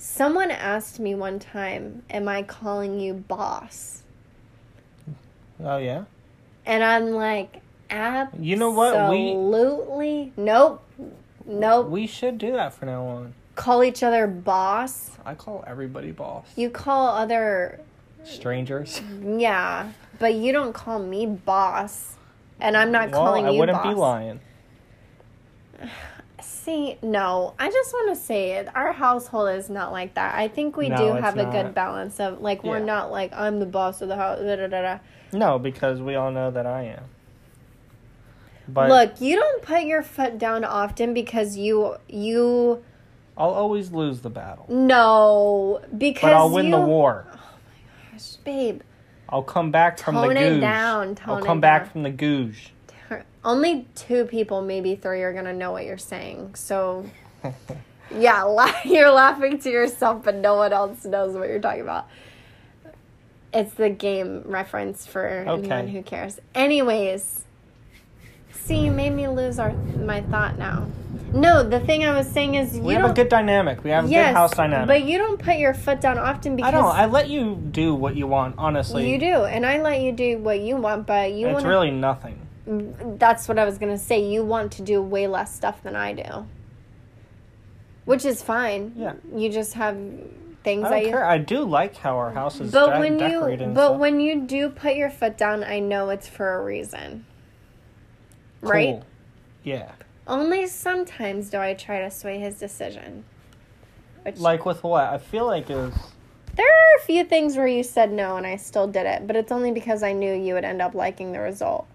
Someone 0.05 0.51
asked 0.51 0.99
me 0.99 1.15
one 1.15 1.39
time, 1.39 2.03
"Am 2.11 2.27
I 2.27 2.43
calling 2.43 2.99
you 2.99 3.15
boss?" 3.15 4.03
oh 5.63 5.77
yeah. 5.77 6.05
And 6.67 6.83
I'm 6.83 7.11
like, 7.13 7.61
absolutely. 7.89 8.49
You 8.49 8.57
know 8.57 8.71
what? 8.71 9.11
We- 9.11 10.33
Nope. 10.37 10.83
Nope. 11.47 11.89
We 11.89 12.09
should 12.09 12.39
do 12.39 12.51
that 12.53 12.73
from 12.75 12.89
now 12.89 13.05
on. 13.07 13.35
call 13.55 13.85
each 13.85 14.03
other 14.03 14.27
boss. 14.27 15.11
I 15.25 15.35
call 15.35 15.63
everybody 15.69 16.11
boss. 16.11 16.47
You 16.57 16.69
call 16.71 17.07
other 17.09 17.79
Strangers. 18.25 19.01
yeah, 19.25 19.93
but 20.19 20.35
you 20.35 20.51
don't 20.53 20.73
call 20.73 20.99
me 20.99 21.27
boss. 21.27 22.17
And 22.61 22.77
I'm 22.77 22.91
not 22.91 23.11
well, 23.13 23.25
calling 23.25 23.47
I 23.47 23.51
you 23.51 23.59
wouldn't 23.61 23.79
boss. 23.79 23.87
be 23.87 23.95
lying. 23.95 24.41
See, 26.43 26.99
no, 27.03 27.55
I 27.59 27.71
just 27.71 27.93
want 27.93 28.17
to 28.17 28.21
say 28.23 28.53
it. 28.53 28.69
Our 28.75 28.93
household 28.93 29.51
is 29.51 29.71
not 29.71 29.93
like 29.93 30.15
that. 30.15 30.35
I 30.35 30.49
think 30.49 30.77
we 30.77 30.89
No, 30.89 30.97
do 30.97 31.05
have 31.21 31.39
a 31.39 31.45
good 31.47 31.75
balance 31.75 32.19
of 32.21 32.41
like 32.41 32.65
we're 32.65 32.79
Yeah. 32.79 32.85
not 32.85 33.11
like 33.11 33.33
I'm 33.33 33.61
the 33.61 33.67
boss 33.67 34.01
of 34.03 34.09
the 34.09 34.17
house. 34.17 34.41
Da, 34.41 34.57
da, 34.57 34.67
da. 34.67 34.99
No, 35.33 35.59
because 35.59 36.01
we 36.01 36.15
all 36.15 36.31
know 36.31 36.51
that 36.51 36.67
I 36.67 36.83
am. 36.85 37.05
But 38.69 38.89
Look, 38.91 39.21
you 39.21 39.37
don't 39.37 39.63
put 39.63 39.83
your 39.85 40.03
foot 40.03 40.39
down 40.39 40.65
often 40.65 41.15
because 41.15 41.57
you 41.57 41.97
you 42.09 42.83
I'll 43.37 43.51
always 43.51 43.91
lose 43.93 44.21
the 44.21 44.31
battle. 44.31 44.67
no 44.69 45.81
because 45.97 46.23
But 46.23 46.33
I'll 46.35 46.51
win 46.51 46.67
you, 46.67 46.73
the 46.73 46.81
war. 46.81 47.27
Oh 47.29 47.35
my 47.35 48.13
gosh, 48.13 48.37
babe. 48.45 48.83
I'll 49.29 49.43
come 49.43 49.71
back 49.71 49.99
from 49.99 50.15
Tone 50.15 50.29
the 50.29 50.35
googe. 50.35 50.61
down, 50.61 51.17
I'll 51.27 51.43
come 51.43 51.61
back 51.61 51.91
from 51.91 52.03
the 52.03 52.11
googe. 52.11 52.69
Only 53.45 53.87
two 53.95 54.25
people, 54.25 54.63
maybe 54.63 54.95
three, 54.95 55.23
are 55.23 55.33
gonna 55.33 55.53
know 55.53 55.73
what 55.73 55.85
you're 55.85 55.99
saying. 55.99 56.55
So 56.55 57.07
yeah, 58.11 58.43
la- 58.45 58.73
you're 58.85 59.11
laughing 59.11 59.59
to 59.61 59.71
yourself, 59.71 60.25
but 60.25 60.37
no 60.37 60.57
one 60.57 60.73
else 60.73 61.05
knows 61.05 61.35
what 61.35 61.49
you're 61.49 61.61
talking 61.61 61.83
about. 61.83 62.09
It's 63.53 63.75
the 63.75 63.91
game 63.91 64.43
reference 64.47 65.07
for 65.07 65.27
anyone 65.27 65.89
who 65.89 66.03
cares. 66.03 66.39
Anyways, 66.55 67.45
see, 68.51 68.85
you 68.85 68.91
made 68.91 69.11
me 69.11 69.29
lose 69.29 69.59
our 69.59 69.73
my 69.73 70.23
thought 70.23 70.57
now. 70.57 70.87
No, 71.35 71.63
the 71.63 71.81
thing 71.81 72.05
I 72.05 72.17
was 72.17 72.27
saying 72.27 72.55
is 72.55 72.77
you 72.77 72.83
we 72.83 72.95
have 72.95 73.11
a 73.11 73.15
good 73.15 73.29
dynamic. 73.29 73.85
We 73.85 73.91
have 73.91 74.05
a 74.05 74.09
yes, 74.09 74.31
good 74.31 74.37
house 74.37 74.55
dynamic. 74.55 74.87
but 74.87 75.05
you 75.05 75.19
don't 75.19 75.39
put 75.39 75.57
your 75.57 75.75
foot 75.75 76.01
down 76.01 76.19
often 76.19 76.57
because 76.57 76.69
I 76.69 76.71
don't. 76.71 76.85
I 76.85 77.07
let 77.07 77.29
you 77.29 77.57
do 77.71 77.95
what 77.95 78.17
you 78.17 78.27
want. 78.27 78.55
Honestly, 78.59 79.11
you 79.11 79.19
do, 79.19 79.45
and 79.45 79.67
I 79.67 79.81
let 79.83 80.01
you 80.01 80.13
do 80.13 80.39
what 80.39 80.61
you 80.61 80.77
want. 80.77 81.07
But 81.07 81.33
you 81.33 81.49
It's 81.49 81.55
want 81.55 81.67
really 81.67 81.91
nothing. 81.91 82.39
That's 82.67 83.49
what 83.49 83.59
I 83.59 83.65
was 83.65 83.79
gonna 83.79 83.99
say. 83.99 84.21
You 84.23 84.45
want 84.45 84.73
to 84.73 84.83
do 84.83 85.03
way 85.03 85.27
less 85.27 85.55
stuff 85.55 85.83
than 85.83 85.97
I 85.97 86.13
do, 86.13 86.47
which 88.05 88.25
is 88.25 88.43
fine. 88.43 88.93
Yeah. 88.97 89.15
you 89.35 89.51
just 89.51 89.75
have 89.75 89.97
things 90.65 90.85
I 90.85 90.91
don't 90.91 91.03
you. 91.03 91.09
care. 91.11 91.25
I 91.25 91.39
do 91.39 91.65
like 91.65 91.97
how 91.97 92.17
our 92.17 92.31
house 92.33 92.61
is 92.61 92.71
But 92.71 92.95
de- 92.95 93.01
when 93.01 93.19
you, 93.19 93.41
but 93.75 93.87
stuff. 93.89 93.99
when 93.99 94.21
you 94.21 94.43
do 94.43 94.69
put 94.69 94.95
your 94.95 95.11
foot 95.11 95.37
down, 95.37 95.65
I 95.65 95.81
know 95.81 96.11
it's 96.11 96.29
for 96.29 96.55
a 96.55 96.63
reason. 96.65 97.27
Right. 98.61 99.03
Yeah. 99.65 99.91
Only 100.27 100.69
sometimes 100.69 101.51
do 101.51 101.59
I 101.59 101.75
try 101.75 102.01
to 102.03 102.11
sway 102.13 102.39
his 102.39 102.61
decision. 102.61 103.25
Which, 104.23 104.39
Like 104.39 104.65
with 104.65 104.85
what? 104.85 105.03
I 105.05 105.19
feel 105.19 105.47
like 105.47 105.69
it 105.69 105.75
was. 105.75 105.95
there 106.55 106.65
are 106.67 106.97
a 106.99 107.01
few 107.05 107.25
things 107.25 107.57
where 107.57 107.67
you 107.67 107.83
said 107.83 108.13
no 108.13 108.37
and 108.37 108.47
I 108.47 108.55
still 108.55 108.87
did 108.87 109.05
it, 109.05 109.27
but 109.27 109.35
it's 109.35 109.51
only 109.51 109.73
because 109.73 110.05
I 110.05 110.13
knew 110.13 110.33
you 110.33 110.55
would 110.55 110.65
end 110.65 110.81
up 110.81 110.95
liking 110.95 111.33
the 111.33 111.41
result. 111.41 111.89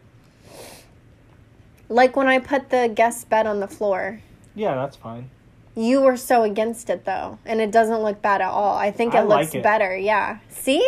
Like 1.89 2.15
when 2.15 2.27
I 2.27 2.39
put 2.39 2.69
the 2.69 2.91
guest 2.93 3.29
bed 3.29 3.47
on 3.47 3.59
the 3.59 3.67
floor. 3.67 4.21
Yeah, 4.55 4.75
that's 4.75 4.95
fine. 4.95 5.29
You 5.75 6.01
were 6.01 6.17
so 6.17 6.43
against 6.43 6.89
it 6.89 7.05
though, 7.05 7.37
and 7.45 7.61
it 7.61 7.71
doesn't 7.71 7.99
look 8.01 8.21
bad 8.21 8.41
at 8.41 8.49
all. 8.49 8.75
I 8.75 8.91
think 8.91 9.13
it 9.13 9.19
I 9.19 9.21
looks 9.23 9.47
like 9.47 9.55
it. 9.55 9.63
better. 9.63 9.95
Yeah. 9.95 10.39
See? 10.49 10.87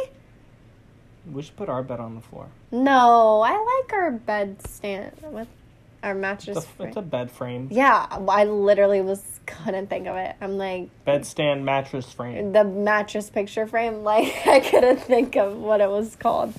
We 1.31 1.43
should 1.43 1.55
put 1.55 1.69
our 1.69 1.83
bed 1.83 1.99
on 1.99 2.15
the 2.15 2.21
floor. 2.21 2.47
No, 2.71 3.41
I 3.41 3.51
like 3.83 3.93
our 3.93 4.11
bed 4.11 4.65
stand 4.67 5.13
with 5.21 5.47
our 6.01 6.15
mattress. 6.15 6.57
It's 6.57 6.65
a, 6.65 6.69
frame. 6.69 6.87
it's 6.89 6.97
a 6.97 7.01
bed 7.01 7.29
frame. 7.31 7.67
yeah, 7.71 8.07
I 8.09 8.45
literally 8.45 9.01
was 9.01 9.23
couldn't 9.45 9.87
think 9.89 10.07
of 10.07 10.15
it. 10.15 10.35
I'm 10.41 10.57
like 10.57 10.89
Bed 11.05 11.25
stand 11.25 11.65
mattress 11.65 12.11
frame. 12.11 12.51
the 12.53 12.63
mattress 12.63 13.29
picture 13.29 13.67
frame. 13.67 14.03
Like 14.03 14.33
I 14.47 14.59
couldn't 14.59 15.01
think 15.01 15.35
of 15.35 15.57
what 15.57 15.81
it 15.81 15.89
was 15.89 16.15
called. 16.15 16.53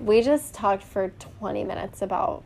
We 0.00 0.22
just 0.22 0.54
talked 0.54 0.82
for 0.82 1.10
20 1.40 1.64
minutes 1.64 2.02
about 2.02 2.42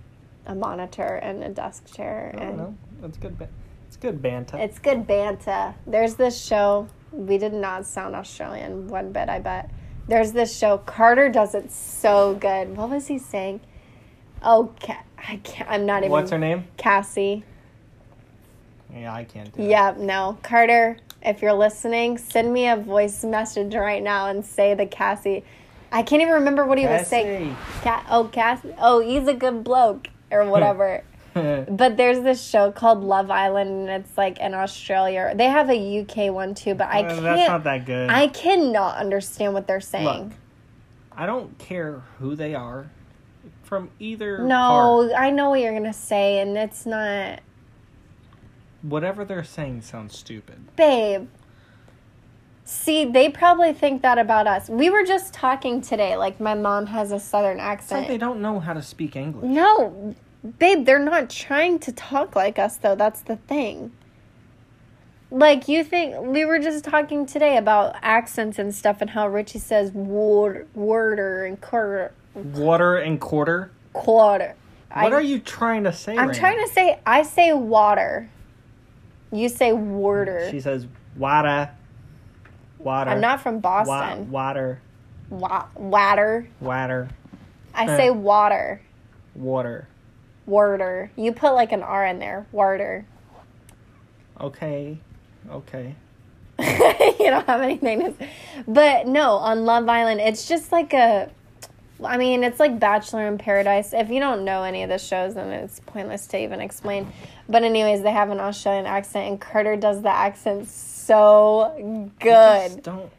a 0.47 0.55
monitor 0.55 1.17
and 1.17 1.43
a 1.43 1.49
desk 1.49 1.93
chair, 1.95 2.33
I 2.35 2.39
don't 2.39 2.49
and 2.49 2.57
know. 2.59 2.77
That's 3.01 3.19
good. 3.19 3.39
Ba- 3.39 3.49
it's 3.87 3.97
good 3.97 4.21
banter. 4.21 4.59
It's 4.59 4.79
good 4.79 5.07
banter. 5.07 5.75
There's 5.87 6.15
this 6.17 6.45
show. 6.45 6.89
We 7.13 7.39
did 7.39 7.53
not 7.53 7.87
sound 7.87 8.15
Australian 8.17 8.89
one 8.89 9.13
bit, 9.13 9.29
I 9.29 9.39
bet. 9.39 9.71
There's 10.09 10.33
this 10.33 10.57
show. 10.57 10.79
Carter 10.79 11.29
does 11.29 11.55
it 11.55 11.71
so 11.71 12.35
good. 12.35 12.77
What 12.77 12.91
was 12.91 13.07
he 13.07 13.19
saying? 13.19 13.61
Oh, 14.43 14.73
Ca- 14.81 15.05
I 15.17 15.37
can't. 15.37 15.71
I'm 15.71 15.87
not 15.87 16.03
even. 16.03 16.11
What's 16.11 16.31
her 16.31 16.39
name? 16.39 16.65
Cassie. 16.77 17.45
Yeah, 18.95 19.15
I 19.15 19.25
can't 19.25 19.53
do 19.55 19.63
it. 19.63 19.69
Yeah, 19.69 19.95
no. 19.97 20.39
Carter, 20.43 20.99
if 21.23 21.41
you're 21.41 21.55
listening, 21.55 22.19
send 22.19 22.53
me 22.53 22.69
a 22.69 22.77
voice 22.77 23.25
message 23.25 23.75
right 23.75 24.03
now 24.03 24.27
and 24.29 24.45
say 24.45 24.75
the 24.75 24.87
Cassie. 24.87 25.45
I 25.91 26.03
can't 26.03 26.21
even 26.21 26.35
remember 26.35 26.67
what 26.67 26.79
he 26.79 26.87
was 26.87 27.07
saying. 27.07 27.57
Ca- 27.83 28.05
oh, 28.11 28.25
Cassie. 28.25 28.75
Oh, 28.79 29.01
he's 29.01 29.27
a 29.29 29.35
good 29.35 29.65
bloke 29.65 30.09
or 30.31 30.45
whatever. 30.51 31.03
But 31.35 31.97
there's 31.97 32.21
this 32.21 32.41
show 32.49 32.71
called 32.71 33.03
Love 33.03 33.29
Island, 33.29 33.89
and 33.89 34.05
it's 34.05 34.17
like 34.17 34.39
in 34.39 34.55
Australia. 34.55 35.33
They 35.35 35.47
have 35.49 35.69
a 35.69 36.01
UK 36.03 36.33
one 36.33 36.55
too, 36.55 36.75
but 36.77 36.87
I 36.87 37.03
Uh, 37.03 37.09
can't. 37.09 37.23
That's 37.25 37.49
not 37.49 37.65
that 37.65 37.87
good. 37.87 38.09
I 38.09 38.29
cannot 38.29 38.99
understand 38.99 39.53
what 39.53 39.67
they're 39.67 39.81
saying. 39.81 40.05
Look, 40.05 40.33
I 41.11 41.27
don't 41.27 41.59
care 41.59 42.03
who 42.21 42.37
they 42.37 42.55
are 42.55 42.89
from 43.65 43.91
either 43.99 44.39
no, 44.39 45.09
part. 45.11 45.21
I 45.21 45.31
know 45.31 45.51
what 45.51 45.59
you're 45.61 45.73
gonna 45.73 45.93
say, 45.93 46.39
and 46.39 46.57
it's 46.57 46.87
not, 46.87 47.41
Whatever 48.83 49.25
they're 49.25 49.43
saying 49.43 49.83
sounds 49.83 50.17
stupid. 50.17 50.77
babe. 50.77 51.27
See, 52.67 53.05
they 53.05 53.29
probably 53.29 53.73
think 53.75 54.01
that 54.03 54.19
about 54.19 54.47
us. 54.47 54.69
We 54.71 54.89
were 54.89 55.05
just 55.05 55.35
talking 55.35 55.83
today, 55.83 56.17
like 56.17 56.41
my 56.41 56.55
mom 56.55 56.87
has 56.87 57.13
a 57.13 57.21
southern 57.21 57.59
It's 57.59 57.63
like 57.65 57.71
accent. 57.73 58.09
they 58.09 58.17
don't 58.19 58.41
know 58.41 58.59
how 58.59 58.73
to 58.73 58.81
speak 58.83 59.17
English. 59.17 59.45
no, 59.51 60.15
babe, 60.59 60.87
they're 60.87 60.99
not 60.99 61.29
trying 61.29 61.79
to 61.81 61.93
talk 61.93 62.35
like 62.35 62.59
us, 62.59 62.79
though. 62.79 62.95
That's 62.95 63.21
the 63.21 63.37
thing. 63.37 63.93
Like 65.31 65.69
you 65.69 65.83
think 65.85 66.17
we 66.21 66.45
were 66.45 66.59
just 66.59 66.85
talking 66.85 67.27
today 67.27 67.57
about 67.59 67.97
accents 68.03 68.59
and 68.59 68.75
stuff, 68.75 69.01
and 69.03 69.11
how 69.11 69.29
Richie 69.29 69.59
says 69.59 69.93
word, 69.93 70.69
worder 70.75 71.45
and 71.45 71.61
quarter, 71.61 72.13
Water 72.35 72.97
and 72.97 73.21
quarter. 73.21 73.71
quarter. 73.93 74.55
What 74.93 75.13
are 75.13 75.21
you 75.23 75.41
trying 75.41 75.85
to 75.85 75.93
say? 75.93 76.17
I'm 76.17 76.29
right 76.29 76.37
trying 76.37 76.57
now? 76.59 76.65
to 76.67 76.73
say 76.73 76.99
I 77.05 77.23
say 77.25 77.53
water. 77.53 78.31
You 79.33 79.49
say 79.49 79.73
worder. 79.73 80.49
She 80.51 80.61
says 80.61 80.87
water. 81.17 81.71
Water. 82.85 83.11
I'm 83.11 83.21
not 83.21 83.41
from 83.41 83.57
Wa- 83.61 83.85
Boston. 83.85 84.31
water. 84.31 84.81
Wa- 85.31 85.67
water. 85.75 86.47
Water. 86.61 87.09
I 87.75 87.87
say 87.87 88.11
water. 88.11 88.81
Water. 89.35 89.89
Worder. 90.47 91.11
You 91.17 91.33
put 91.33 91.55
like 91.55 91.73
an 91.73 91.83
R 91.83 92.07
in 92.07 92.19
there. 92.19 92.47
Worder. 92.53 93.07
Okay. 94.41 94.99
Okay. 95.51 95.95
you 96.61 97.31
don't 97.31 97.47
have 97.47 97.63
anything 97.63 98.01
to 98.01 98.15
say. 98.17 98.31
But 98.69 99.07
no, 99.07 99.33
on 99.33 99.65
Love 99.65 99.89
Island, 99.89 100.21
it's 100.21 100.47
just 100.47 100.71
like 100.71 100.93
a. 100.93 101.31
I 102.05 102.17
mean, 102.19 102.45
it's 102.45 102.61
like 102.61 102.79
Bachelor 102.79 103.27
in 103.29 103.39
Paradise. 103.39 103.93
If 103.93 104.11
you 104.11 104.21
don't 104.21 104.45
know 104.45 104.63
any 104.65 104.83
of 104.83 104.91
the 104.91 104.99
shows, 104.99 105.35
then 105.35 105.51
it's 105.51 105.81
pointless 105.81 106.27
to 106.29 106.39
even 106.39 106.61
explain. 106.61 107.11
But, 107.49 107.63
anyways, 107.63 108.03
they 108.03 108.11
have 108.11 108.31
an 108.31 108.41
Australian 108.41 108.85
accent, 108.85 109.29
and 109.29 109.41
Carter 109.41 109.77
does 109.77 110.03
the 110.03 110.11
accent 110.11 110.69
so 110.69 110.94
Just 111.07 112.19
good. 112.21 112.83
don't. 112.83 113.11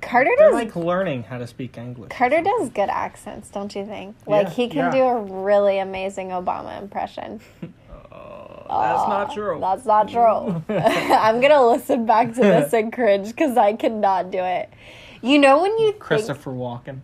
Carter 0.00 0.30
does 0.38 0.54
like 0.54 0.76
learning 0.76 1.24
how 1.24 1.38
to 1.38 1.46
speak 1.46 1.76
English. 1.76 2.10
Carter 2.10 2.40
does 2.40 2.68
good 2.70 2.88
accents, 2.88 3.48
don't 3.48 3.74
you 3.74 3.84
think? 3.84 4.14
Like 4.26 4.46
Yeah, 4.46 4.52
he 4.52 4.68
can 4.68 4.76
yeah. 4.78 4.90
do 4.92 5.02
a 5.02 5.20
really 5.22 5.78
amazing 5.78 6.28
Obama 6.28 6.80
impression. 6.80 7.40
Oh, 8.68 8.80
that's 8.80 9.08
not 9.08 9.32
true. 9.32 9.58
That's 9.60 9.86
not 9.86 10.08
true. 10.08 10.64
I'm 10.74 11.40
gonna 11.40 11.64
listen 11.64 12.04
back 12.04 12.34
to 12.34 12.40
this 12.40 12.72
and 12.72 12.92
cringe 12.92 13.28
because 13.28 13.56
I 13.56 13.74
cannot 13.74 14.32
do 14.32 14.38
it. 14.40 14.68
You 15.22 15.38
know 15.38 15.62
when 15.62 15.70
you 15.78 15.92
think 15.92 16.00
Christopher 16.00 16.50
Walken. 16.50 16.98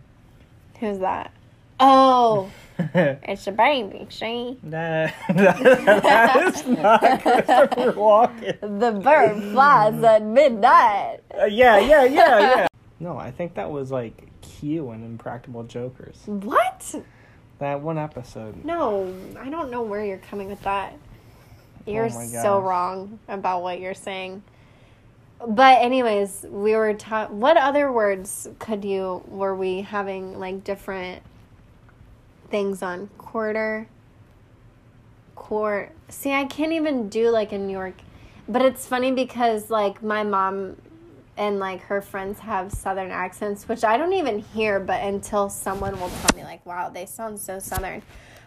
who's 0.81 0.99
that? 0.99 1.31
Oh, 1.79 2.51
it's 2.93 3.47
a 3.47 3.51
baby. 3.51 4.07
See, 4.09 4.57
that 4.63 5.13
is 5.29 6.67
not 6.67 7.01
Christopher 7.21 7.93
Walken. 7.93 8.79
the 8.79 8.91
bird 8.91 9.41
flies 9.51 10.03
at 10.03 10.23
midnight. 10.23 11.19
Uh, 11.39 11.45
yeah, 11.45 11.77
yeah, 11.77 12.03
yeah, 12.03 12.39
yeah. 12.39 12.67
No, 12.99 13.17
I 13.17 13.31
think 13.31 13.55
that 13.55 13.69
was 13.69 13.91
like 13.91 14.27
Q 14.41 14.89
and 14.91 15.03
Impractical 15.03 15.63
Jokers. 15.63 16.21
What? 16.25 16.95
That 17.59 17.81
one 17.81 17.97
episode. 17.97 18.65
No, 18.65 19.13
I 19.39 19.49
don't 19.49 19.69
know 19.69 19.83
where 19.83 20.03
you're 20.03 20.17
coming 20.17 20.49
with 20.49 20.61
that. 20.63 20.97
You're 21.85 22.05
Oh 22.05 22.25
so 22.27 22.59
wrong 22.59 23.19
about 23.27 23.61
what 23.61 23.79
you're 23.79 23.93
saying. 23.93 24.41
But 25.45 25.81
anyways, 25.81 26.45
we 26.49 26.75
were 26.75 26.93
ta- 26.93 27.27
what 27.27 27.57
other 27.57 27.91
words 27.91 28.47
could 28.59 28.85
you 28.85 29.21
were 29.27 29.53
we 29.55 29.81
having 29.81 30.39
like 30.39 30.63
different 30.63 31.21
things 32.53 32.83
on 32.83 33.07
quarter 33.17 33.87
quart 35.33 35.91
See, 36.13 36.31
I 36.31 36.45
can't 36.45 36.71
even 36.71 37.09
do 37.09 37.29
like 37.29 37.51
in 37.51 37.65
New 37.65 37.73
York. 37.73 37.95
But 38.47 38.61
it's 38.61 38.85
funny 38.85 39.11
because 39.11 39.71
like 39.71 40.03
my 40.03 40.23
mom 40.23 40.77
and 41.35 41.57
like 41.57 41.81
her 41.81 42.01
friends 42.01 42.39
have 42.39 42.71
southern 42.71 43.09
accents, 43.09 43.67
which 43.67 43.83
I 43.83 43.97
don't 43.97 44.13
even 44.13 44.37
hear, 44.37 44.79
but 44.79 45.01
until 45.01 45.49
someone 45.49 45.99
will 45.99 46.09
tell 46.09 46.37
me 46.37 46.43
like, 46.43 46.63
"Wow, 46.63 46.89
they 46.89 47.07
sound 47.07 47.39
so 47.39 47.57
southern." 47.57 48.03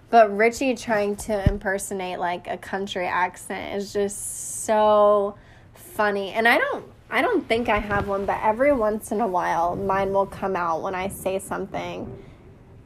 But 0.08 0.36
Richie 0.36 0.76
trying 0.76 1.16
to 1.16 1.48
impersonate 1.48 2.20
like 2.20 2.46
a 2.46 2.56
country 2.56 3.06
accent 3.06 3.76
is 3.76 3.92
just 3.92 4.64
so 4.64 5.36
funny. 5.74 6.30
And 6.30 6.46
I 6.46 6.58
don't 6.58 6.84
I 7.10 7.22
don't 7.22 7.46
think 7.48 7.68
I 7.68 7.78
have 7.78 8.06
one, 8.06 8.26
but 8.26 8.38
every 8.42 8.72
once 8.72 9.10
in 9.10 9.20
a 9.20 9.26
while 9.26 9.74
mine 9.74 10.12
will 10.12 10.26
come 10.26 10.54
out 10.54 10.82
when 10.82 10.94
I 10.94 11.08
say 11.08 11.40
something. 11.40 12.22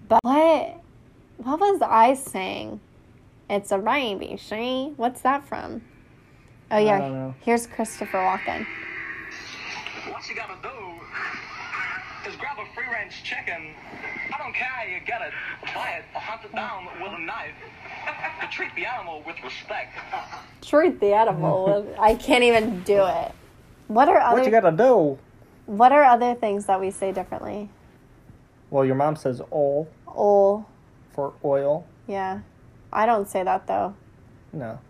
But 0.08 0.20
what 0.22 0.80
what 1.42 1.60
was 1.60 1.80
I 1.82 2.14
saying? 2.14 2.80
It's 3.48 3.72
a 3.72 3.78
baby, 3.78 4.36
she. 4.38 4.92
What's 4.96 5.22
that 5.22 5.44
from? 5.46 5.82
Oh 6.70 6.76
I 6.76 6.80
yeah. 6.80 6.98
don't 6.98 7.12
know. 7.12 7.34
Here's 7.40 7.66
Christopher 7.66 8.18
Walken. 8.18 8.66
What 10.10 10.28
you 10.28 10.34
gotta 10.36 10.56
do 10.62 12.28
is 12.30 12.36
grab 12.36 12.58
a 12.58 12.74
free 12.74 12.84
range 12.92 13.24
chicken. 13.24 13.74
I 14.32 14.38
don't 14.38 14.54
care 14.54 14.68
how 14.68 14.84
you 14.84 15.00
get 15.04 15.20
it. 15.22 15.32
Buy 15.74 15.90
it 15.98 16.04
or 16.14 16.20
hunt 16.20 16.42
it 16.44 16.54
down 16.54 16.86
with 17.02 17.12
a 17.12 17.18
knife. 17.18 17.54
But 18.40 18.50
treat 18.52 18.74
the 18.76 18.84
animal 18.86 19.22
with 19.26 19.36
respect. 19.42 19.96
Treat 20.62 21.00
the 21.00 21.12
animal. 21.12 21.64
with- 21.86 21.98
I 21.98 22.14
can't 22.14 22.44
even 22.44 22.82
do 22.82 23.04
it. 23.04 23.32
What 23.88 24.08
are 24.08 24.18
other 24.20 24.36
What 24.38 24.44
you 24.46 24.52
gotta 24.52 24.76
do? 24.76 25.18
what 25.66 25.92
are 25.92 26.04
other 26.04 26.34
things 26.34 26.66
that 26.66 26.78
we 26.80 26.90
say 26.90 27.10
differently? 27.12 27.68
Well, 28.70 28.84
your 28.84 28.94
mom 28.94 29.16
says 29.16 29.40
"oil" 29.52 29.88
Oh, 30.06 30.64
for 31.12 31.32
oil. 31.44 31.86
yeah. 32.06 32.40
I 32.92 33.06
don't 33.06 33.28
say 33.28 33.44
that 33.44 33.68
though. 33.68 33.94
No. 34.52 34.80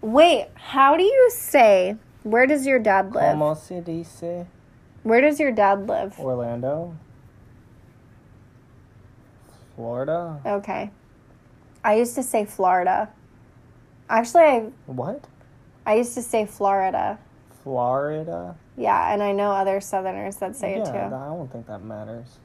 Wait, 0.00 0.46
how 0.54 0.96
do 0.96 1.02
you 1.02 1.30
say? 1.32 1.96
Where 2.22 2.46
does 2.46 2.64
your 2.64 2.78
dad 2.78 3.12
live? 3.12 3.32
Como 3.32 3.54
se 3.54 3.80
dice 3.80 4.46
Where 5.02 5.20
does 5.20 5.40
your 5.40 5.50
dad 5.50 5.88
live? 5.88 6.18
Orlando? 6.20 6.96
Florida? 9.74 10.40
Okay. 10.44 10.90
I 11.82 11.94
used 11.94 12.14
to 12.14 12.22
say 12.22 12.44
Florida. 12.44 13.08
Actually, 14.08 14.42
I 14.44 14.58
What? 14.86 15.26
I 15.86 15.94
used 15.94 16.14
to 16.14 16.22
say 16.22 16.46
Florida. 16.46 17.18
Florida? 17.62 18.56
Yeah, 18.76 19.12
and 19.12 19.22
I 19.22 19.32
know 19.32 19.50
other 19.50 19.80
Southerners 19.80 20.36
that 20.36 20.56
say 20.56 20.76
yeah, 20.76 20.82
it 20.82 20.84
too. 20.84 21.14
I 21.14 21.26
don't 21.26 21.50
think 21.50 21.66
that 21.66 21.82
matters. 21.82 22.38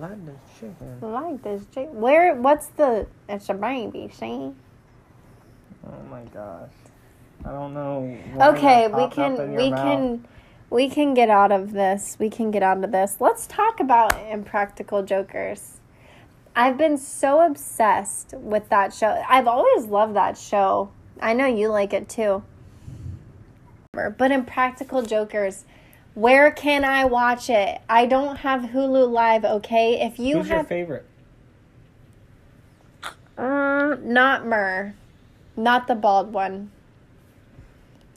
Like 0.00 0.26
this 0.26 0.36
chicken. 0.58 0.98
I 1.02 1.06
like 1.06 1.42
this. 1.42 1.62
chick- 1.72 1.88
Where? 1.92 2.34
What's 2.34 2.66
the? 2.68 3.06
It's 3.28 3.48
a 3.48 3.54
baby. 3.54 4.10
See? 4.12 4.52
Oh 5.86 6.02
my 6.10 6.22
gosh. 6.34 6.70
I 7.44 7.50
don't 7.52 7.74
know. 7.74 8.18
Okay, 8.40 8.88
we 8.88 8.92
popped 8.94 9.18
up 9.18 9.30
in 9.30 9.36
can 9.36 9.54
we 9.54 9.70
mouth. 9.70 9.80
can 9.80 10.28
we 10.68 10.88
can 10.90 11.14
get 11.14 11.30
out 11.30 11.52
of 11.52 11.72
this. 11.72 12.16
We 12.18 12.28
can 12.28 12.50
get 12.50 12.62
out 12.62 12.82
of 12.82 12.90
this. 12.92 13.16
Let's 13.20 13.46
talk 13.46 13.80
about 13.80 14.18
Impractical 14.30 15.02
Jokers. 15.02 15.80
I've 16.54 16.76
been 16.76 16.98
so 16.98 17.40
obsessed 17.44 18.34
with 18.36 18.68
that 18.70 18.92
show. 18.92 19.22
I've 19.28 19.46
always 19.46 19.86
loved 19.86 20.16
that 20.16 20.36
show. 20.36 20.90
I 21.20 21.34
know 21.34 21.46
you 21.46 21.68
like 21.68 21.92
it 21.92 22.08
too. 22.08 22.42
But 23.92 24.30
Impractical 24.30 25.02
Jokers, 25.02 25.64
where 26.16 26.50
can 26.50 26.82
I 26.82 27.04
watch 27.04 27.50
it? 27.50 27.78
I 27.90 28.06
don't 28.06 28.36
have 28.36 28.62
Hulu 28.62 29.10
Live, 29.10 29.44
okay? 29.44 30.00
If 30.00 30.18
you 30.18 30.38
Who's 30.38 30.48
your 30.48 30.64
favorite? 30.64 31.04
uh, 33.36 33.96
not 34.00 34.46
Murr. 34.46 34.94
Not 35.58 35.86
the 35.86 35.94
bald 35.94 36.32
one. 36.32 36.70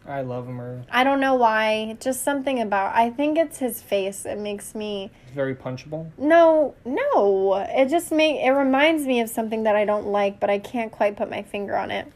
I 0.07 0.21
love 0.21 0.47
him. 0.47 0.85
I 0.89 1.03
don't 1.03 1.19
know 1.19 1.35
why. 1.35 1.97
Just 1.99 2.23
something 2.23 2.61
about. 2.61 2.95
I 2.95 3.09
think 3.09 3.37
it's 3.37 3.59
his 3.59 3.81
face. 3.81 4.25
It 4.25 4.39
makes 4.39 4.73
me. 4.73 5.11
he's 5.25 5.35
very 5.35 5.53
punchable. 5.53 6.09
No, 6.17 6.73
no. 6.85 7.55
It 7.69 7.89
just 7.89 8.11
make. 8.11 8.37
It 8.37 8.49
reminds 8.51 9.05
me 9.05 9.19
of 9.19 9.29
something 9.29 9.63
that 9.63 9.75
I 9.75 9.83
don't 9.83 10.07
like, 10.07 10.39
but 10.39 10.49
I 10.49 10.57
can't 10.57 10.91
quite 10.91 11.17
put 11.17 11.29
my 11.29 11.43
finger 11.43 11.75
on 11.75 11.91
it. 11.91 12.07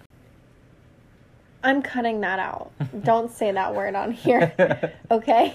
I'm 1.64 1.82
cutting 1.82 2.22
that 2.22 2.40
out. 2.40 2.72
don't 3.04 3.32
say 3.32 3.52
that 3.52 3.74
word 3.74 3.96
on 3.96 4.12
here. 4.12 4.54
Okay. 5.12 5.54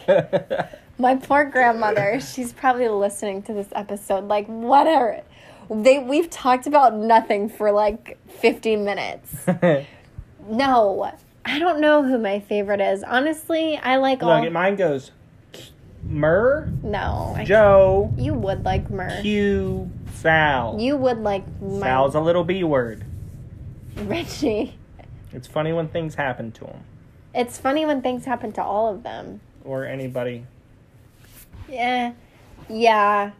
My 0.98 1.16
poor 1.16 1.44
grandmother. 1.44 2.20
She's 2.20 2.52
probably 2.52 2.88
listening 2.88 3.42
to 3.42 3.52
this 3.52 3.68
episode. 3.72 4.24
Like 4.28 4.46
whatever. 4.46 5.22
They 5.70 5.98
we've 5.98 6.30
talked 6.30 6.66
about 6.66 6.94
nothing 6.94 7.48
for 7.48 7.70
like 7.72 8.18
50 8.40 8.76
minutes. 8.76 9.34
No, 10.50 11.12
I 11.44 11.58
don't 11.58 11.78
know 11.80 12.02
who 12.02 12.16
my 12.16 12.40
favorite 12.40 12.80
is. 12.80 13.02
Honestly, 13.02 13.76
I 13.76 13.96
like 13.96 14.22
all. 14.22 14.42
Look, 14.42 14.50
mine 14.50 14.76
goes 14.76 15.10
Murr, 16.04 16.72
no, 16.82 17.36
Joe, 17.44 18.14
you 18.16 18.32
would 18.32 18.64
like 18.64 18.88
Murr. 18.88 19.20
Q, 19.20 19.90
Sal. 20.14 20.78
You 20.80 20.96
would 20.96 21.18
like 21.18 21.44
my 21.60 21.80
Sal's 21.80 22.14
a 22.14 22.20
little 22.20 22.44
B 22.44 22.64
word. 22.64 23.04
Richie. 23.96 24.77
It's 25.32 25.46
funny 25.46 25.72
when 25.72 25.88
things 25.88 26.14
happen 26.14 26.52
to 26.52 26.64
them. 26.64 26.84
It's 27.34 27.58
funny 27.58 27.84
when 27.84 28.02
things 28.02 28.24
happen 28.24 28.52
to 28.52 28.62
all 28.62 28.92
of 28.92 29.02
them. 29.02 29.40
or 29.64 29.84
anybody. 29.84 30.44
Yeah, 31.68 32.12
yeah. 32.68 33.32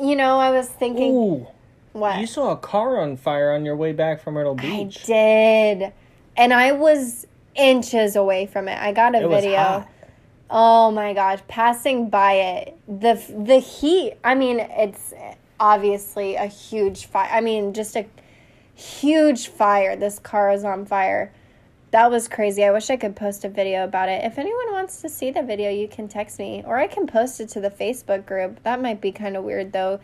You 0.00 0.16
know, 0.16 0.38
I 0.38 0.50
was 0.50 0.68
thinking 0.68 1.12
Ooh, 1.12 1.46
what 1.92 2.18
you 2.18 2.26
saw 2.26 2.52
a 2.52 2.56
car 2.56 2.98
on 3.00 3.16
fire 3.18 3.52
on 3.52 3.64
your 3.66 3.76
way 3.76 3.92
back 3.92 4.22
from 4.22 4.34
Myrtle 4.34 4.54
Beach. 4.54 5.02
I 5.04 5.06
did, 5.06 5.92
and 6.36 6.54
I 6.54 6.72
was 6.72 7.26
inches 7.54 8.16
away 8.16 8.46
from 8.46 8.68
it. 8.68 8.78
I 8.78 8.92
got 8.92 9.14
a 9.14 9.24
It 9.24 9.28
video. 9.28 9.86
Oh 10.48 10.90
my 10.90 11.12
gosh, 11.12 11.40
passing 11.48 12.08
by 12.08 12.32
it, 12.34 12.76
the 12.88 13.20
the 13.46 13.58
heat. 13.58 14.14
I 14.24 14.34
mean, 14.34 14.60
it's 14.60 15.12
obviously 15.60 16.34
a 16.36 16.46
huge 16.46 17.06
fire. 17.06 17.28
I 17.30 17.42
mean, 17.42 17.74
just 17.74 17.94
a 17.96 18.06
huge 18.74 19.48
fire. 19.48 19.96
This 19.96 20.18
car 20.18 20.52
is 20.52 20.64
on 20.64 20.86
fire. 20.86 21.32
That 21.90 22.10
was 22.10 22.26
crazy. 22.26 22.64
I 22.64 22.70
wish 22.70 22.88
I 22.88 22.96
could 22.96 23.14
post 23.14 23.44
a 23.44 23.48
video 23.50 23.84
about 23.84 24.08
it. 24.08 24.24
If 24.24 24.38
anyone 24.38 24.72
wants 24.72 25.02
to 25.02 25.08
see 25.10 25.30
the 25.30 25.42
video, 25.42 25.70
you 25.70 25.88
can 25.88 26.08
text 26.08 26.38
me 26.38 26.62
or 26.66 26.78
I 26.78 26.86
can 26.86 27.06
post 27.06 27.40
it 27.40 27.50
to 27.50 27.60
the 27.60 27.70
Facebook 27.70 28.24
group. 28.24 28.62
That 28.62 28.80
might 28.80 29.00
be 29.00 29.12
kind 29.12 29.36
of 29.36 29.44
weird 29.44 29.72
though. 29.72 30.00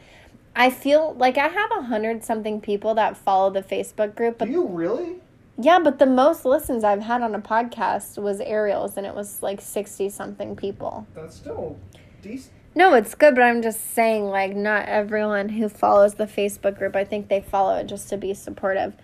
I 0.55 0.71
feel 0.71 1.15
like 1.15 1.39
I 1.39 1.49
have 1.49 1.71
a 1.79 1.83
hundred 1.83 2.25
something 2.25 2.61
people 2.61 2.95
that 2.97 3.17
follow 3.17 3.49
the 3.49 3.63
Facebook 3.63 4.15
group, 4.17 4.39
but 4.39 4.49
you 4.49 4.67
really? 4.67 5.21
yeah, 5.57 5.79
but 5.79 5.99
the 5.99 6.07
most 6.07 6.45
listens 6.45 6.83
I've 6.83 7.03
had 7.03 7.23
on 7.23 7.35
a 7.35 7.41
podcast 7.41 8.21
was 8.21 8.41
Ariel's, 8.41 8.97
and 8.97 9.07
it 9.07 9.15
was 9.15 9.41
like 9.43 9.61
60 9.61 10.09
something 10.09 10.57
people. 10.57 11.07
That's 11.15 11.37
still 11.37 11.79
decent. 12.23 12.55
No, 12.79 12.95
it's 12.95 13.17
good, 13.17 13.35
but 13.35 13.43
I'm 13.43 13.61
just 13.61 13.93
saying, 13.93 14.27
like, 14.27 14.55
not 14.55 14.87
everyone 14.87 15.49
who 15.49 15.69
follows 15.69 16.15
the 16.15 16.27
Facebook 16.27 16.79
group, 16.79 16.95
I 16.95 17.03
think 17.03 17.27
they 17.27 17.41
follow 17.41 17.77
it 17.79 17.89
just 17.89 18.09
to 18.11 18.17
be 18.17 18.35
supportive. 18.35 18.95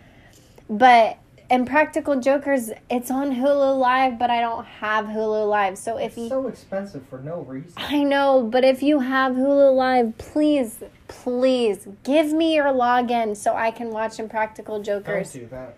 But 0.71 1.19
Impractical 1.51 2.21
Jokers, 2.21 2.71
it's 2.89 3.11
on 3.11 3.35
Hulu 3.35 3.77
Live, 3.77 4.17
but 4.17 4.31
I 4.31 4.41
don't 4.41 4.65
have 4.65 5.07
Hulu 5.07 5.51
Live. 5.51 5.77
So 5.77 5.97
if 5.97 6.17
you. 6.17 6.29
so 6.29 6.47
expensive 6.47 7.05
for 7.09 7.19
no 7.19 7.41
reason. 7.41 7.73
I 7.77 8.05
know, 8.05 8.49
but 8.49 8.63
if 8.63 8.81
you 8.81 9.01
have 9.01 9.33
Hulu 9.33 9.75
Live, 9.75 10.19
please, 10.19 10.85
please 11.09 11.89
give 12.05 12.33
me 12.33 12.55
your 12.55 12.67
login 12.67 13.37
so 13.37 13.57
I 13.57 13.73
can 13.73 13.91
watch 13.91 14.21
Impractical 14.21 14.81
Jokers. 14.85 15.33
do 15.33 15.49
that. 15.49 15.75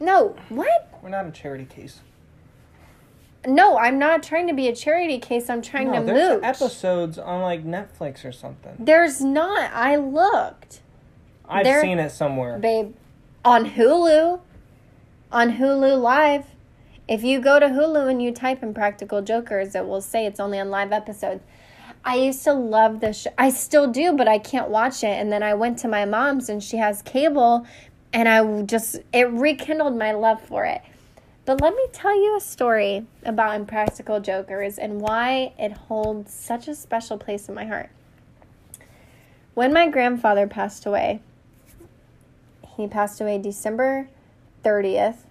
No, 0.00 0.34
what? 0.48 0.98
We're 1.02 1.10
not 1.10 1.26
a 1.26 1.30
charity 1.30 1.66
case. 1.66 2.00
No, 3.46 3.76
I'm 3.78 3.98
not 3.98 4.22
trying 4.22 4.46
to 4.48 4.54
be 4.54 4.68
a 4.68 4.74
charity 4.74 5.18
case. 5.18 5.50
I'm 5.50 5.62
trying 5.62 5.90
No, 5.90 6.00
to 6.00 6.04
there's 6.06 6.30
move. 6.34 6.44
episodes 6.44 7.18
on 7.18 7.42
like 7.42 7.64
Netflix 7.64 8.24
or 8.24 8.32
something. 8.32 8.74
There's 8.78 9.20
not. 9.20 9.70
I 9.72 9.96
looked, 9.96 10.80
I've 11.48 11.64
There- 11.64 11.80
seen 11.82 11.98
it 11.98 12.10
somewhere. 12.10 12.58
babe, 12.58 12.94
on 13.44 13.70
Hulu, 13.70 14.40
on 15.32 15.52
Hulu 15.58 16.00
Live. 16.00 16.46
If 17.06 17.22
you 17.22 17.38
go 17.40 17.60
to 17.60 17.66
Hulu 17.66 18.08
and 18.08 18.22
you 18.22 18.32
type 18.32 18.62
in 18.62 18.72
Practical 18.72 19.20
Jokers, 19.20 19.74
it 19.74 19.86
will 19.86 20.00
say 20.00 20.24
it's 20.24 20.40
only 20.40 20.58
on 20.58 20.70
live 20.70 20.90
episodes. 20.92 21.42
I 22.02 22.16
used 22.16 22.42
to 22.44 22.54
love 22.54 23.00
this 23.00 23.22
show. 23.22 23.30
I 23.36 23.50
still 23.50 23.86
do, 23.86 24.12
but 24.14 24.26
I 24.28 24.38
can't 24.38 24.70
watch 24.70 25.02
it. 25.04 25.08
And 25.20 25.30
then 25.30 25.42
I 25.42 25.52
went 25.54 25.78
to 25.80 25.88
my 25.88 26.04
mom's 26.06 26.48
and 26.48 26.62
she 26.62 26.78
has 26.78 27.02
cable, 27.02 27.66
and 28.12 28.26
I 28.28 28.62
just, 28.62 28.96
it 29.12 29.30
rekindled 29.30 29.96
my 29.98 30.12
love 30.12 30.40
for 30.40 30.64
it. 30.64 30.80
But 31.44 31.60
let 31.60 31.74
me 31.74 31.86
tell 31.92 32.16
you 32.16 32.36
a 32.36 32.40
story 32.40 33.06
about 33.22 33.54
Impractical 33.54 34.18
Jokers 34.18 34.78
and 34.78 35.00
why 35.00 35.52
it 35.58 35.72
holds 35.72 36.32
such 36.32 36.68
a 36.68 36.74
special 36.74 37.18
place 37.18 37.48
in 37.48 37.54
my 37.54 37.66
heart. 37.66 37.90
When 39.52 39.72
my 39.72 39.88
grandfather 39.88 40.46
passed 40.46 40.86
away, 40.86 41.20
he 42.76 42.88
passed 42.88 43.20
away 43.20 43.38
December 43.38 44.08
30th, 44.64 45.26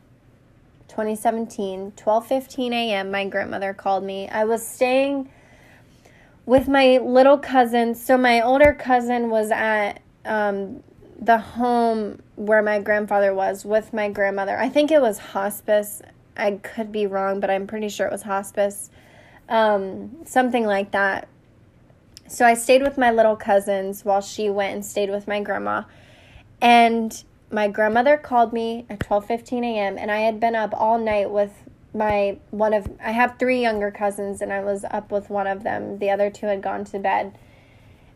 2017, 0.88 1.94
12:15 1.98 2.72
a.m. 2.72 3.10
My 3.10 3.26
grandmother 3.28 3.74
called 3.74 4.04
me. 4.04 4.30
I 4.30 4.46
was 4.46 4.66
staying 4.66 5.30
with 6.46 6.68
my 6.68 7.00
little 7.00 7.40
cousin. 7.40 7.96
So 7.96 8.18
my 8.18 8.40
older 8.40 8.74
cousin 8.74 9.32
was 9.32 9.50
at 9.50 10.00
um, 10.26 10.84
the 11.20 11.38
home 11.38 12.22
where 12.36 12.62
my 12.62 12.80
grandfather 12.80 13.34
was 13.34 13.66
with 13.66 13.94
my 13.94 14.10
grandmother. 14.10 14.58
I 14.58 14.70
think 14.70 14.92
it 14.92 15.02
was 15.02 15.18
hospice. 15.18 16.02
I 16.36 16.52
could 16.52 16.92
be 16.92 17.06
wrong, 17.06 17.40
but 17.40 17.50
I'm 17.50 17.68
pretty 17.68 17.90
sure 17.90 18.08
it 18.08 18.12
was 18.12 18.24
hospice. 18.24 18.90
Um, 19.50 20.18
something 20.26 20.66
like 20.66 20.92
that. 20.92 21.28
So 22.28 22.46
I 22.46 22.54
stayed 22.54 22.82
with 22.82 22.98
my 22.98 23.12
little 23.12 23.36
cousins 23.36 24.04
while 24.04 24.22
she 24.22 24.50
went 24.50 24.74
and 24.74 24.86
stayed 24.86 25.10
with 25.10 25.28
my 25.28 25.42
grandma. 25.42 25.84
And 26.62 27.24
my 27.52 27.68
grandmother 27.68 28.18
called 28.18 28.54
me 28.54 28.86
at 28.90 29.00
12:15 29.00 29.64
a.m. 29.64 29.98
and 29.98 30.10
I 30.10 30.22
had 30.22 30.40
been 30.40 30.56
up 30.56 30.74
all 30.76 30.98
night 30.98 31.30
with 31.30 31.52
my 31.94 32.38
one 32.50 32.74
of 32.74 32.90
I 33.04 33.12
have 33.12 33.38
three 33.38 33.62
younger 33.62 33.92
cousins 33.92 34.42
and 34.42 34.52
I 34.52 34.64
was 34.64 34.84
up 34.90 35.12
with 35.12 35.30
one 35.30 35.46
of 35.46 35.64
them. 35.64 36.00
The 36.00 36.10
other 36.10 36.30
two 36.30 36.48
had 36.48 36.62
gone 36.62 36.86
to 36.86 37.00
bed. 37.00 37.38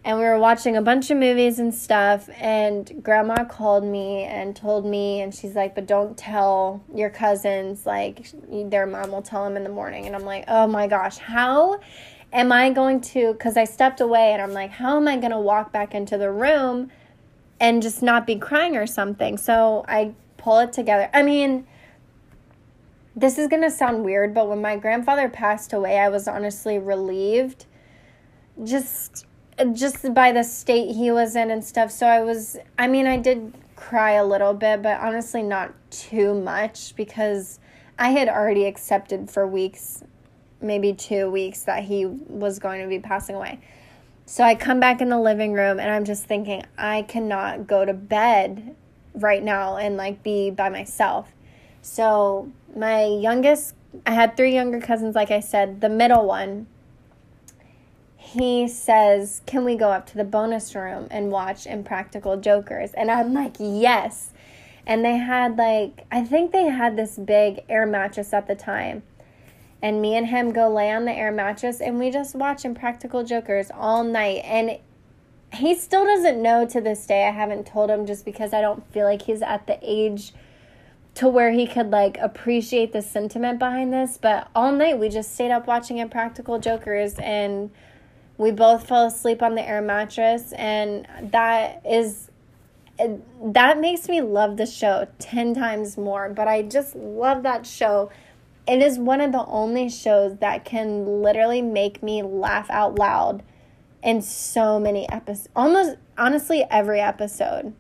And 0.08 0.18
we 0.20 0.24
were 0.24 0.40
watching 0.40 0.78
a 0.78 0.82
bunch 0.82 1.12
of 1.12 1.18
movies 1.18 1.60
and 1.60 1.76
stuff 1.76 2.30
and 2.40 3.04
grandma 3.04 3.44
called 3.44 3.84
me 3.84 4.24
and 4.24 4.56
told 4.56 4.86
me 4.86 5.20
and 5.20 5.36
she's 5.36 5.54
like, 5.54 5.76
"But 5.76 5.86
don't 5.86 6.18
tell 6.18 6.82
your 6.96 7.10
cousins 7.10 7.86
like 7.86 8.32
their 8.50 8.86
mom 8.86 9.12
will 9.12 9.22
tell 9.22 9.44
them 9.44 9.58
in 9.58 9.66
the 9.66 9.70
morning." 9.70 10.06
And 10.06 10.16
I'm 10.16 10.24
like, 10.24 10.46
"Oh 10.48 10.66
my 10.66 10.88
gosh, 10.88 11.18
how 11.18 11.82
am 12.32 12.54
I 12.54 12.70
going 12.70 13.02
to 13.02 13.34
cuz 13.34 13.58
I 13.58 13.66
stepped 13.66 14.00
away 14.00 14.32
and 14.32 14.42
I'm 14.42 14.54
like, 14.54 14.72
"How 14.72 14.96
am 14.96 15.10
I 15.10 15.18
going 15.18 15.34
to 15.34 15.40
walk 15.42 15.74
back 15.74 15.94
into 15.94 16.18
the 16.18 16.32
room?" 16.32 16.90
and 17.60 17.82
just 17.82 18.02
not 18.02 18.26
be 18.26 18.38
crying 18.38 18.78
or 18.78 18.88
something. 18.88 19.38
So 19.38 19.84
I 19.90 20.14
pull 20.38 20.60
it 20.60 20.72
together. 20.72 21.10
I 21.14 21.22
mean, 21.22 21.68
this 23.14 23.38
is 23.38 23.50
going 23.50 23.64
to 23.64 23.72
sound 23.72 24.06
weird, 24.06 24.34
but 24.34 24.48
when 24.48 24.62
my 24.62 24.78
grandfather 24.78 25.28
passed 25.28 25.74
away, 25.74 26.00
I 26.00 26.08
was 26.08 26.30
honestly 26.30 26.80
relieved 26.80 27.66
just 28.64 29.27
just 29.74 30.14
by 30.14 30.32
the 30.32 30.44
state 30.44 30.96
he 30.96 31.12
was 31.12 31.36
in 31.36 31.52
and 31.52 31.64
stuff. 31.64 31.92
So 31.92 32.08
I 32.08 32.22
was 32.22 32.58
I 32.78 32.88
mean, 32.88 33.08
I 33.08 33.18
did 33.18 33.54
cry 33.76 34.14
a 34.14 34.26
little 34.26 34.54
bit, 34.54 34.82
but 34.82 35.00
honestly 35.00 35.44
not 35.44 35.74
too 35.92 36.34
much 36.34 36.96
because 36.96 37.60
I 37.98 38.12
had 38.12 38.28
already 38.28 38.66
accepted 38.66 39.30
for 39.30 39.48
weeks, 39.48 40.04
maybe 40.62 40.94
2 40.94 41.30
weeks 41.32 41.64
that 41.64 41.84
he 41.84 42.06
was 42.06 42.60
going 42.60 42.82
to 42.82 42.88
be 42.88 43.00
passing 43.00 43.36
away. 43.36 43.60
So 44.26 44.44
I 44.44 44.56
come 44.56 44.80
back 44.80 45.00
in 45.00 45.10
the 45.10 45.20
living 45.20 45.54
room 45.54 45.80
and 45.80 45.90
I'm 45.90 46.04
just 46.04 46.26
thinking, 46.26 46.64
I 46.78 47.04
cannot 47.04 47.66
go 47.66 47.86
to 47.86 47.94
bed 47.94 48.76
right 49.14 49.42
now 49.42 49.78
and 49.78 49.98
like 49.98 50.22
be 50.22 50.50
by 50.52 50.70
myself. 50.70 51.32
So 51.82 52.52
my 52.76 53.06
youngest, 53.06 53.74
I 54.06 54.12
had 54.12 54.36
three 54.36 54.54
younger 54.54 54.82
cousins, 54.82 55.16
like 55.16 55.32
I 55.32 55.40
said. 55.40 55.82
The 55.82 55.90
middle 55.90 56.26
one, 56.26 56.68
he 58.34 58.68
says, 58.68 59.42
Can 59.46 59.64
we 59.64 59.76
go 59.76 59.90
up 59.90 60.06
to 60.08 60.18
the 60.18 60.24
bonus 60.24 60.76
room 60.76 61.08
and 61.10 61.32
watch 61.32 61.66
Impractical 61.66 62.38
Jokers? 62.38 62.92
And 62.94 63.10
I'm 63.10 63.34
like, 63.34 63.56
Yes. 63.60 64.32
And 64.86 65.04
they 65.04 65.18
had 65.18 65.58
like, 65.58 66.06
I 66.12 66.24
think 66.24 66.52
they 66.52 66.66
had 66.66 66.96
this 66.98 67.18
big 67.18 67.64
air 67.70 67.86
mattress 67.86 68.34
at 68.34 68.48
the 68.48 68.56
time 68.56 69.04
and 69.82 70.02
me 70.02 70.16
and 70.16 70.28
him 70.28 70.52
go 70.52 70.70
lay 70.70 70.92
on 70.92 71.06
the 71.06 71.12
air 71.12 71.32
mattress 71.32 71.80
and 71.80 72.00
we 72.00 72.10
just 72.10 72.36
watch 72.36 72.66
Impractical 72.66 73.24
Jokers 73.24 73.70
all 73.74 74.04
night. 74.04 74.42
And 74.44 74.80
he 75.54 75.76
still 75.76 76.06
doesn't 76.06 76.42
know 76.42 76.66
to 76.68 76.82
this 76.82 77.06
day. 77.06 77.28
I 77.28 77.32
haven't 77.32 77.66
told 77.66 77.90
him 77.90 78.06
just 78.06 78.26
because 78.26 78.54
I 78.54 78.62
don't 78.62 78.86
feel 78.92 79.06
like 79.06 79.22
he's 79.22 79.42
at 79.42 79.68
the 79.68 79.78
age 79.82 80.34
to 81.16 81.28
where 81.28 81.52
he 81.52 81.66
could 81.66 81.90
like 81.90 82.18
appreciate 82.20 82.92
the 82.92 83.02
sentiment 83.02 83.60
behind 83.60 83.94
this. 83.94 84.18
But 84.18 84.50
all 84.54 84.72
night 84.72 85.00
we 85.00 85.10
just 85.10 85.34
stayed 85.34 85.52
up 85.52 85.68
watching 85.68 85.98
Impractical 85.98 86.60
Jokers 86.60 87.16
and 87.16 87.72
we 88.38 88.52
both 88.52 88.88
fell 88.88 89.08
asleep 89.08 89.42
on 89.42 89.56
the 89.56 89.68
air 89.68 89.82
mattress. 89.82 90.54
And 90.54 91.08
that 91.32 91.82
is 91.86 92.30
that 93.44 93.80
makes 93.80 94.10
me 94.10 94.22
love 94.22 94.58
the 94.58 94.66
show 94.66 95.08
10 95.20 95.54
times 95.54 95.98
more. 95.98 96.30
But 96.30 96.48
I 96.48 96.64
just 96.64 96.96
love 96.96 97.44
that 97.44 97.66
show 97.66 98.10
it 98.68 98.82
is 98.82 99.00
one 99.00 99.22
of 99.22 99.32
the 99.32 99.46
only 99.46 99.90
shows 99.90 100.38
that 100.40 100.66
can 100.66 101.22
literally 101.24 101.62
make 101.62 102.04
me 102.04 102.22
laugh 102.22 102.70
out 102.70 103.00
loud 103.00 103.44
in 104.04 104.22
so 104.22 104.80
many 104.80 105.10
episodes. 105.10 105.50
Almost, 105.56 105.98
honestly, 106.18 106.66
every 106.70 107.00
episode. 107.00 107.74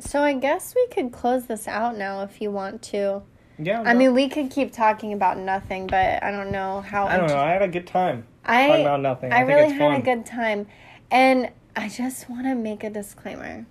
So 0.00 0.22
I 0.22 0.34
guess 0.34 0.74
we 0.74 0.86
could 0.88 1.12
close 1.12 1.46
this 1.46 1.68
out 1.68 1.96
now 1.96 2.22
if 2.22 2.40
you 2.40 2.50
want 2.50 2.82
to. 2.82 3.22
Yeah. 3.58 3.82
I 3.84 3.94
mean, 3.94 4.14
we 4.14 4.28
could 4.28 4.50
keep 4.50 4.72
talking 4.72 5.12
about 5.12 5.38
nothing, 5.38 5.86
but 5.86 6.22
I 6.22 6.30
don't 6.30 6.52
know 6.52 6.80
how. 6.80 7.06
I 7.06 7.16
don't 7.16 7.28
know. 7.28 7.38
I 7.38 7.50
had 7.50 7.62
a 7.62 7.68
good 7.68 7.86
time. 7.86 8.26
I 8.48 8.78
about 8.78 9.00
nothing. 9.00 9.32
I, 9.32 9.36
I 9.36 9.38
think 9.40 9.48
really 9.48 9.62
it's 9.64 9.72
had 9.72 9.78
fun. 9.78 10.00
a 10.00 10.02
good 10.02 10.26
time, 10.26 10.66
and 11.10 11.50
I 11.76 11.88
just 11.88 12.28
want 12.28 12.44
to 12.44 12.54
make 12.54 12.82
a 12.82 12.90
disclaimer 12.90 13.66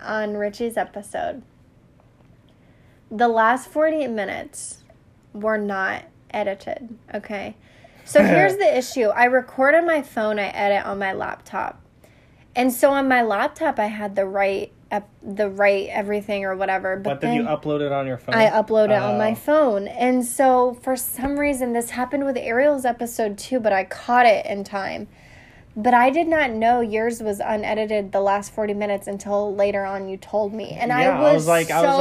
on 0.00 0.34
Richie's 0.34 0.76
episode. 0.76 1.42
The 3.10 3.28
last 3.28 3.68
forty 3.68 4.06
minutes 4.06 4.82
were 5.32 5.58
not 5.58 6.04
edited. 6.30 6.98
Okay. 7.14 7.56
So 8.04 8.22
here's 8.24 8.56
the 8.56 8.76
issue. 8.76 9.08
I 9.08 9.24
record 9.24 9.74
on 9.74 9.86
my 9.86 10.02
phone, 10.02 10.38
I 10.38 10.48
edit 10.48 10.84
on 10.84 10.98
my 10.98 11.12
laptop. 11.12 11.80
And 12.54 12.72
so 12.72 12.90
on 12.90 13.08
my 13.08 13.22
laptop 13.22 13.78
I 13.78 13.86
had 13.86 14.16
the 14.16 14.26
right 14.26 14.72
ep- 14.92 15.08
the 15.22 15.48
right 15.50 15.88
everything 15.90 16.44
or 16.44 16.54
whatever, 16.54 16.96
but 16.96 17.02
But 17.04 17.20
did 17.20 17.30
then 17.30 17.34
you 17.36 17.42
upload 17.44 17.80
it 17.80 17.90
on 17.90 18.06
your 18.06 18.18
phone? 18.18 18.34
I 18.36 18.48
upload 18.50 18.86
it 18.90 19.02
on 19.02 19.18
my 19.18 19.32
Oh. 19.32 19.34
phone. 19.34 19.88
And 19.88 20.24
so 20.24 20.74
for 20.82 20.94
some 20.94 21.40
reason 21.40 21.72
this 21.72 21.90
happened 21.90 22.24
with 22.24 22.36
Ariel's 22.36 22.84
episode 22.84 23.36
too, 23.38 23.58
but 23.58 23.72
I 23.72 23.82
caught 23.84 24.26
it 24.26 24.46
in 24.46 24.62
time. 24.62 25.08
But 25.74 25.94
I 25.94 26.10
did 26.10 26.28
not 26.28 26.50
know 26.50 26.80
yours 26.82 27.22
was 27.22 27.40
unedited 27.40 28.12
the 28.12 28.20
last 28.20 28.52
40 28.52 28.74
minutes 28.74 29.06
until 29.06 29.54
later 29.54 29.84
on 29.86 30.08
you 30.08 30.18
told 30.18 30.52
me. 30.52 30.76
And 30.78 30.92
I 30.92 31.18
was, 31.18 31.30
I 31.30 31.32
was 31.34 31.48
like- 31.48 31.68
so 31.68 31.74
I 31.74 31.80
was 31.86 31.98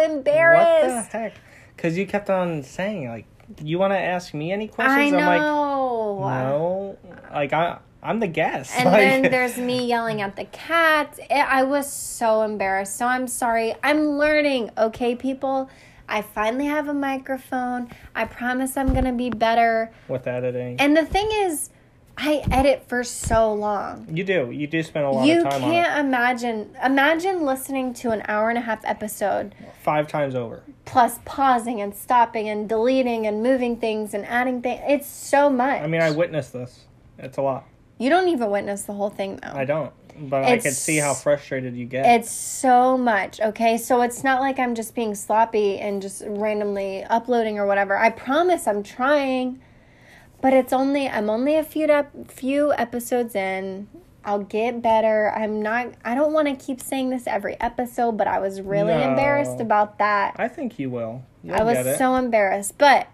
like, 0.00 0.10
embarrassed. 0.10 0.94
What 0.94 1.10
the 1.12 1.18
heck? 1.18 1.32
Because 1.76 1.98
you 1.98 2.06
kept 2.06 2.30
on 2.30 2.62
saying 2.62 3.08
like, 3.08 3.26
you 3.62 3.78
want 3.78 3.92
to 3.92 3.98
ask 3.98 4.32
me 4.32 4.52
any 4.52 4.64
I 4.64 4.68
questions? 4.68 5.12
I'm 5.12 5.26
like, 5.26 5.40
know. 5.40 6.18
no. 6.20 6.96
Like 7.32 7.52
I, 7.52 7.78
I'm 8.02 8.18
the 8.20 8.26
guest. 8.28 8.72
And 8.76 8.86
Like- 8.86 8.98
then 9.00 9.22
there's 9.30 9.56
me 9.58 9.84
yelling 9.94 10.22
at 10.22 10.36
the 10.36 10.44
cat. 10.46 11.18
It, 11.30 11.32
I 11.32 11.62
was 11.64 11.90
so 11.92 12.42
embarrassed. 12.42 12.96
So 12.96 13.06
I'm 13.06 13.26
sorry. 13.28 13.74
I'm 13.82 14.18
learning, 14.18 14.70
okay, 14.78 15.14
people? 15.14 15.68
I 16.08 16.22
finally 16.22 16.66
have 16.66 16.88
a 16.88 16.94
microphone. 16.94 17.88
I 18.16 18.24
promise 18.24 18.76
I'm 18.76 18.92
going 18.92 19.04
to 19.04 19.12
be 19.12 19.30
better. 19.30 19.92
with 20.08 20.26
editing. 20.26 20.80
And 20.80 20.96
the 20.96 21.04
thing 21.04 21.28
is, 21.30 21.70
I 22.18 22.42
edit 22.50 22.84
for 22.88 23.04
so 23.04 23.54
long. 23.54 24.06
you 24.10 24.24
do. 24.24 24.50
You 24.50 24.66
do 24.66 24.82
spend 24.82 25.06
a 25.06 25.10
lot 25.10 25.26
You 25.26 25.38
of 25.38 25.44
time 25.50 25.62
on 25.64 25.70
it. 25.70 25.72
can't 25.72 26.04
imagine 26.06 26.76
imagine 26.84 27.46
listening 27.46 27.94
to 27.94 28.10
an 28.10 28.22
hour 28.28 28.50
and 28.50 28.58
a 28.58 28.60
half 28.60 28.84
episode 28.84 29.54
Five 29.82 30.06
times 30.08 30.34
over. 30.34 30.62
plus 30.84 31.18
pausing 31.24 31.80
and 31.80 31.94
stopping 31.94 32.48
and 32.50 32.68
deleting 32.68 33.26
and 33.26 33.42
moving 33.42 33.76
things 33.76 34.12
and 34.12 34.26
adding 34.26 34.60
things. 34.60 34.82
It's 34.86 35.06
so 35.08 35.48
much. 35.48 35.80
I 35.80 35.86
mean, 35.86 36.02
I 36.02 36.10
witnessed 36.10 36.52
this. 36.52 36.80
It's 37.18 37.38
a 37.38 37.42
lot. 37.42 37.64
You 38.00 38.10
don't 38.10 38.28
even 38.28 38.50
witness 38.50 38.82
the 38.82 38.94
whole 38.94 39.10
thing 39.10 39.36
though. 39.42 39.52
I 39.54 39.64
don't. 39.64 39.92
But 40.18 40.44
I 40.44 40.58
can 40.58 40.72
see 40.72 40.96
how 40.96 41.14
frustrated 41.14 41.74
you 41.76 41.86
get. 41.86 42.04
It's 42.04 42.30
so 42.30 42.98
much, 42.98 43.40
okay? 43.40 43.78
So 43.78 44.02
it's 44.02 44.22
not 44.24 44.40
like 44.40 44.58
I'm 44.58 44.74
just 44.74 44.94
being 44.94 45.14
sloppy 45.14 45.78
and 45.78 46.02
just 46.02 46.22
randomly 46.26 47.04
uploading 47.04 47.58
or 47.58 47.64
whatever. 47.66 47.96
I 47.96 48.10
promise 48.10 48.66
I'm 48.66 48.82
trying. 48.82 49.62
But 50.42 50.52
it's 50.54 50.72
only 50.72 51.08
I'm 51.08 51.28
only 51.30 51.54
a 51.56 51.62
few 51.62 51.86
ep- 51.86 52.30
few 52.30 52.72
episodes 52.72 53.34
in. 53.34 53.88
I'll 54.24 54.42
get 54.42 54.82
better. 54.82 55.32
I'm 55.34 55.62
not 55.62 55.88
I 56.04 56.14
don't 56.14 56.32
want 56.32 56.48
to 56.48 56.54
keep 56.66 56.80
saying 56.80 57.10
this 57.10 57.26
every 57.26 57.58
episode, 57.60 58.12
but 58.18 58.26
I 58.26 58.38
was 58.38 58.60
really 58.60 58.94
No. 58.94 59.10
embarrassed 59.10 59.60
about 59.60 59.98
that. 59.98 60.34
I 60.38 60.48
think 60.48 60.78
you 60.78 60.90
will. 60.90 61.22
You'll 61.42 61.56
I 61.56 61.62
was 61.62 61.96
so 61.98 62.16
embarrassed, 62.16 62.76
but 62.78 63.06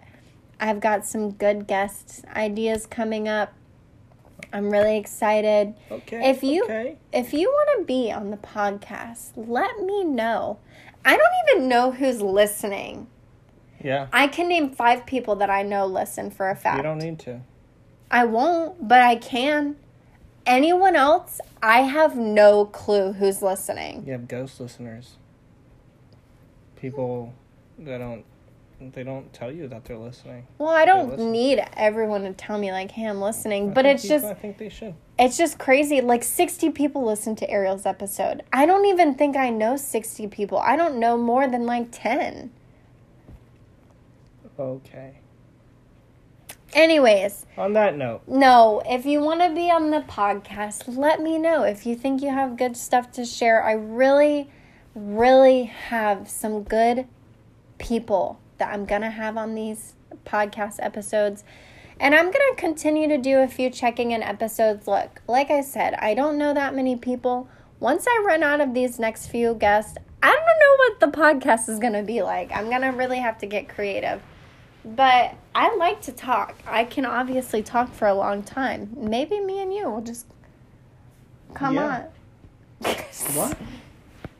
I've 0.59 0.79
got 0.79 1.05
some 1.05 1.31
good 1.31 1.67
guest 1.67 2.25
ideas 2.35 2.85
coming 2.85 3.27
up. 3.27 3.53
I'm 4.53 4.69
really 4.69 4.97
excited. 4.97 5.73
okay. 5.91 6.29
if 6.29 6.43
you- 6.43 6.63
okay. 6.63 6.97
If 7.11 7.33
you 7.33 7.47
want 7.49 7.79
to 7.79 7.85
be 7.85 8.11
on 8.11 8.31
the 8.31 8.37
podcast, 8.37 9.31
let 9.35 9.79
me 9.81 10.03
know. 10.03 10.59
I 11.05 11.15
don't 11.17 11.33
even 11.57 11.67
know 11.69 11.91
who's 11.91 12.21
listening. 12.21 13.07
Yeah. 13.83 14.07
I 14.11 14.27
can 14.27 14.47
name 14.47 14.71
five 14.71 15.05
people 15.05 15.35
that 15.37 15.49
I 15.49 15.63
know 15.63 15.85
listen 15.85 16.31
for 16.31 16.49
a 16.49 16.55
fact. 16.55 16.77
You 16.77 16.83
don't 16.83 16.97
need 16.97 17.19
to. 17.19 17.41
I 18.09 18.25
won't, 18.25 18.87
but 18.87 19.01
I 19.01 19.15
can. 19.17 19.75
Anyone 20.45 20.95
else, 20.95 21.39
I 21.61 21.81
have 21.81 22.15
no 22.15 22.65
clue 22.65 23.11
who's 23.13 23.41
listening. 23.41 24.03
You 24.05 24.13
have 24.13 24.27
ghost 24.27 24.59
listeners. 24.59 25.17
People 26.75 27.33
that 27.79 27.97
don't 27.97 28.23
they 28.79 29.03
don't 29.03 29.31
tell 29.33 29.51
you 29.51 29.67
that 29.69 29.85
they're 29.85 29.97
listening. 29.97 30.45
Well, 30.59 30.69
I 30.69 30.85
don't 30.85 31.17
need 31.31 31.63
everyone 31.75 32.23
to 32.23 32.33
tell 32.33 32.59
me 32.59 32.71
like, 32.71 32.91
"Hey, 32.91 33.05
I'm 33.05 33.21
listening," 33.21 33.71
I 33.71 33.73
but 33.73 33.85
it's 33.85 34.07
just 34.07 34.25
I 34.25 34.33
think 34.35 34.57
they 34.57 34.69
should. 34.69 34.93
it's 35.17 35.37
just 35.37 35.57
crazy. 35.57 35.99
Like 36.01 36.23
60 36.23 36.69
people 36.71 37.03
listen 37.03 37.35
to 37.37 37.49
Ariel's 37.49 37.85
episode. 37.85 38.43
I 38.53 38.65
don't 38.65 38.85
even 38.85 39.15
think 39.15 39.35
I 39.35 39.49
know 39.49 39.77
60 39.77 40.27
people. 40.27 40.59
I 40.59 40.75
don't 40.75 40.99
know 40.99 41.17
more 41.17 41.47
than 41.47 41.65
like 41.65 41.87
10. 41.91 42.51
Okay. 44.59 45.13
Anyways, 46.73 47.45
On 47.57 47.73
that 47.73 47.97
note, 47.97 48.21
No, 48.27 48.81
if 48.85 49.05
you 49.05 49.21
want 49.21 49.41
to 49.41 49.49
be 49.49 49.71
on 49.71 49.89
the 49.89 50.01
podcast, 50.01 50.97
let 50.97 51.21
me 51.21 51.37
know. 51.37 51.63
If 51.63 51.85
you 51.85 51.95
think 51.95 52.21
you 52.21 52.29
have 52.29 52.57
good 52.57 52.75
stuff 52.75 53.11
to 53.13 53.25
share, 53.25 53.63
I 53.63 53.71
really, 53.71 54.49
really 54.93 55.63
have 55.63 56.29
some 56.29 56.63
good 56.63 57.07
people 57.79 58.39
that 58.57 58.73
I'm 58.73 58.85
going 58.85 59.01
to 59.01 59.09
have 59.09 59.37
on 59.37 59.55
these 59.55 59.93
podcast 60.25 60.75
episodes. 60.79 61.43
And 61.99 62.13
I'm 62.13 62.25
going 62.25 62.33
to 62.33 62.55
continue 62.57 63.07
to 63.07 63.17
do 63.17 63.39
a 63.39 63.47
few 63.47 63.69
checking 63.69 64.11
in 64.11 64.21
episodes. 64.21 64.87
Look, 64.87 65.21
like 65.27 65.49
I 65.49 65.61
said, 65.61 65.95
I 65.95 66.13
don't 66.13 66.37
know 66.37 66.53
that 66.53 66.75
many 66.75 66.95
people. 66.95 67.49
Once 67.79 68.05
I 68.07 68.23
run 68.25 68.43
out 68.43 68.61
of 68.61 68.73
these 68.73 68.99
next 68.99 69.27
few 69.27 69.55
guests, 69.55 69.97
I 70.21 70.27
don't 70.31 70.37
know 70.45 70.75
what 70.77 70.99
the 70.99 71.17
podcast 71.19 71.69
is 71.69 71.79
going 71.79 71.93
to 71.93 72.03
be 72.03 72.21
like. 72.21 72.51
I'm 72.51 72.69
going 72.69 72.81
to 72.81 72.89
really 72.89 73.17
have 73.17 73.37
to 73.39 73.45
get 73.47 73.67
creative. 73.69 74.21
But 74.85 75.35
I 75.53 75.75
like 75.75 76.01
to 76.03 76.11
talk. 76.11 76.55
I 76.65 76.83
can 76.85 77.05
obviously 77.05 77.61
talk 77.63 77.93
for 77.93 78.07
a 78.07 78.13
long 78.13 78.43
time. 78.43 78.89
Maybe 78.95 79.39
me 79.39 79.59
and 79.61 79.73
you 79.73 79.89
will 79.89 80.01
just 80.01 80.25
come 81.53 81.75
Yeah. 81.75 82.05
on. 82.83 82.95
What? 83.33 83.57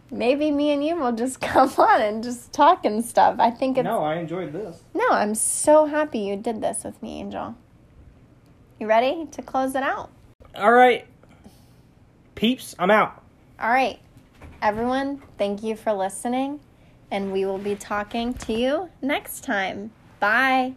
Maybe 0.09 0.51
me 0.51 0.71
and 0.71 0.83
you 0.85 0.95
will 0.95 1.11
just 1.11 1.41
come 1.41 1.69
on 1.77 2.01
and 2.01 2.23
just 2.23 2.53
talk 2.53 2.85
and 2.85 3.03
stuff. 3.03 3.35
I 3.39 3.51
think 3.51 3.77
it's 3.77 3.83
No, 3.85 4.03
I 4.03 4.15
enjoyed 4.15 4.53
this. 4.53 4.81
no, 4.93 5.07
I'm 5.09 5.35
so 5.35 5.85
happy 5.85 6.19
you 6.19 6.35
did 6.37 6.61
this 6.61 6.83
with 6.83 7.01
me, 7.03 7.19
Angel. 7.19 7.55
You 8.79 8.87
ready 8.87 9.25
to 9.31 9.41
close 9.41 9.75
it 9.75 9.83
out? 9.83 10.09
All 10.55 10.71
right. 10.71 11.05
Peeps, 12.35 12.75
I'm 12.79 12.91
out. 12.91 13.23
All 13.59 13.69
right. 13.69 13.99
Everyone, 14.61 15.21
thank 15.37 15.61
you 15.63 15.75
for 15.75 15.93
listening, 15.93 16.59
and 17.11 17.31
we 17.31 17.45
will 17.45 17.57
be 17.57 17.75
talking 17.75 18.33
to 18.35 18.53
you 18.53 18.89
next 19.01 19.43
time. 19.43 19.91
Bye. 20.19 20.75